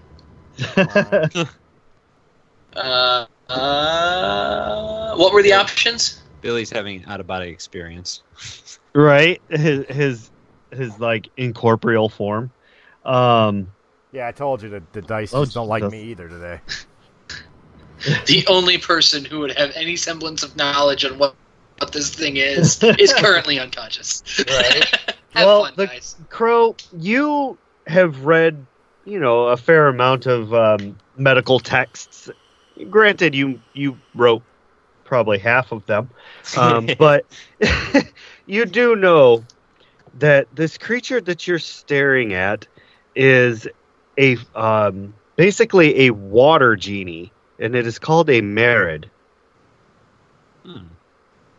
Uh, 2.74 3.26
uh, 3.48 5.16
what 5.16 5.32
were 5.32 5.42
the 5.42 5.52
options? 5.52 6.22
Billy's 6.40 6.70
having 6.70 7.04
out 7.06 7.20
of 7.20 7.26
body 7.26 7.48
experience. 7.48 8.22
Right, 8.94 9.40
his 9.48 9.86
his 9.88 10.30
his 10.70 10.98
like 10.98 11.28
incorporeal 11.36 12.08
form. 12.08 12.50
Um, 13.04 13.68
Yeah, 14.12 14.28
I 14.28 14.32
told 14.32 14.62
you 14.62 14.68
that 14.70 14.92
the 14.92 15.02
dice 15.02 15.32
Oh, 15.34 15.44
don't 15.44 15.68
like 15.68 15.82
Jesus. 15.82 15.92
me 15.92 16.02
either 16.04 16.28
today. 16.28 16.60
The 18.26 18.46
only 18.48 18.78
person 18.78 19.26
who 19.26 19.40
would 19.40 19.52
have 19.58 19.72
any 19.74 19.94
semblance 19.94 20.42
of 20.42 20.56
knowledge 20.56 21.04
on 21.04 21.18
what 21.18 21.34
what 21.80 21.92
this 21.92 22.14
thing 22.14 22.38
is 22.38 22.82
is 22.98 23.12
currently 23.12 23.58
unconscious. 23.58 24.22
Right. 24.48 24.84
Have 25.32 25.46
Well, 25.46 25.64
fun, 25.64 25.74
the- 25.76 25.86
guys. 25.86 26.16
Crow, 26.30 26.76
you 26.92 27.58
have 27.86 28.24
read, 28.24 28.66
you 29.04 29.20
know, 29.20 29.48
a 29.48 29.56
fair 29.56 29.86
amount 29.88 30.26
of 30.26 30.52
um, 30.54 30.96
medical 31.16 31.60
texts. 31.60 32.30
Granted, 32.88 33.34
you 33.34 33.60
you 33.74 33.96
wrote 34.14 34.42
probably 35.04 35.38
half 35.38 35.70
of 35.72 35.84
them, 35.86 36.08
um, 36.56 36.88
but 36.98 37.26
you 38.50 38.66
do 38.66 38.96
know 38.96 39.44
that 40.18 40.48
this 40.54 40.76
creature 40.76 41.20
that 41.20 41.46
you're 41.46 41.58
staring 41.60 42.34
at 42.34 42.66
is 43.14 43.68
a 44.18 44.36
um, 44.56 45.14
basically 45.36 46.06
a 46.06 46.10
water 46.10 46.74
genie, 46.74 47.30
and 47.60 47.74
it 47.76 47.86
is 47.86 47.98
called 47.98 48.28
a 48.28 48.42
Marid. 48.42 49.04
Hmm. 50.64 50.78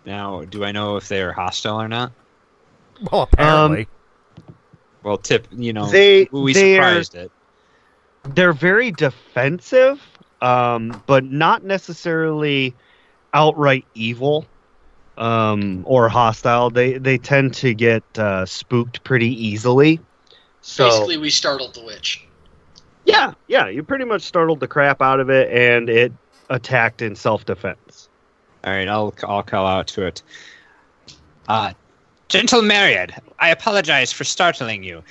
Now, 0.05 0.43
do 0.43 0.65
I 0.65 0.71
know 0.71 0.97
if 0.97 1.07
they 1.07 1.21
are 1.21 1.31
hostile 1.31 1.79
or 1.81 1.87
not? 1.87 2.11
Well, 3.11 3.23
apparently. 3.23 3.87
Well, 5.03 5.17
tip, 5.17 5.47
you 5.51 5.73
know, 5.73 5.85
They- 5.85 6.27
we 6.31 6.53
they 6.53 6.77
are- 6.77 7.03
surprised 7.03 7.15
it. 7.15 7.31
they're 8.35 8.53
very 8.53 8.91
defensive, 8.91 10.01
um, 10.41 11.01
but 11.07 11.23
not 11.23 11.63
necessarily 11.63 12.75
outright 13.33 13.85
evil 13.95 14.45
um, 15.21 15.83
or 15.85 16.09
hostile. 16.09 16.69
They 16.69 16.97
they 16.97 17.17
tend 17.17 17.53
to 17.55 17.73
get 17.73 18.03
uh, 18.17 18.45
spooked 18.45 19.03
pretty 19.03 19.29
easily. 19.29 19.99
So 20.61 20.85
Basically, 20.85 21.17
we 21.17 21.29
startled 21.29 21.75
the 21.75 21.83
witch. 21.83 22.25
yeah, 23.05 23.33
yeah, 23.47 23.67
you 23.67 23.83
pretty 23.83 24.05
much 24.05 24.23
startled 24.23 24.59
the 24.59 24.67
crap 24.67 25.01
out 25.01 25.19
of 25.19 25.29
it, 25.29 25.49
and 25.51 25.89
it 25.89 26.11
attacked 26.49 27.01
in 27.01 27.15
self 27.15 27.45
defense. 27.45 28.09
All 28.63 28.73
right, 28.73 28.87
I'll 28.87 29.13
I'll 29.23 29.43
call 29.43 29.67
out 29.67 29.87
to 29.87 30.05
it. 30.05 30.23
Uh, 31.47 31.73
gentle 32.29 32.61
Myriad, 32.61 33.13
I 33.39 33.49
apologize 33.49 34.11
for 34.11 34.23
startling 34.23 34.83
you. 34.83 35.03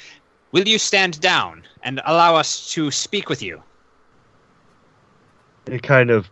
Will 0.53 0.67
you 0.67 0.79
stand 0.79 1.21
down 1.21 1.65
and 1.83 2.01
allow 2.05 2.35
us 2.37 2.71
to 2.73 2.91
speak 2.91 3.29
with 3.29 3.43
you? 3.43 3.63
It 5.67 5.83
kind 5.83 6.11
of 6.11 6.31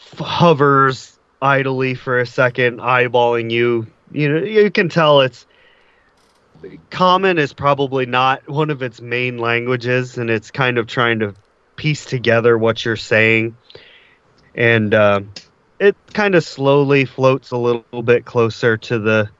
f- 0.00 0.18
hovers 0.20 1.19
idly 1.42 1.94
for 1.94 2.18
a 2.18 2.26
second, 2.26 2.78
eyeballing 2.78 3.50
you. 3.50 3.86
You 4.12 4.28
know, 4.28 4.44
you 4.44 4.70
can 4.70 4.88
tell 4.88 5.20
it's 5.20 5.46
common 6.90 7.38
is 7.38 7.52
probably 7.52 8.06
not 8.06 8.48
one 8.48 8.70
of 8.70 8.82
its 8.82 9.00
main 9.00 9.38
languages, 9.38 10.18
and 10.18 10.30
it's 10.30 10.50
kind 10.50 10.78
of 10.78 10.86
trying 10.86 11.20
to 11.20 11.34
piece 11.76 12.04
together 12.04 12.58
what 12.58 12.84
you're 12.84 12.96
saying. 12.96 13.56
And 14.54 14.92
uh, 14.92 15.20
it 15.78 15.96
kind 16.12 16.34
of 16.34 16.44
slowly 16.44 17.04
floats 17.04 17.50
a 17.50 17.56
little 17.56 18.02
bit 18.02 18.24
closer 18.24 18.76
to 18.76 18.98
the 18.98 19.30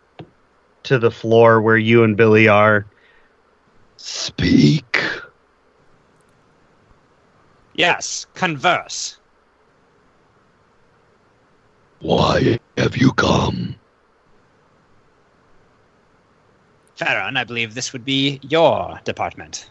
to 0.84 0.98
the 0.98 1.10
floor 1.10 1.60
where 1.60 1.76
you 1.76 2.04
and 2.04 2.16
Billy 2.16 2.48
are. 2.48 2.86
Speak. 3.98 4.98
Yes, 7.74 8.26
converse. 8.34 9.19
Why 12.00 12.58
have 12.78 12.96
you 12.96 13.12
come? 13.12 13.76
Farron, 16.96 17.36
I 17.36 17.44
believe 17.44 17.74
this 17.74 17.92
would 17.92 18.04
be 18.04 18.40
your 18.42 18.98
department. 19.04 19.70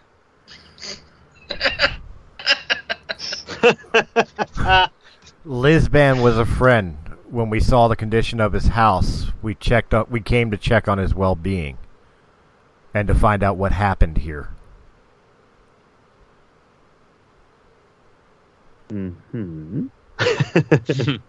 Lisban 5.46 6.24
was 6.24 6.38
a 6.38 6.46
friend. 6.46 6.98
When 7.30 7.50
we 7.50 7.60
saw 7.60 7.88
the 7.88 7.96
condition 7.96 8.40
of 8.40 8.54
his 8.54 8.68
house, 8.68 9.32
we 9.42 9.56
checked 9.56 9.94
up. 9.94 10.10
We 10.10 10.22
came 10.22 10.52
to 10.52 10.58
check 10.58 10.88
on 10.88 10.98
his 10.98 11.14
well-being, 11.14 11.78
and 12.94 13.08
to 13.08 13.16
find 13.16 13.44
out 13.44 13.58
what 13.58 13.72
happened 13.72 14.18
here. 14.20 14.50
Hmm. 18.90 19.88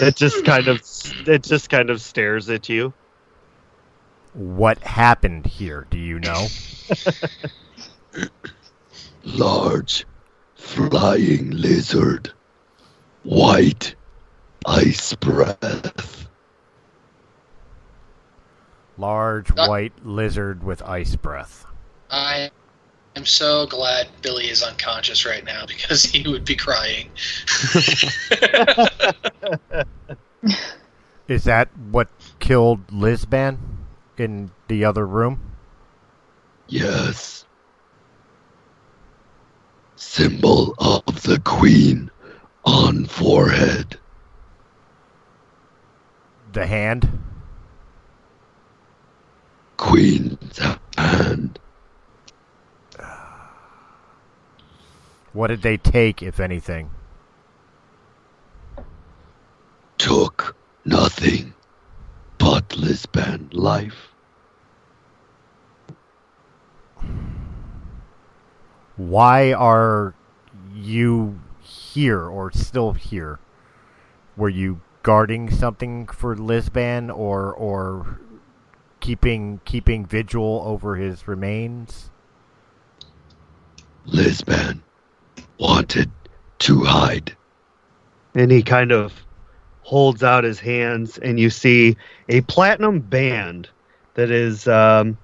it 0.00 0.16
just 0.16 0.44
kind 0.44 0.68
of 0.68 0.80
it 1.26 1.42
just 1.42 1.68
kind 1.70 1.90
of 1.90 2.00
stares 2.00 2.48
at 2.50 2.68
you. 2.68 2.92
What 4.32 4.78
happened 4.80 5.46
here? 5.46 5.86
Do 5.90 5.98
you 5.98 6.18
know? 6.18 6.46
Large, 9.24 10.06
flying 10.54 11.50
lizard. 11.50 12.32
White, 13.22 13.94
ice 14.66 15.14
breath. 15.14 16.28
Large 18.98 19.50
Uh. 19.52 19.66
white 19.66 19.92
lizard 20.04 20.62
with 20.62 20.82
ice 20.82 21.16
breath. 21.16 21.64
I 22.10 22.50
am 23.16 23.24
so 23.26 23.66
glad 23.66 24.08
Billy 24.22 24.48
is 24.50 24.62
unconscious 24.62 25.24
right 25.24 25.44
now 25.44 25.66
because 25.66 26.02
he 26.04 26.28
would 26.28 26.44
be 26.44 26.56
crying. 26.56 27.10
Is 31.28 31.44
that 31.44 31.70
what 31.90 32.08
killed 32.38 32.86
Lisban 32.88 33.58
in 34.18 34.50
the 34.68 34.84
other 34.84 35.06
room? 35.06 35.40
Yes. 36.68 37.44
Symbol 39.96 40.74
of 40.78 41.22
the 41.22 41.40
queen 41.44 42.10
on 42.64 43.06
forehead. 43.06 43.98
The 46.52 46.66
hand? 46.66 47.08
Queen's 49.76 50.60
hand. 50.96 51.58
What 55.34 55.48
did 55.48 55.62
they 55.62 55.76
take, 55.76 56.22
if 56.22 56.38
anything? 56.38 56.90
Took 59.98 60.54
nothing 60.84 61.54
but 62.38 62.68
Lisban 62.68 63.52
life. 63.52 64.12
Why 68.96 69.52
are 69.52 70.14
you 70.72 71.40
here 71.60 72.22
or 72.22 72.52
still 72.52 72.92
here? 72.92 73.40
Were 74.36 74.48
you 74.48 74.82
guarding 75.02 75.50
something 75.50 76.06
for 76.06 76.36
Lisban 76.36 77.12
or 77.12 77.52
or 77.52 78.20
keeping 79.00 79.60
keeping 79.64 80.06
vigil 80.06 80.62
over 80.64 80.94
his 80.94 81.26
remains? 81.26 82.10
Lisban 84.06 84.82
wanted 85.64 86.10
to 86.58 86.84
hide. 86.84 87.34
and 88.34 88.50
he 88.50 88.62
kind 88.62 88.92
of 88.92 89.14
holds 89.80 90.22
out 90.22 90.44
his 90.44 90.60
hands 90.60 91.16
and 91.16 91.40
you 91.40 91.48
see 91.48 91.96
a 92.28 92.42
platinum 92.42 93.00
band 93.00 93.68
that 94.12 94.30
is 94.30 94.68
um, 94.68 95.16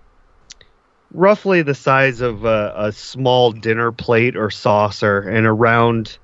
roughly 1.12 1.61
the 1.61 1.74
size 1.74 2.22
of 2.22 2.45
a, 2.47 2.72
a 2.74 2.93
small 2.93 3.53
dinner 3.53 3.93
plate 3.93 4.34
or 4.34 4.51
saucer. 4.51 5.20
And 5.20 5.47
around 5.47 6.18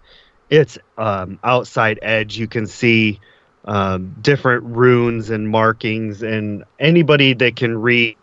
its 0.49 0.79
um, 0.97 1.39
outside 1.45 1.99
edge 2.01 2.39
you 2.39 2.47
can 2.47 2.67
see 2.67 3.21
um, 3.67 4.15
different 4.23 4.65
runes 4.65 5.29
and 5.29 5.51
markings. 5.51 6.23
And 6.23 6.65
anybody 6.79 7.35
that 7.35 7.57
can 7.57 7.77
read 7.77 8.17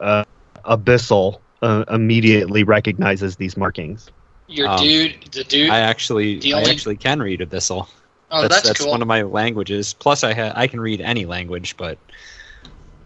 uh, 0.00 0.24
abyssal 0.64 1.38
uh, 1.62 1.84
immediately 1.88 2.64
recognizes 2.64 3.36
these 3.36 3.56
markings 3.56 4.10
Your 4.48 4.68
Um, 4.68 4.78
dude, 4.78 5.32
the 5.32 5.44
dude. 5.44 5.70
I 5.70 5.80
actually, 5.80 6.38
The 6.38 6.54
I 6.54 6.62
actually 6.62 6.96
can 6.96 7.20
read 7.20 7.40
Abyssal. 7.40 7.88
oh, 8.30 8.42
that's 8.42 8.54
that's, 8.54 8.68
that's 8.68 8.80
cool. 8.80 8.90
one 8.90 9.02
of 9.02 9.08
my 9.08 9.22
languages. 9.22 9.94
Plus, 9.94 10.22
I 10.24 10.34
ha- 10.34 10.52
I 10.54 10.66
can 10.66 10.80
read 10.80 11.00
any 11.00 11.26
language, 11.26 11.76
but 11.76 11.98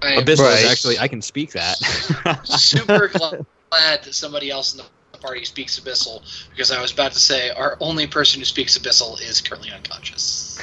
I 0.02 0.12
am 0.12 0.24
Abyssal 0.24 0.44
Right. 0.44 0.64
is 0.64 0.70
actually 0.70 0.98
I 0.98 1.08
can 1.08 1.22
speak 1.22 1.52
that. 1.52 1.76
super 2.44 3.08
glad 3.08 4.04
that 4.04 4.14
somebody 4.14 4.50
else 4.50 4.74
in 4.74 4.78
the 4.78 5.18
party 5.18 5.44
speaks 5.44 5.78
Abyssal 5.78 6.22
because 6.50 6.70
I 6.70 6.80
was 6.80 6.92
about 6.92 7.12
to 7.12 7.20
say 7.20 7.50
our 7.50 7.76
only 7.80 8.06
person 8.06 8.40
who 8.40 8.44
speaks 8.44 8.76
Abyssal 8.78 9.20
is 9.20 9.40
currently 9.40 9.70
unconscious. 9.70 10.58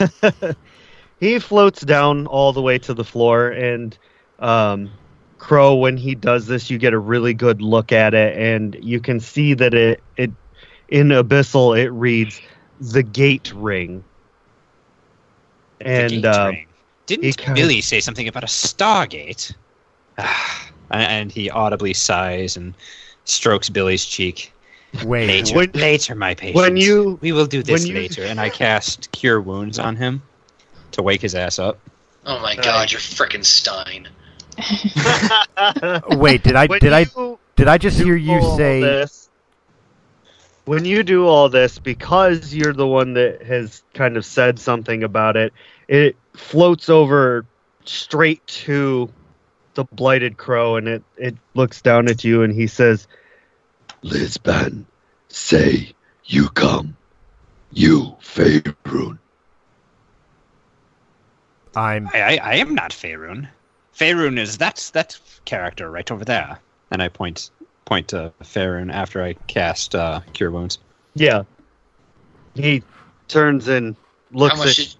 he 1.20 1.38
floats 1.38 1.82
down 1.82 2.26
all 2.26 2.52
the 2.52 2.62
way 2.62 2.78
to 2.78 2.94
the 2.94 3.04
floor 3.04 3.48
and 3.48 3.98
um, 4.38 4.90
crow 5.42 5.74
when 5.74 5.96
he 5.96 6.14
does 6.14 6.46
this 6.46 6.70
you 6.70 6.78
get 6.78 6.92
a 6.92 6.98
really 6.98 7.34
good 7.34 7.60
look 7.60 7.90
at 7.90 8.14
it 8.14 8.38
and 8.38 8.76
you 8.80 9.00
can 9.00 9.18
see 9.18 9.54
that 9.54 9.74
it 9.74 10.00
it 10.16 10.30
in 10.88 11.08
abyssal 11.08 11.76
it 11.76 11.90
reads 11.90 12.40
the 12.80 13.02
gate 13.02 13.52
ring 13.56 14.04
The 15.80 15.86
and 15.86 16.10
gate 16.10 16.24
uh, 16.24 16.46
ring. 16.52 16.66
didn't 17.06 17.24
he 17.24 17.32
kind- 17.32 17.56
Billy 17.56 17.80
say 17.80 17.98
something 18.00 18.28
about 18.28 18.44
a 18.44 18.46
Stargate? 18.46 19.52
And 20.90 21.32
he 21.32 21.48
audibly 21.48 21.94
sighs 21.94 22.54
and 22.54 22.74
strokes 23.24 23.70
Billy's 23.70 24.04
cheek. 24.04 24.52
Wait, 25.04 25.26
Later, 25.26 25.56
when- 25.56 25.70
later, 25.72 26.14
my 26.14 26.34
patient. 26.34 26.54
when 26.56 26.76
you 26.76 27.18
we 27.22 27.32
will 27.32 27.46
do 27.46 27.62
this 27.62 27.86
you- 27.86 27.94
later. 27.94 28.24
And 28.24 28.38
I 28.38 28.50
cast 28.50 29.10
Cure 29.12 29.40
Wounds 29.40 29.78
on 29.78 29.96
him 29.96 30.20
to 30.90 31.02
wake 31.02 31.22
his 31.22 31.34
ass 31.34 31.58
up. 31.58 31.78
Oh 32.26 32.38
my 32.40 32.54
Right. 32.54 32.62
god, 32.62 32.92
you're 32.92 33.00
frickin' 33.00 33.42
Stein. 33.42 34.06
wait, 36.18 36.42
did 36.42 36.56
I 36.56 36.66
when 36.66 36.80
did 36.80 36.92
I 36.92 37.06
did 37.56 37.68
I 37.68 37.78
just 37.78 37.98
hear 38.00 38.16
you 38.16 38.40
say 38.56 38.80
this, 38.80 39.28
when 40.64 40.84
you 40.84 41.02
do 41.02 41.26
all 41.26 41.48
this 41.48 41.78
because 41.78 42.54
you're 42.54 42.72
the 42.72 42.86
one 42.86 43.14
that 43.14 43.42
has 43.42 43.82
kind 43.94 44.16
of 44.16 44.24
said 44.24 44.58
something 44.58 45.02
about 45.02 45.36
it 45.36 45.52
it 45.88 46.16
floats 46.34 46.88
over 46.88 47.44
straight 47.84 48.46
to 48.46 49.10
the 49.74 49.84
blighted 49.84 50.36
crow 50.36 50.76
and 50.76 50.88
it 50.88 51.02
it 51.16 51.36
looks 51.54 51.80
down 51.82 52.08
at 52.08 52.24
you 52.24 52.42
and 52.42 52.54
he 52.54 52.66
says 52.66 53.08
Lisban, 54.04 54.84
say 55.28 55.94
you 56.24 56.48
come. 56.48 56.96
You, 57.72 58.16
Faerun. 58.20 59.18
I'm 61.74 62.08
I, 62.12 62.20
I, 62.20 62.40
I 62.42 62.54
am 62.56 62.74
not 62.74 62.90
Faerun. 62.90 63.48
Faerun 63.96 64.38
is 64.38 64.58
that's 64.58 64.90
that 64.90 65.18
character 65.44 65.90
right 65.90 66.10
over 66.10 66.24
there. 66.24 66.58
And 66.90 67.02
I 67.02 67.08
point 67.08 67.50
point 67.84 68.08
to 68.08 68.32
Faerun 68.42 68.92
after 68.92 69.22
I 69.22 69.34
cast 69.48 69.94
uh, 69.94 70.20
Cure 70.32 70.50
Wounds. 70.50 70.78
yeah 71.14 71.42
he 72.54 72.82
turns 73.28 73.68
and 73.68 73.96
looks 74.32 74.56
how 74.56 74.68
at 74.68 74.76
did 74.76 74.94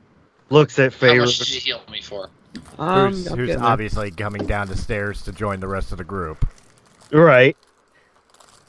looks 0.50 0.78
at 0.78 0.94
how 0.94 1.14
much 1.14 1.38
did 1.38 1.46
Faerun 1.46 1.54
you 1.54 1.60
heal 1.60 1.82
me 1.90 2.00
for? 2.00 2.30
Um, 2.78 3.12
who's, 3.12 3.28
who's 3.28 3.36
getting 3.36 3.46
there. 3.46 3.64
obviously 3.64 4.10
coming 4.10 4.46
down 4.46 4.68
the 4.68 4.76
stairs 4.76 5.22
to 5.22 5.32
join 5.32 5.60
the 5.60 5.68
rest 5.68 5.92
of 5.92 5.98
the 5.98 6.04
group. 6.04 6.46
Right. 7.10 7.56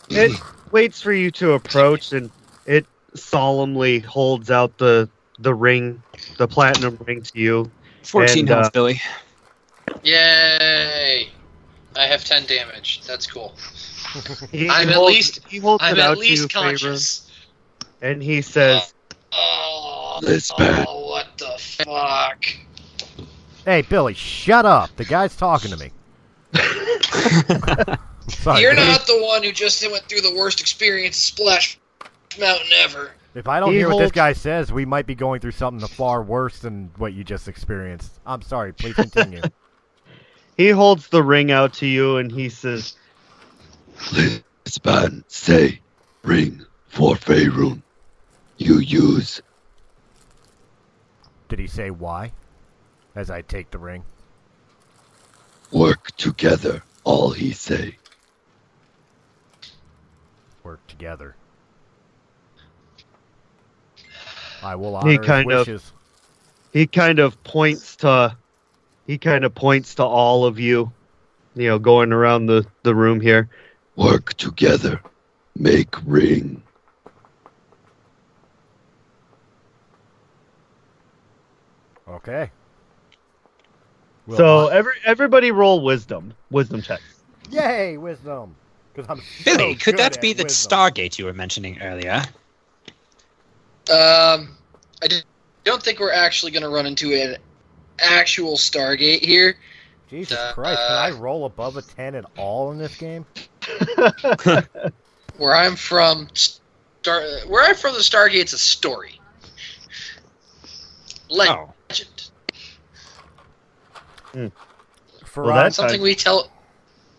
It 0.10 0.32
waits 0.72 1.02
for 1.02 1.14
you 1.14 1.32
to 1.32 1.54
approach 1.54 2.14
and 2.14 2.30
it 2.66 2.86
solemnly 3.16 4.00
holds 4.00 4.52
out 4.52 4.78
the 4.78 5.10
the 5.40 5.54
ring, 5.54 6.02
the 6.38 6.48
platinum 6.48 6.98
ring 7.06 7.22
to 7.24 7.40
you. 7.40 7.72
14 8.04 8.40
And, 8.40 8.50
health, 8.50 8.66
uh, 8.66 8.70
Billy. 8.72 9.02
Yay! 10.04 11.30
I 11.96 12.08
have 12.08 12.24
ten 12.24 12.46
damage. 12.46 13.02
That's 13.08 13.28
cool. 13.28 13.56
He 14.52 14.70
I'm 14.70 14.90
at 14.90 14.96
holds- 14.96 15.14
least- 15.16 15.40
he 15.48 15.58
holds 15.58 15.84
I'm 15.84 15.96
it 15.96 16.00
out 16.00 16.12
at 16.12 16.18
to 16.20 16.24
you, 16.26 16.30
least 16.32 16.50
Faerun, 16.50 16.52
conscious. 16.64 17.32
and 18.02 18.22
he 18.22 18.42
says, 18.44 18.94
Oh, 19.32 20.20
Lisban. 20.22 20.86
oh, 20.88 21.10
what 21.10 21.28
the 21.38 21.56
fuck? 21.58 22.46
Hey, 23.66 23.82
Billy, 23.82 24.14
shut 24.14 24.66
up. 24.66 24.96
The 24.98 25.06
guy's 25.06 25.36
talking 25.36 25.72
to 25.72 25.78
me. 25.78 25.90
Sorry, 28.28 28.62
You're 28.62 28.76
Billy. 28.76 28.88
not 28.88 29.08
the 29.08 29.20
one 29.24 29.42
who 29.44 29.52
just 29.52 29.82
went 29.90 30.04
through 30.04 30.22
the 30.22 30.36
worst 30.36 30.62
experience 30.62 31.18
Splash 31.18 31.80
Mountain 32.40 32.68
ever. 32.78 33.12
If 33.36 33.48
I 33.48 33.60
don't 33.60 33.72
He 33.72 33.78
hear 33.80 33.90
what 33.90 33.98
this 34.00 34.12
guy 34.12 34.34
says, 34.34 34.72
we 34.72 34.86
might 34.86 35.08
be 35.08 35.16
going 35.16 35.40
through 35.40 35.52
something 35.52 35.88
far 35.88 36.22
worse 36.22 36.60
than 36.60 36.92
what 36.98 37.14
you 37.14 37.24
just 37.24 37.48
experienced. 37.48 38.20
I'm 38.28 38.44
sorry. 38.44 38.74
Please 38.74 38.94
continue. 38.96 39.42
He 40.58 40.70
holds 40.70 41.08
the 41.08 41.24
ring 41.24 41.52
out 41.52 41.74
to 41.76 41.88
you, 41.88 42.18
and 42.18 42.32
he 42.32 42.50
says, 42.50 42.96
Lisban, 43.98 45.24
say 45.28 45.80
ring 46.24 46.66
for 46.88 47.16
Faerun. 47.16 47.82
You 48.58 48.78
use 48.80 49.42
Did 51.50 51.60
he 51.60 51.68
say 51.68 51.90
why? 51.90 52.32
As 53.16 53.30
I 53.30 53.42
take 53.42 53.72
the 53.72 53.78
ring. 53.78 54.04
work 55.72 56.12
together. 56.18 56.84
All 57.04 57.32
he 57.32 57.52
say. 57.52 57.98
Work 60.64 60.86
together. 60.88 61.36
I 64.64 64.76
will 64.76 64.96
honor 64.96 65.10
He 65.12 65.18
his 65.18 65.26
kind 65.26 65.52
of- 65.52 65.68
wishes. 65.68 65.92
he 66.72 66.88
kind 66.88 67.20
of 67.20 67.44
points 67.44 67.98
to, 67.98 68.36
he 69.08 69.18
kind 69.18 69.44
of 69.44 69.54
points 69.54 69.96
to 69.96 70.04
all 70.04 70.46
of 70.46 70.60
you, 70.60 70.92
you 71.56 71.68
know, 71.68 71.80
going 71.80 72.12
around 72.12 72.46
the 72.46 72.66
the 72.84 72.96
room 72.96 73.20
here. 73.20 73.50
Work 73.96 74.34
together. 74.36 75.02
Make 75.56 75.96
ring. 76.06 76.64
Okay. 82.08 82.50
Will 84.28 84.38
so 84.38 84.70
I- 84.70 84.76
every 84.76 84.94
everybody 85.06 85.52
roll 85.52 85.82
wisdom, 85.82 86.34
wisdom 86.50 86.82
checks. 86.82 87.04
yay, 87.52 87.98
wisdom. 87.98 88.56
Because 88.94 89.10
I'm 89.10 89.22
Billy, 89.44 89.76
could 89.76 89.96
good 89.96 89.98
that 89.98 90.22
be 90.22 90.34
the 90.34 90.44
wisdom. 90.44 90.70
Stargate 90.72 91.18
you 91.18 91.26
were 91.26 91.34
mentioning 91.34 91.82
earlier? 91.82 92.22
Um, 93.92 94.56
I 95.02 95.08
d- 95.08 95.24
don't 95.66 95.84
think 95.84 96.00
we're 96.00 96.14
actually 96.14 96.52
going 96.52 96.64
to 96.64 96.70
run 96.70 96.86
into 96.86 97.14
an 97.14 97.38
actual 98.04 98.58
Stargate 98.58 99.24
here. 99.24 99.56
Jesus 100.10 100.38
Uh, 100.38 100.54
Christ! 100.54 100.80
Can 100.88 100.96
I 100.98 101.12
roll 101.18 101.46
above 101.46 101.78
a 101.78 101.82
ten 101.82 102.14
at 102.16 102.26
all 102.38 102.72
in 102.72 102.78
this 102.78 102.96
game? 102.98 103.26
Where 105.38 105.56
I'm 105.56 105.76
from, 105.76 106.28
Star, 106.34 107.24
where 107.48 107.64
I'm 107.64 107.74
from, 107.76 107.94
the 107.94 108.00
Stargate's 108.02 108.54
a 108.54 108.58
story. 108.60 109.20
Oh, 111.32 111.74
Legend. 111.90 112.30
Faran, 114.34 114.52
Well, 115.36 115.46
that's- 115.48 115.76
Something 115.76 116.02
we 116.02 116.16
tell. 116.16 116.50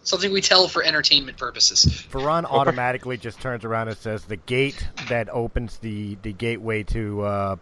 Something 0.05 0.33
we 0.33 0.43
tell 0.43 0.69
for 0.69 0.83
entertainment 0.83 1.39
purposes. 1.39 1.87
Faran 1.87 2.45
automatically 2.45 3.17
just 3.17 3.41
turns 3.41 3.65
around 3.65 3.89
and 3.89 3.97
says, 3.97 4.25
"The 4.25 4.37
gate 4.37 4.87
that 5.09 5.29
opens 5.31 5.79
the 5.79 6.17
the 6.23 6.33
gateway 6.35 6.83
to 6.85 7.23
uh, 7.23 7.57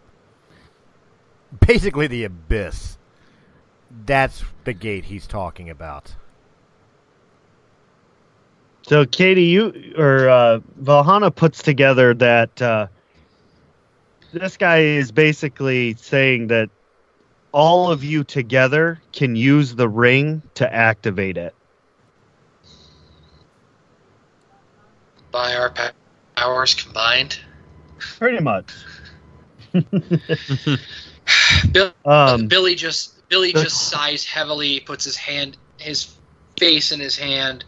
basically 1.67 2.09
the 2.09 2.25
abyss. 2.25 2.99
That's 4.07 4.45
the 4.65 4.73
gate 4.73 5.05
he's 5.05 5.27
talking 5.27 5.71
about." 5.71 6.13
So, 8.83 9.07
Katie, 9.07 9.45
you 9.45 9.95
or 9.97 10.29
uh, 10.29 10.61
Valhana 10.81 11.31
puts 11.31 11.63
together 11.63 12.15
that 12.15 12.61
uh, 12.61 12.89
this 14.33 14.57
guy 14.57 14.79
is 14.79 15.13
basically 15.13 15.95
saying 15.95 16.49
that 16.49 16.69
all 17.53 17.91
of 17.91 18.03
you 18.03 18.25
together 18.25 19.01
can 19.13 19.37
use 19.37 19.75
the 19.75 19.89
ring 19.89 20.43
to 20.55 20.75
activate 20.75 21.37
it. 21.37 21.55
By 25.31 25.55
our 25.55 25.73
powers 26.37 26.75
combined. 26.75 27.39
Pretty 27.99 28.41
much. 28.41 28.73
Bill, 31.73 31.93
Um, 32.05 32.49
Billy 32.49 32.75
just 32.75 33.22
Billy 33.33 33.55
just 33.55 33.89
sighs 33.89 34.27
heavily, 34.27 34.81
puts 34.81 35.07
his 35.07 35.17
hand, 35.17 35.57
his 35.79 36.15
face 36.59 36.93
in 36.93 37.01
his 37.01 37.17
hand, 37.17 37.65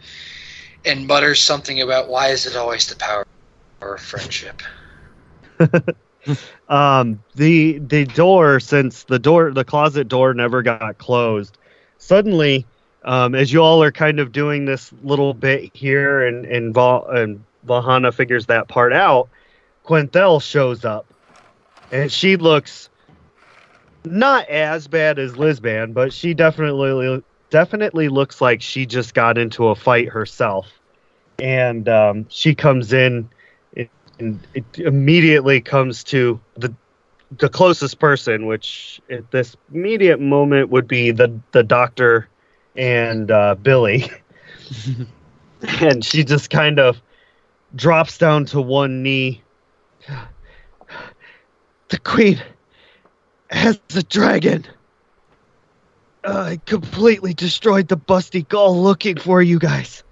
and 0.85 1.07
mutters 1.07 1.41
something 1.41 1.81
about 1.81 2.07
why 2.07 2.29
is 2.29 2.45
it 2.45 2.55
always 2.55 2.87
the 2.87 2.97
power 2.97 3.27
of 3.81 3.99
friendship. 3.99 4.61
um, 6.69 7.19
the 7.35 7.79
the 7.79 8.05
door, 8.05 8.61
since 8.61 9.05
the 9.05 9.19
door, 9.19 9.53
the 9.53 9.65
closet 9.65 10.07
door 10.07 10.35
never 10.35 10.61
got 10.61 10.99
closed, 10.99 11.57
suddenly, 11.97 12.67
um, 13.07 13.35
as 13.35 13.51
you 13.51 13.63
all 13.63 13.83
are 13.83 13.93
kind 13.93 14.21
of 14.21 14.33
doing 14.33 14.67
this 14.67 14.93
little 15.03 15.33
bit 15.33 15.75
here, 15.75 16.27
and 16.27 16.45
and, 16.45 16.75
Val, 16.75 17.07
and 17.07 17.43
Valhana 17.67 18.13
figures 18.13 18.45
that 18.47 18.69
part 18.69 18.93
out, 18.93 19.31
Quintel 19.87 20.43
shows 20.43 20.85
up, 20.85 21.07
and 21.91 22.13
she 22.13 22.37
looks 22.37 22.91
not 24.05 24.49
as 24.49 24.89
bad 24.89 25.19
as 25.19 25.33
Lisban, 25.33 25.95
but 25.95 26.13
she 26.13 26.35
definitely 26.35 27.23
definitely 27.51 28.09
looks 28.09 28.41
like 28.41 28.61
she 28.61 28.87
just 28.87 29.15
got 29.15 29.39
into 29.39 29.69
a 29.69 29.75
fight 29.75 30.09
herself, 30.09 30.69
and 31.39 31.89
um, 31.89 32.27
she 32.29 32.55
comes 32.55 32.93
in 32.93 33.29
and 34.19 34.41
it 34.55 34.65
immediately 34.77 35.61
comes 35.61 36.05
to 36.05 36.41
the 36.57 36.75
the 37.39 37.49
closest 37.49 37.99
person, 37.99 38.47
which 38.47 39.01
at 39.11 39.31
this 39.31 39.57
immediate 39.73 40.21
moment 40.21 40.71
would 40.71 40.87
be 40.87 41.11
the 41.11 41.41
the 41.53 41.63
doctor 41.63 42.29
and 42.77 43.31
uh, 43.31 43.55
Billy, 43.57 44.11
and 45.81 46.05
she 46.05 46.25
just 46.25 46.51
kind 46.51 46.79
of 46.79 47.01
drops 47.75 48.19
down 48.19 48.45
to 48.47 48.61
one 48.61 49.03
knee. 49.03 49.43
The 51.89 51.99
queen 51.99 52.41
has 53.55 53.81
the 53.89 54.03
dragon. 54.03 54.67
I 56.25 56.61
completely 56.67 57.35
destroyed 57.35 57.89
the 57.89 57.97
busty 57.97 58.47
gull 58.47 58.83
looking 58.83 59.17
for 59.19 59.43
you 59.43 59.59
guys. 59.59 60.03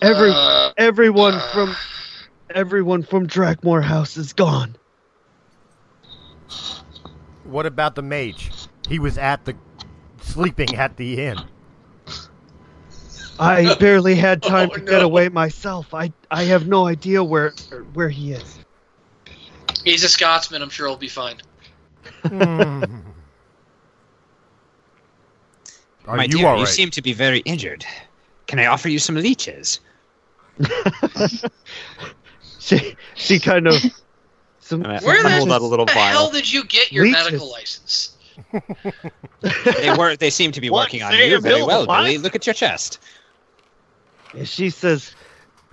Every 0.00 0.30
Uh, 0.32 0.72
everyone 0.76 1.34
uh, 1.34 1.52
from 1.52 1.76
everyone 2.54 3.02
from 3.02 3.26
Drakmore 3.26 3.82
House 3.82 4.16
is 4.16 4.32
gone. 4.32 4.76
What 7.44 7.66
about 7.66 7.94
the 7.94 8.02
mage? 8.02 8.52
He 8.88 8.98
was 8.98 9.18
at 9.18 9.44
the 9.44 9.56
sleeping 10.20 10.76
at 10.76 10.96
the 10.96 11.24
inn. 11.26 11.48
I 13.38 13.74
barely 13.80 14.14
had 14.16 14.42
time 14.42 14.70
Oh, 14.70 14.74
to 14.74 14.80
get 14.80 15.02
away 15.02 15.28
myself. 15.28 15.92
I 15.94 16.12
I 16.30 16.44
have 16.44 16.66
no 16.66 16.86
idea 16.86 17.22
where 17.24 17.54
where 17.92 18.08
he 18.08 18.32
is. 18.32 18.58
he's 19.84 20.04
a 20.04 20.08
Scotsman. 20.08 20.62
I'm 20.62 20.70
sure 20.70 20.86
he'll 20.88 20.96
be 20.96 21.08
fine. 21.08 21.36
Hmm. 22.22 22.84
Are 26.06 26.16
My 26.16 26.24
you 26.24 26.38
dear, 26.38 26.46
all 26.46 26.60
you 26.60 26.66
seem 26.66 26.90
to 26.92 27.02
be 27.02 27.12
very 27.12 27.40
injured. 27.40 27.84
Can 28.46 28.58
I 28.60 28.66
offer 28.66 28.88
you 28.88 28.98
some 28.98 29.16
leeches? 29.16 29.80
She 32.58 32.96
she 33.14 33.38
kind 33.38 33.68
of 33.68 33.74
some, 34.58 34.80
Where 34.82 34.90
I 34.92 34.98
the 35.22 35.30
hold 35.38 35.52
out 35.52 35.60
a 35.60 35.66
little 35.66 35.86
the 35.86 35.92
hell 35.92 36.30
did 36.32 36.52
you 36.52 36.64
get 36.64 36.90
your 36.90 37.04
Leeches. 37.04 37.24
medical 37.24 37.48
license? 37.50 38.16
They 39.40 39.94
were. 39.96 40.16
They 40.16 40.30
seem 40.30 40.50
to 40.50 40.60
be 40.60 40.68
What? 40.68 40.86
working 40.86 41.02
on 41.04 41.12
Say 41.12 41.30
you 41.30 41.40
very 41.40 41.62
well, 41.62 41.86
what? 41.86 41.98
Billy. 42.02 42.18
Look 42.18 42.34
at 42.34 42.44
your 42.44 42.54
chest. 42.54 42.98
she 44.44 44.70
says, 44.70 45.14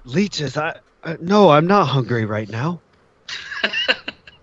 "Leeches, 0.05 0.55
I, 0.55 0.77
I 1.03 1.17
no, 1.19 1.49
I'm 1.49 1.65
not 1.65 1.85
hungry 1.85 2.25
right 2.25 2.47
now." 2.49 2.79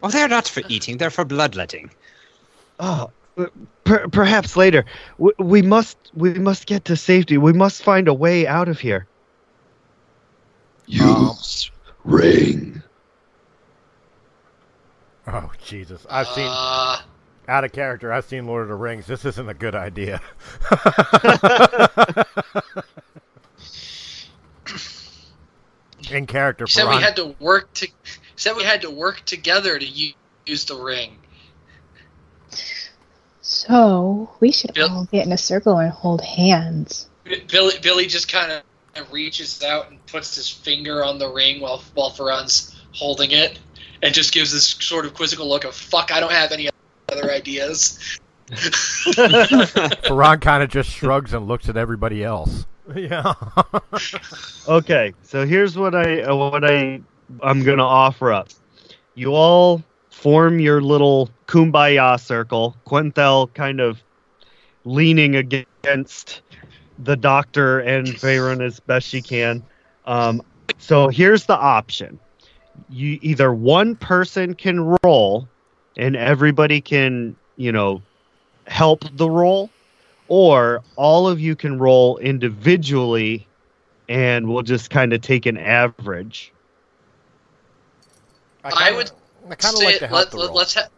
Oh, 0.02 0.08
they're 0.10 0.28
not 0.28 0.48
for 0.48 0.62
eating. 0.68 0.96
They're 0.96 1.10
for 1.10 1.24
bloodletting. 1.24 1.90
Oh, 2.78 3.10
per, 3.84 4.08
perhaps 4.08 4.56
later. 4.56 4.84
We, 5.18 5.32
we 5.38 5.62
must 5.62 5.98
we 6.14 6.34
must 6.34 6.66
get 6.66 6.86
to 6.86 6.96
safety. 6.96 7.36
We 7.38 7.52
must 7.52 7.82
find 7.82 8.08
a 8.08 8.14
way 8.14 8.46
out 8.46 8.68
of 8.68 8.80
here. 8.80 9.06
Use 10.86 11.70
ring. 12.04 12.82
Oh 15.26 15.50
Jesus! 15.62 16.06
I've 16.10 16.26
seen 16.28 16.48
Uh, 16.50 16.98
out 17.46 17.64
of 17.64 17.72
character. 17.72 18.12
I've 18.12 18.24
seen 18.24 18.46
Lord 18.46 18.62
of 18.62 18.68
the 18.68 18.74
Rings. 18.74 19.06
This 19.06 19.24
isn't 19.24 19.48
a 19.48 19.54
good 19.54 19.74
idea. 19.74 20.20
In 26.10 26.26
character, 26.26 26.66
said 26.66 26.88
we 26.88 26.96
had 26.96 27.14
to 27.16 27.36
work 27.38 27.72
to. 27.74 27.88
Said 28.40 28.56
we 28.56 28.64
had 28.64 28.80
to 28.80 28.90
work 28.90 29.22
together 29.26 29.78
to 29.78 29.84
use 29.84 30.64
the 30.64 30.74
ring. 30.74 31.18
So 33.42 34.30
we 34.40 34.50
should 34.50 34.72
Bill- 34.72 34.90
all 34.90 35.04
get 35.04 35.26
in 35.26 35.32
a 35.32 35.36
circle 35.36 35.76
and 35.76 35.92
hold 35.92 36.22
hands. 36.22 37.06
Billy 37.48 37.74
Billy 37.82 38.06
just 38.06 38.32
kind 38.32 38.50
of 38.50 39.12
reaches 39.12 39.62
out 39.62 39.90
and 39.90 40.04
puts 40.06 40.34
his 40.36 40.48
finger 40.48 41.04
on 41.04 41.18
the 41.18 41.28
ring 41.28 41.60
while 41.60 41.84
while 41.92 42.12
Ferran's 42.12 42.74
holding 42.94 43.32
it, 43.32 43.58
and 44.02 44.14
just 44.14 44.32
gives 44.32 44.50
this 44.52 44.68
sort 44.68 45.04
of 45.04 45.12
quizzical 45.12 45.46
look 45.46 45.64
of 45.64 45.74
"fuck, 45.74 46.10
I 46.10 46.18
don't 46.18 46.32
have 46.32 46.50
any 46.50 46.70
other 47.12 47.30
ideas." 47.30 48.18
Faran 48.50 50.40
kind 50.40 50.62
of 50.62 50.70
just 50.70 50.88
shrugs 50.88 51.34
and 51.34 51.46
looks 51.46 51.68
at 51.68 51.76
everybody 51.76 52.24
else. 52.24 52.64
Yeah. 52.96 53.34
Okay, 54.68 55.14
so 55.22 55.46
here's 55.46 55.76
what 55.76 55.94
I 55.94 56.22
uh, 56.22 56.34
what 56.34 56.64
I 56.64 57.00
I'm 57.42 57.62
gonna 57.62 57.84
offer 57.84 58.32
up. 58.32 58.48
You 59.14 59.34
all 59.34 59.82
form 60.10 60.60
your 60.60 60.80
little 60.80 61.30
kumbaya 61.46 62.18
circle. 62.18 62.76
Quenthel 62.86 63.52
kind 63.54 63.80
of 63.80 64.02
leaning 64.84 65.36
against 65.36 66.42
the 66.98 67.16
doctor 67.16 67.80
and 67.80 68.06
Veyron 68.06 68.64
as 68.64 68.80
best 68.80 69.06
she 69.06 69.22
can. 69.22 69.62
Um, 70.06 70.42
so 70.78 71.08
here's 71.08 71.46
the 71.46 71.56
option: 71.56 72.18
you 72.88 73.18
either 73.22 73.52
one 73.52 73.96
person 73.96 74.54
can 74.54 74.96
roll, 75.02 75.48
and 75.96 76.16
everybody 76.16 76.80
can 76.80 77.36
you 77.56 77.72
know 77.72 78.02
help 78.66 79.04
the 79.16 79.28
roll, 79.28 79.70
or 80.28 80.82
all 80.96 81.28
of 81.28 81.40
you 81.40 81.56
can 81.56 81.78
roll 81.78 82.18
individually 82.18 83.46
and 84.10 84.48
we'll 84.48 84.64
just 84.64 84.90
kind 84.90 85.12
of 85.12 85.20
take 85.20 85.46
an 85.46 85.56
average. 85.56 86.52
I 88.64 88.92
would 88.92 89.10
I 89.50 89.54
kind 89.54 89.74
of 89.74 89.80
Say 89.80 89.86
like 89.86 89.94
it, 89.96 89.98
to 90.00 90.06
help 90.08 90.18
let, 90.18 90.30
the 90.30 90.36
let, 90.38 90.46
roll. 90.48 90.56
let's 90.56 90.74
ha- 90.74 90.88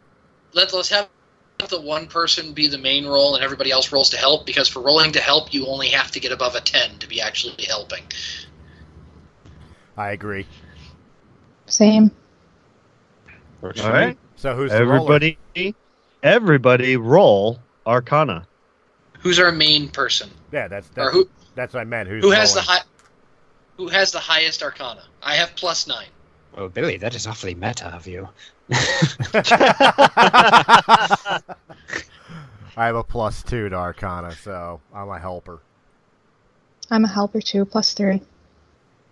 let, 0.53 0.73
let's 0.73 0.89
have 0.91 1.09
the 1.69 1.81
one 1.81 2.07
person 2.07 2.53
be 2.53 2.67
the 2.67 2.79
main 2.79 3.07
role 3.07 3.35
and 3.37 3.45
everybody 3.45 3.71
else 3.71 3.93
rolls 3.93 4.11
to 4.11 4.17
help 4.17 4.47
because 4.47 4.69
for 4.69 4.81
rolling 4.83 5.13
to 5.13 5.21
help 5.21 5.55
you 5.55 5.67
only 5.67 5.89
have 5.89 6.11
to 6.11 6.19
get 6.21 6.33
above 6.33 6.55
a 6.57 6.61
10 6.61 6.99
to 6.99 7.07
be 7.07 7.21
actually 7.21 7.65
helping 7.65 8.03
I 9.97 10.11
agree. 10.13 10.47
Same. 11.67 12.11
Works 13.61 13.81
All 13.81 13.87
for 13.87 13.93
right, 13.93 14.09
me. 14.09 14.17
So 14.37 14.57
who's 14.57 14.71
the 14.73 14.79
everybody, 14.79 15.39
everybody, 16.23 16.97
roll 16.97 17.61
Arcana. 17.87 18.49
who's 19.21 19.39
our 19.39 19.53
main 19.53 19.89
person 19.89 20.31
Yeah, 20.51 20.69
that's 20.69 20.89
or 20.97 21.05
that's, 21.05 21.15
who 21.15 21.29
that's 21.55 21.75
what 21.75 21.81
I 21.81 21.85
meant. 21.85 22.09
Who's 22.09 22.25
who 22.25 22.31
has 22.31 22.55
the 22.55 22.61
high 22.61 22.81
who 23.77 23.89
has 23.89 24.11
the 24.13 24.19
highest 24.19 24.63
arcana 24.63 25.05
i 25.23 25.35
have 25.35 25.55
plus 25.57 25.87
9 25.87 26.05
Oh, 26.57 26.69
Billy, 26.69 26.97
that 26.99 27.15
is 27.15 27.27
awfully 27.27 27.55
meta 27.55 27.87
of 27.87 28.07
you. 28.07 28.29
I 32.75 32.87
have 32.87 32.97
a 32.97 33.05
plus 33.05 33.43
two 33.43 33.69
to 33.69 33.77
Arcana, 33.77 34.33
so 34.33 34.81
I'm 34.95 35.09
a 35.09 35.19
helper. 35.19 35.61
I'm 36.91 37.05
a 37.05 37.09
helper 37.09 37.41
too, 37.41 37.65
plus 37.65 37.95
three. 37.95 38.21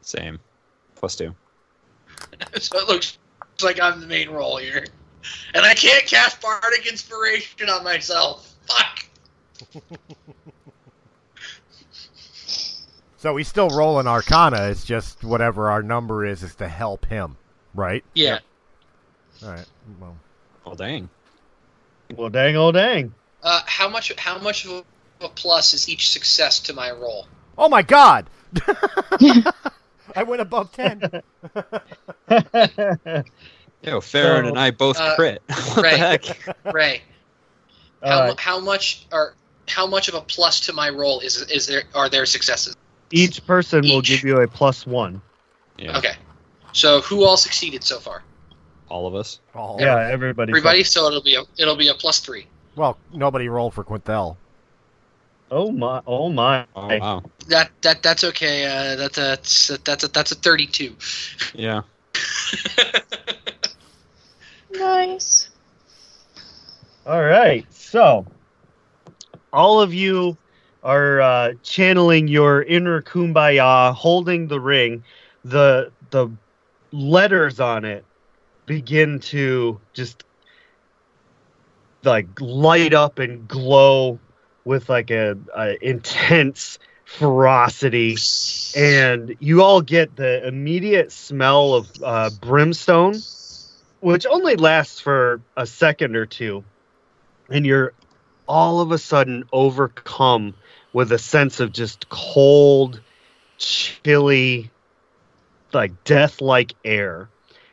Same. 0.02 0.38
Plus 0.94 1.16
two. 1.16 1.34
so 2.58 2.78
it 2.78 2.88
looks 2.88 3.18
like 3.62 3.80
i'm 3.80 4.00
the 4.00 4.06
main 4.06 4.30
role 4.30 4.56
here 4.56 4.86
and 5.54 5.64
i 5.64 5.74
can't 5.74 6.06
cast 6.06 6.40
bardic 6.40 6.86
inspiration 6.86 7.68
on 7.68 7.84
myself 7.84 8.54
fuck 8.66 9.04
So 13.20 13.36
he's 13.36 13.48
still 13.48 13.68
rolling 13.68 14.06
Arcana. 14.06 14.70
It's 14.70 14.82
just 14.82 15.22
whatever 15.24 15.68
our 15.68 15.82
number 15.82 16.24
is 16.24 16.42
is 16.42 16.54
to 16.54 16.66
help 16.66 17.04
him, 17.04 17.36
right? 17.74 18.02
Yeah. 18.14 18.38
All 19.44 19.50
right. 19.50 19.66
Well, 20.00 20.16
Oh 20.64 20.74
dang. 20.74 21.10
Well, 22.16 22.30
dang, 22.30 22.56
oh 22.56 22.72
dang. 22.72 23.12
Uh, 23.42 23.60
how 23.66 23.90
much? 23.90 24.10
How 24.18 24.38
much 24.38 24.64
of 24.64 24.86
a 25.20 25.28
plus 25.28 25.74
is 25.74 25.86
each 25.86 26.08
success 26.08 26.60
to 26.60 26.72
my 26.72 26.92
roll? 26.92 27.26
oh 27.58 27.68
my 27.68 27.82
God! 27.82 28.30
I 30.16 30.22
went 30.26 30.40
above 30.40 30.72
ten. 30.72 31.02
Yo, 33.82 34.00
Farron 34.00 34.44
So, 34.44 34.48
and 34.48 34.58
I 34.58 34.70
both 34.70 34.96
uh, 34.98 35.14
crit. 35.14 35.42
what 35.74 35.82
Ray. 35.82 35.90
the 35.90 35.98
heck? 35.98 36.24
Ray, 36.72 37.02
how, 38.02 38.28
right. 38.28 38.40
how 38.40 38.58
much 38.58 39.06
are 39.12 39.34
how 39.68 39.86
much 39.86 40.08
of 40.08 40.14
a 40.14 40.22
plus 40.22 40.60
to 40.60 40.72
my 40.72 40.88
roll 40.88 41.20
is 41.20 41.42
is 41.50 41.66
there 41.66 41.82
are 41.94 42.08
there 42.08 42.24
successes? 42.24 42.74
Each 43.12 43.44
person 43.46 43.82
will 43.82 44.02
give 44.02 44.22
you 44.22 44.40
a 44.40 44.48
plus 44.48 44.86
one. 44.86 45.20
Yeah, 45.78 45.96
Okay. 45.98 46.14
So 46.72 47.00
who 47.00 47.24
all 47.24 47.36
succeeded 47.36 47.82
so 47.82 47.98
far? 47.98 48.22
all 48.88 49.06
of 49.06 49.14
us. 49.14 49.38
Oh, 49.54 49.78
Yeah, 49.78 50.08
everybody. 50.08 50.50
Everybody. 50.50 50.82
So 50.84 51.06
it'll 51.06 51.22
be 51.22 51.36
a 51.36 51.42
it'll 51.58 51.76
be 51.76 51.88
a 51.88 51.94
plus 51.94 52.20
three. 52.20 52.46
Well, 52.76 52.98
nobody 53.12 53.48
rolled 53.48 53.74
for 53.74 53.84
Quintel. 53.84 54.36
Oh 55.52 55.72
my! 55.72 56.00
Oh 56.06 56.28
my! 56.28 56.66
Oh 56.76 56.98
wow. 56.98 57.22
That 57.48 57.70
that 57.82 58.02
that's 58.02 58.22
okay. 58.24 58.66
Uh, 58.66 58.96
that's 58.96 59.18
a 59.70 59.78
that's 59.84 60.04
a 60.04 60.08
that's 60.08 60.32
a 60.32 60.34
thirty-two. 60.36 60.96
Yeah. 61.54 61.82
Nice. 64.72 65.50
All 67.06 67.22
right. 67.22 67.66
So, 67.72 68.24
all 69.52 69.80
of 69.80 69.92
you 69.92 70.36
are 70.82 71.20
uh, 71.20 71.52
channeling 71.62 72.28
your 72.28 72.62
inner 72.62 73.02
kumbaya, 73.02 73.94
holding 73.94 74.48
the 74.48 74.60
ring. 74.60 75.04
The 75.44 75.90
the 76.10 76.30
letters 76.92 77.60
on 77.60 77.84
it 77.84 78.04
begin 78.66 79.20
to 79.20 79.80
just 79.92 80.24
like 82.04 82.26
light 82.40 82.94
up 82.94 83.18
and 83.18 83.46
glow 83.46 84.18
with 84.64 84.88
like 84.88 85.10
a, 85.10 85.36
a 85.56 85.76
intense 85.86 86.78
ferocity 87.04 88.16
and 88.76 89.36
you 89.40 89.62
all 89.62 89.80
get 89.80 90.14
the 90.16 90.46
immediate 90.46 91.10
smell 91.10 91.74
of 91.74 91.90
uh, 92.02 92.30
brimstone, 92.40 93.14
which 94.00 94.26
only 94.26 94.56
lasts 94.56 95.00
for 95.00 95.40
a 95.56 95.66
second 95.66 96.14
or 96.14 96.26
two, 96.26 96.62
and 97.50 97.66
you're 97.66 97.92
all 98.46 98.80
of 98.80 98.92
a 98.92 98.98
sudden 98.98 99.44
overcome 99.52 100.54
with 100.92 101.12
a 101.12 101.18
sense 101.18 101.60
of 101.60 101.72
just 101.72 102.08
cold, 102.08 103.00
chilly, 103.58 104.70
like 105.72 106.04
death-like 106.04 106.74
air, 106.84 107.28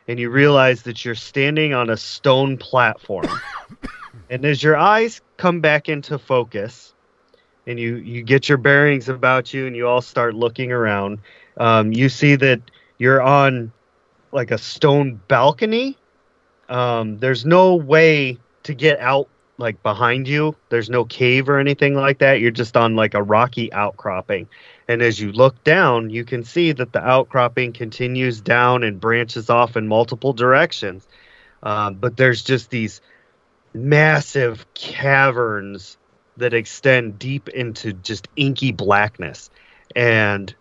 and 0.06 0.18
you 0.18 0.30
realize 0.30 0.82
that 0.82 1.04
you're 1.04 1.14
standing 1.14 1.74
on 1.74 1.90
a 1.90 1.96
stone 1.96 2.56
platform. 2.56 3.28
and 4.30 4.44
as 4.44 4.62
your 4.62 4.76
eyes 4.76 5.20
come 5.36 5.60
back 5.60 5.88
into 5.88 6.18
focus, 6.18 6.94
and 7.68 7.78
you 7.78 7.96
you 7.96 8.22
get 8.22 8.48
your 8.48 8.58
bearings 8.58 9.08
about 9.08 9.52
you 9.54 9.66
and 9.66 9.76
you 9.76 9.86
all 9.86 10.00
start 10.00 10.34
looking 10.34 10.72
around 10.72 11.20
um, 11.58 11.92
you 11.92 12.08
see 12.08 12.34
that 12.34 12.60
you're 12.96 13.22
on 13.22 13.70
like 14.32 14.50
a 14.50 14.58
stone 14.58 15.20
balcony 15.28 15.96
um, 16.68 17.18
there's 17.18 17.44
no 17.44 17.76
way 17.76 18.38
to 18.64 18.74
get 18.74 18.98
out 18.98 19.28
like 19.58 19.82
behind 19.82 20.28
you 20.28 20.56
there's 20.68 20.88
no 20.88 21.04
cave 21.04 21.48
or 21.48 21.58
anything 21.58 21.94
like 21.94 22.18
that. 22.18 22.40
You're 22.40 22.50
just 22.50 22.76
on 22.76 22.96
like 22.96 23.14
a 23.14 23.22
rocky 23.22 23.72
outcropping. 23.72 24.48
And 24.86 25.02
as 25.02 25.20
you 25.20 25.32
look 25.32 25.62
down 25.64 26.10
you 26.10 26.24
can 26.24 26.44
see 26.44 26.72
that 26.72 26.92
the 26.92 27.04
outcropping 27.04 27.72
continues 27.72 28.40
down 28.40 28.82
and 28.82 29.00
branches 29.00 29.50
off 29.50 29.76
in 29.76 29.88
multiple 29.88 30.32
directions. 30.32 31.06
Um, 31.62 31.94
but 31.94 32.16
there's 32.16 32.42
just 32.42 32.70
these 32.70 33.00
massive 33.74 34.66
caverns 34.74 35.96
that 36.36 36.54
extend 36.54 37.18
deep 37.18 37.48
into 37.48 37.92
just 37.92 38.28
inky 38.36 38.72
blackness. 38.72 39.50
And 39.94 40.54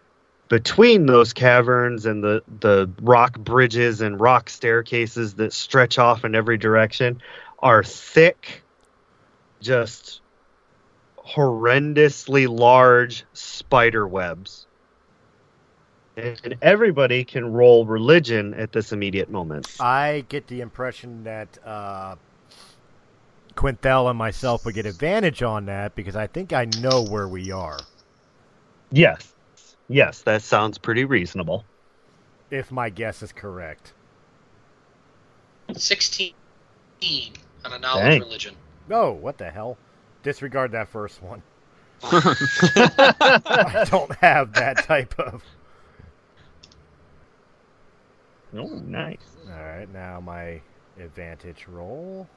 between 0.49 1.05
those 1.05 1.33
caverns 1.33 2.05
and 2.05 2.23
the, 2.23 2.41
the 2.59 2.89
rock 3.01 3.37
bridges 3.37 4.01
and 4.01 4.19
rock 4.19 4.49
staircases 4.49 5.35
that 5.35 5.53
stretch 5.53 5.99
off 5.99 6.25
in 6.25 6.35
every 6.35 6.57
direction 6.57 7.21
are 7.59 7.83
thick, 7.83 8.63
just 9.61 10.21
horrendously 11.17 12.47
large 12.47 13.25
spider 13.33 14.07
webs. 14.07 14.65
And 16.15 16.55
everybody 16.63 17.23
can 17.23 17.53
roll 17.53 17.85
religion 17.85 18.55
at 18.55 18.71
this 18.71 18.91
immediate 18.91 19.29
moment. 19.29 19.77
I 19.79 20.25
get 20.29 20.47
the 20.47 20.61
impression 20.61 21.25
that 21.25 21.59
uh, 21.63 22.15
Quintel 23.55 24.09
and 24.09 24.17
myself 24.17 24.65
would 24.65 24.73
get 24.73 24.87
advantage 24.87 25.43
on 25.43 25.65
that 25.65 25.93
because 25.95 26.15
I 26.15 26.25
think 26.25 26.53
I 26.53 26.65
know 26.79 27.03
where 27.03 27.27
we 27.27 27.51
are. 27.51 27.79
Yes. 28.91 29.35
Yes, 29.89 30.21
that 30.23 30.41
sounds 30.41 30.77
pretty 30.77 31.05
reasonable. 31.05 31.65
If 32.49 32.71
my 32.71 32.89
guess 32.89 33.21
is 33.21 33.31
correct. 33.31 33.93
Sixteen 35.75 36.33
on 37.65 37.73
a 37.73 37.79
knowledge 37.79 38.03
Dang. 38.03 38.19
religion. 38.21 38.55
Oh, 38.89 39.11
what 39.11 39.37
the 39.37 39.49
hell? 39.49 39.77
Disregard 40.23 40.71
that 40.71 40.89
first 40.89 41.21
one. 41.21 41.41
I 42.03 43.85
don't 43.89 44.13
have 44.17 44.53
that 44.53 44.83
type 44.83 45.17
of. 45.19 45.43
Oh, 48.55 48.67
nice. 48.67 49.17
All 49.47 49.63
right, 49.63 49.91
now 49.91 50.19
my 50.19 50.61
advantage 50.99 51.65
roll. 51.67 52.27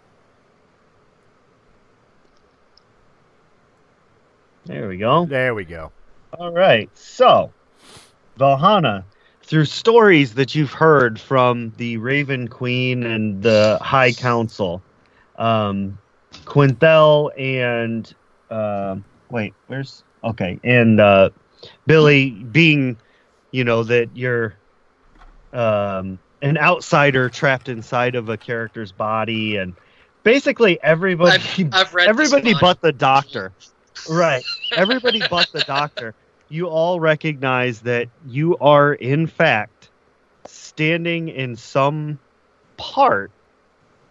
There 4.66 4.88
we 4.88 4.98
go. 4.98 5.26
There 5.26 5.54
we 5.54 5.64
go. 5.64 5.90
All 6.38 6.52
right. 6.52 6.90
So, 6.94 7.52
Valhana, 8.36 9.04
through 9.42 9.64
stories 9.64 10.34
that 10.34 10.54
you've 10.54 10.72
heard 10.72 11.18
from 11.18 11.72
the 11.76 11.96
Raven 11.96 12.48
Queen 12.48 13.02
and 13.02 13.42
the 13.42 13.78
High 13.80 14.12
Council, 14.12 14.82
um, 15.38 15.98
Quintel 16.50 17.30
and 17.38 18.12
uh, 18.50 18.96
wait, 19.30 19.54
where's 19.68 20.02
okay, 20.24 20.58
and 20.64 20.98
uh, 20.98 21.30
Billy 21.86 22.30
being, 22.30 22.98
you 23.52 23.62
know, 23.62 23.84
that 23.84 24.08
you're 24.14 24.54
um, 25.52 26.18
an 26.42 26.58
outsider 26.58 27.28
trapped 27.28 27.68
inside 27.68 28.16
of 28.16 28.28
a 28.28 28.36
character's 28.36 28.90
body, 28.90 29.56
and 29.56 29.74
basically 30.24 30.82
everybody, 30.82 31.38
I've, 31.38 31.68
I've 31.72 31.94
read 31.94 32.08
everybody 32.08 32.54
but 32.60 32.80
the 32.80 32.92
doctor, 32.92 33.52
right? 34.08 34.44
Everybody 34.76 35.22
but 35.30 35.50
the 35.52 35.64
doctor. 35.66 36.14
You 36.48 36.66
all 36.66 36.98
recognize 36.98 37.80
that 37.82 38.08
you 38.26 38.56
are, 38.58 38.92
in 38.92 39.28
fact, 39.28 39.90
standing 40.46 41.28
in 41.28 41.54
some 41.54 42.18
part 42.76 43.30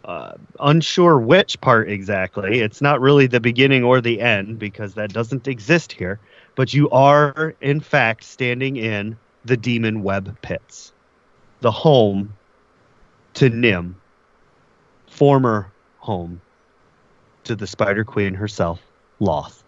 uh, 0.09 0.33
unsure 0.59 1.19
which 1.19 1.61
part 1.61 1.87
exactly. 1.87 2.61
It's 2.61 2.81
not 2.81 2.99
really 2.99 3.27
the 3.27 3.39
beginning 3.39 3.83
or 3.83 4.01
the 4.01 4.19
end 4.19 4.57
because 4.57 4.95
that 4.95 5.13
doesn't 5.13 5.47
exist 5.47 5.91
here. 5.91 6.19
But 6.55 6.73
you 6.73 6.89
are, 6.89 7.53
in 7.61 7.79
fact, 7.79 8.23
standing 8.23 8.75
in 8.75 9.15
the 9.45 9.55
demon 9.55 10.01
web 10.01 10.35
pits, 10.41 10.93
the 11.61 11.69
home 11.69 12.33
to 13.35 13.49
Nim, 13.49 13.97
former 15.11 15.71
home 15.99 16.41
to 17.43 17.55
the 17.55 17.67
Spider 17.67 18.03
Queen 18.03 18.33
herself, 18.33 18.81
Lolth. 19.21 19.61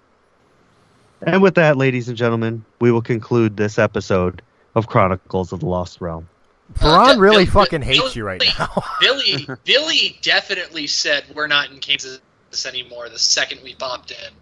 And 1.21 1.43
with 1.43 1.53
that, 1.53 1.77
ladies 1.77 2.09
and 2.09 2.17
gentlemen, 2.17 2.65
we 2.79 2.91
will 2.91 3.03
conclude 3.03 3.57
this 3.57 3.77
episode 3.77 4.41
of 4.73 4.87
Chronicles 4.87 5.53
of 5.53 5.59
the 5.59 5.67
Lost 5.67 6.01
Realm. 6.01 6.27
Veron 6.75 7.15
Uh, 7.15 7.19
really 7.19 7.45
Bill- 7.45 7.53
fucking 7.53 7.81
Bill- 7.81 7.89
hates 7.89 8.15
you 8.15 8.23
right 8.25 8.41
now. 8.59 8.83
Billy 9.01 9.47
Billy 9.63 10.19
definitely 10.21 10.87
said 10.87 11.25
we're 11.35 11.47
not 11.47 11.71
in 11.71 11.79
Kansas 11.79 12.19
anymore 12.65 13.09
the 13.09 13.19
second 13.19 13.61
we 13.63 13.75
popped 13.75 14.11
in. 14.11 14.33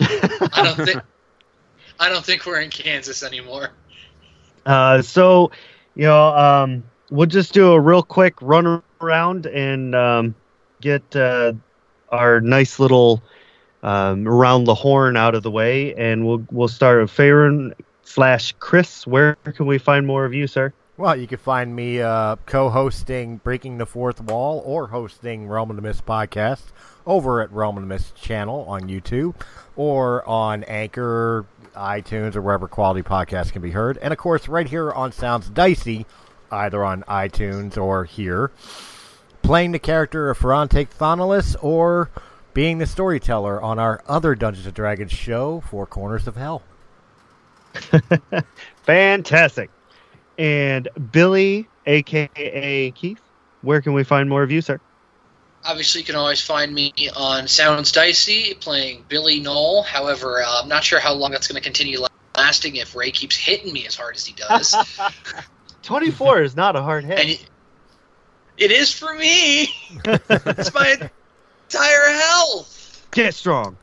I 0.00 0.62
don't 0.64 0.84
think 0.86 1.02
I 2.00 2.08
don't 2.08 2.24
think 2.24 2.44
we're 2.46 2.60
in 2.60 2.70
Kansas 2.70 3.22
anymore. 3.22 3.70
Uh, 4.66 5.00
so, 5.00 5.50
you 5.94 6.02
know, 6.04 6.36
um, 6.36 6.84
we'll 7.10 7.26
just 7.26 7.52
do 7.54 7.72
a 7.72 7.80
real 7.80 8.02
quick 8.02 8.34
run 8.42 8.82
around 9.00 9.46
and 9.46 9.94
um, 9.94 10.34
get 10.80 11.14
uh, 11.16 11.52
our 12.10 12.40
nice 12.40 12.78
little 12.78 13.22
um, 13.82 14.26
around 14.26 14.64
the 14.64 14.74
horn 14.74 15.16
out 15.16 15.34
of 15.34 15.42
the 15.42 15.50
way, 15.50 15.94
and 15.94 16.26
we'll 16.26 16.44
we'll 16.50 16.68
start 16.68 17.00
with 17.00 17.10
Farron 17.10 17.74
slash 18.02 18.52
Chris. 18.58 19.06
Where 19.06 19.36
can 19.44 19.66
we 19.66 19.78
find 19.78 20.06
more 20.06 20.24
of 20.24 20.34
you, 20.34 20.46
sir? 20.46 20.72
Well, 20.98 21.14
you 21.16 21.26
can 21.26 21.38
find 21.38 21.76
me 21.76 22.00
uh, 22.00 22.36
co-hosting 22.46 23.36
Breaking 23.38 23.76
the 23.76 23.84
Fourth 23.84 24.20
Wall 24.20 24.62
or 24.64 24.86
hosting 24.88 25.46
Realm 25.46 25.68
of 25.68 25.76
the 25.76 25.82
Mist 25.82 26.06
podcast 26.06 26.62
over 27.06 27.42
at 27.42 27.52
Realm 27.52 27.76
of 27.76 27.82
the 27.82 27.86
Mist 27.88 28.14
channel 28.14 28.64
on 28.66 28.82
YouTube. 28.88 29.34
or 29.76 30.26
on 30.26 30.64
Anchor, 30.64 31.44
iTunes, 31.76 32.34
or 32.34 32.40
wherever 32.40 32.66
quality 32.66 33.02
podcasts 33.02 33.52
can 33.52 33.60
be 33.60 33.72
heard. 33.72 33.98
And 33.98 34.10
of 34.12 34.18
course, 34.18 34.48
right 34.48 34.66
here 34.66 34.90
on 34.90 35.12
Sounds 35.12 35.50
Dicey, 35.50 36.06
either 36.50 36.82
on 36.82 37.02
iTunes 37.02 37.76
or 37.76 38.04
here, 38.04 38.50
playing 39.42 39.72
the 39.72 39.78
character 39.78 40.30
of 40.30 40.38
Ferrante 40.38 40.86
Thanalis 40.86 41.56
or 41.62 42.10
being 42.54 42.78
the 42.78 42.86
storyteller 42.86 43.60
on 43.60 43.78
our 43.78 44.02
other 44.08 44.34
Dungeons 44.34 44.64
and 44.64 44.74
Dragons 44.74 45.12
show, 45.12 45.60
Four 45.60 45.86
Corners 45.86 46.26
of 46.26 46.36
Hell. 46.36 46.62
Fantastic. 48.84 49.70
And 50.38 50.88
Billy, 51.12 51.66
aka 51.86 52.90
Keith, 52.92 53.20
where 53.62 53.80
can 53.80 53.92
we 53.92 54.04
find 54.04 54.28
more 54.28 54.42
of 54.42 54.50
you, 54.50 54.60
sir? 54.60 54.78
Obviously, 55.64 56.02
you 56.02 56.06
can 56.06 56.14
always 56.14 56.40
find 56.40 56.72
me 56.72 56.92
on 57.16 57.48
Sounds 57.48 57.90
Dicey 57.90 58.54
playing 58.54 59.04
Billy 59.08 59.40
Knoll. 59.40 59.82
However, 59.82 60.42
uh, 60.42 60.60
I'm 60.62 60.68
not 60.68 60.84
sure 60.84 61.00
how 61.00 61.12
long 61.12 61.32
that's 61.32 61.48
going 61.48 61.60
to 61.60 61.64
continue 61.64 61.98
lasting 62.36 62.76
if 62.76 62.94
Ray 62.94 63.10
keeps 63.10 63.36
hitting 63.36 63.72
me 63.72 63.86
as 63.86 63.96
hard 63.96 64.14
as 64.14 64.24
he 64.24 64.34
does. 64.34 64.76
24 65.82 66.42
is 66.42 66.56
not 66.56 66.76
a 66.76 66.82
hard 66.82 67.04
hit. 67.04 67.18
and 67.18 67.30
it, 67.30 67.46
it 68.58 68.70
is 68.70 68.92
for 68.92 69.14
me. 69.14 69.62
it's 70.04 70.72
my 70.74 71.10
entire 71.68 72.10
health. 72.12 73.06
Get 73.10 73.34
strong. 73.34 73.76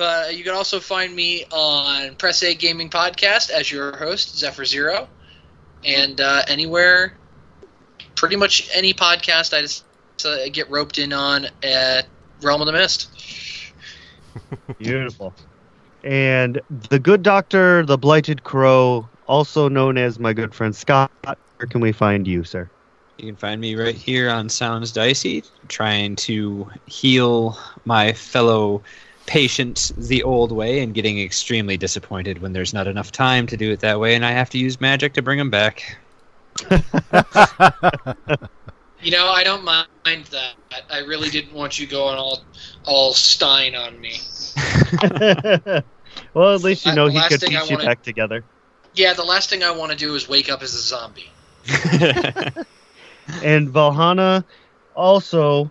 But 0.00 0.34
you 0.34 0.44
can 0.44 0.54
also 0.54 0.80
find 0.80 1.14
me 1.14 1.44
on 1.52 2.14
Press 2.14 2.42
A 2.42 2.54
Gaming 2.54 2.88
Podcast 2.88 3.50
as 3.50 3.70
your 3.70 3.94
host, 3.98 4.34
Zephyr 4.34 4.64
Zero, 4.64 5.06
and 5.84 6.18
uh, 6.22 6.40
anywhere, 6.48 7.18
pretty 8.14 8.34
much 8.36 8.70
any 8.72 8.94
podcast 8.94 9.54
I 9.54 9.60
just 9.60 9.84
uh, 10.24 10.48
get 10.50 10.70
roped 10.70 10.96
in 10.96 11.12
on 11.12 11.48
at 11.62 12.06
Realm 12.40 12.62
of 12.62 12.66
the 12.66 12.72
Mist. 12.72 13.10
Beautiful. 14.78 15.34
And 16.02 16.62
the 16.88 16.98
good 16.98 17.22
doctor, 17.22 17.84
the 17.84 17.98
blighted 17.98 18.42
crow, 18.42 19.06
also 19.26 19.68
known 19.68 19.98
as 19.98 20.18
my 20.18 20.32
good 20.32 20.54
friend 20.54 20.74
Scott, 20.74 21.10
where 21.22 21.68
can 21.68 21.82
we 21.82 21.92
find 21.92 22.26
you, 22.26 22.42
sir? 22.42 22.70
You 23.18 23.26
can 23.26 23.36
find 23.36 23.60
me 23.60 23.74
right 23.74 23.94
here 23.94 24.30
on 24.30 24.48
Sounds 24.48 24.92
Dicey, 24.92 25.44
trying 25.68 26.16
to 26.16 26.70
heal 26.86 27.58
my 27.84 28.14
fellow 28.14 28.80
patients 29.26 29.92
the 29.96 30.22
old 30.22 30.50
way 30.52 30.80
and 30.80 30.94
getting 30.94 31.20
extremely 31.20 31.76
disappointed 31.76 32.40
when 32.42 32.52
there's 32.52 32.74
not 32.74 32.86
enough 32.86 33.12
time 33.12 33.46
to 33.46 33.56
do 33.56 33.70
it 33.70 33.80
that 33.80 34.00
way 34.00 34.14
and 34.14 34.24
I 34.24 34.32
have 34.32 34.50
to 34.50 34.58
use 34.58 34.80
magic 34.80 35.14
to 35.14 35.22
bring 35.22 35.38
him 35.38 35.50
back. 35.50 35.98
You 39.02 39.10
know, 39.12 39.28
I 39.28 39.44
don't 39.44 39.64
mind 39.64 39.86
that. 40.04 40.54
I 40.90 40.98
really 40.98 41.30
didn't 41.30 41.54
want 41.54 41.78
you 41.78 41.86
going 41.86 42.18
all 42.18 42.44
all 42.84 43.14
Stein 43.14 43.74
on 43.74 43.98
me. 43.98 44.20
well, 46.34 46.54
at 46.54 46.62
least 46.62 46.84
you 46.84 46.94
know 46.94 47.06
the 47.08 47.12
he 47.12 47.28
could 47.28 47.40
thing 47.40 47.56
I 47.56 47.60
piece 47.60 47.70
you 47.70 47.76
wanna- 47.76 47.88
back 47.88 48.02
together. 48.02 48.44
Yeah, 48.94 49.14
the 49.14 49.24
last 49.24 49.48
thing 49.48 49.62
I 49.62 49.70
want 49.70 49.92
to 49.92 49.96
do 49.96 50.16
is 50.16 50.28
wake 50.28 50.50
up 50.50 50.62
as 50.62 50.74
a 50.74 50.78
zombie. 50.78 51.30
and 53.44 53.70
Valhana, 53.70 54.44
also 54.96 55.70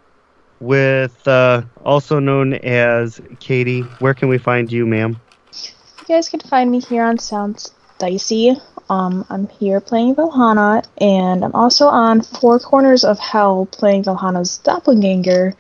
with 0.60 1.28
uh, 1.28 1.64
also 1.84 2.20
known 2.20 2.53
as 2.53 3.22
Katie. 3.39 3.82
Where 3.99 4.14
can 4.14 4.30
we 4.30 4.38
find 4.38 4.72
you, 4.72 4.86
ma'am? 4.86 5.18
You 5.53 6.16
guys 6.16 6.30
can 6.30 6.39
find 6.39 6.70
me 6.72 6.80
here 6.80 7.03
on 7.03 7.20
Sounds 7.20 7.74
Dicey. 7.97 8.55
Um, 8.89 9.26
I'm 9.30 9.47
here 9.47 9.80
playing 9.80 10.16
Valhana, 10.16 10.84
and 10.99 11.45
I'm 11.45 11.53
also 11.53 11.88
on 11.88 12.22
Four 12.22 12.60
Corners 12.60 13.03
of 13.03 13.20
Hell 13.20 13.68
playing 13.72 14.03
Valhana's 14.03 14.57
doppelganger 14.57 15.53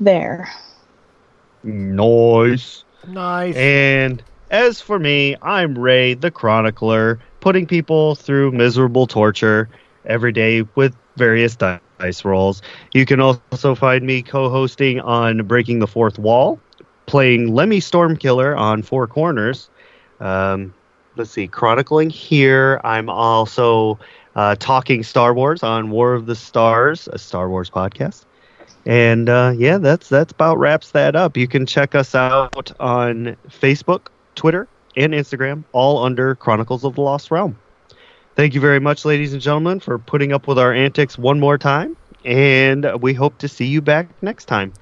there. 0.00 0.48
Nice. 1.62 2.84
Nice. 3.06 3.54
And 3.56 4.22
as 4.50 4.80
for 4.80 4.98
me, 4.98 5.36
I'm 5.42 5.78
Ray, 5.78 6.14
the 6.14 6.30
chronicler, 6.30 7.20
putting 7.40 7.66
people 7.66 8.14
through 8.14 8.52
miserable 8.52 9.06
torture 9.06 9.68
every 10.04 10.32
day 10.32 10.62
with 10.74 10.96
various 11.16 11.56
di- 11.56 11.80
dice 11.98 12.24
rolls. 12.24 12.62
You 12.92 13.06
can 13.06 13.20
also 13.20 13.74
find 13.74 14.04
me 14.04 14.22
co-hosting 14.22 15.00
on 15.00 15.46
Breaking 15.46 15.78
the 15.78 15.86
Fourth 15.86 16.18
Wall, 16.18 16.60
playing 17.06 17.54
Lemmy 17.54 17.80
Stormkiller 17.80 18.56
on 18.58 18.82
Four 18.82 19.06
Corners. 19.06 19.68
Um, 20.20 20.74
let's 21.16 21.30
see, 21.30 21.48
chronicling 21.48 22.10
here. 22.10 22.80
I'm 22.84 23.08
also 23.08 23.98
uh, 24.34 24.54
talking 24.56 25.02
Star 25.02 25.34
Wars 25.34 25.62
on 25.62 25.90
War 25.90 26.14
of 26.14 26.26
the 26.26 26.36
Stars, 26.36 27.08
a 27.12 27.18
Star 27.18 27.48
Wars 27.48 27.70
podcast. 27.70 28.24
And 28.84 29.28
uh, 29.28 29.52
yeah, 29.56 29.78
that's 29.78 30.08
that's 30.08 30.32
about 30.32 30.58
wraps 30.58 30.92
that 30.92 31.16
up. 31.16 31.36
You 31.36 31.48
can 31.48 31.66
check 31.66 31.94
us 31.94 32.14
out 32.14 32.70
on 32.78 33.36
Facebook, 33.48 34.06
Twitter, 34.36 34.68
and 34.96 35.12
Instagram, 35.12 35.64
all 35.72 36.04
under 36.04 36.36
Chronicles 36.36 36.84
of 36.84 36.94
the 36.94 37.00
Lost 37.00 37.32
Realm. 37.32 37.58
Thank 38.36 38.52
you 38.54 38.60
very 38.60 38.80
much, 38.80 39.06
ladies 39.06 39.32
and 39.32 39.40
gentlemen, 39.40 39.80
for 39.80 39.98
putting 39.98 40.32
up 40.34 40.46
with 40.46 40.58
our 40.58 40.72
antics 40.72 41.16
one 41.16 41.40
more 41.40 41.56
time, 41.56 41.96
and 42.22 42.86
we 43.00 43.14
hope 43.14 43.38
to 43.38 43.48
see 43.48 43.64
you 43.64 43.80
back 43.80 44.10
next 44.22 44.44
time. 44.44 44.74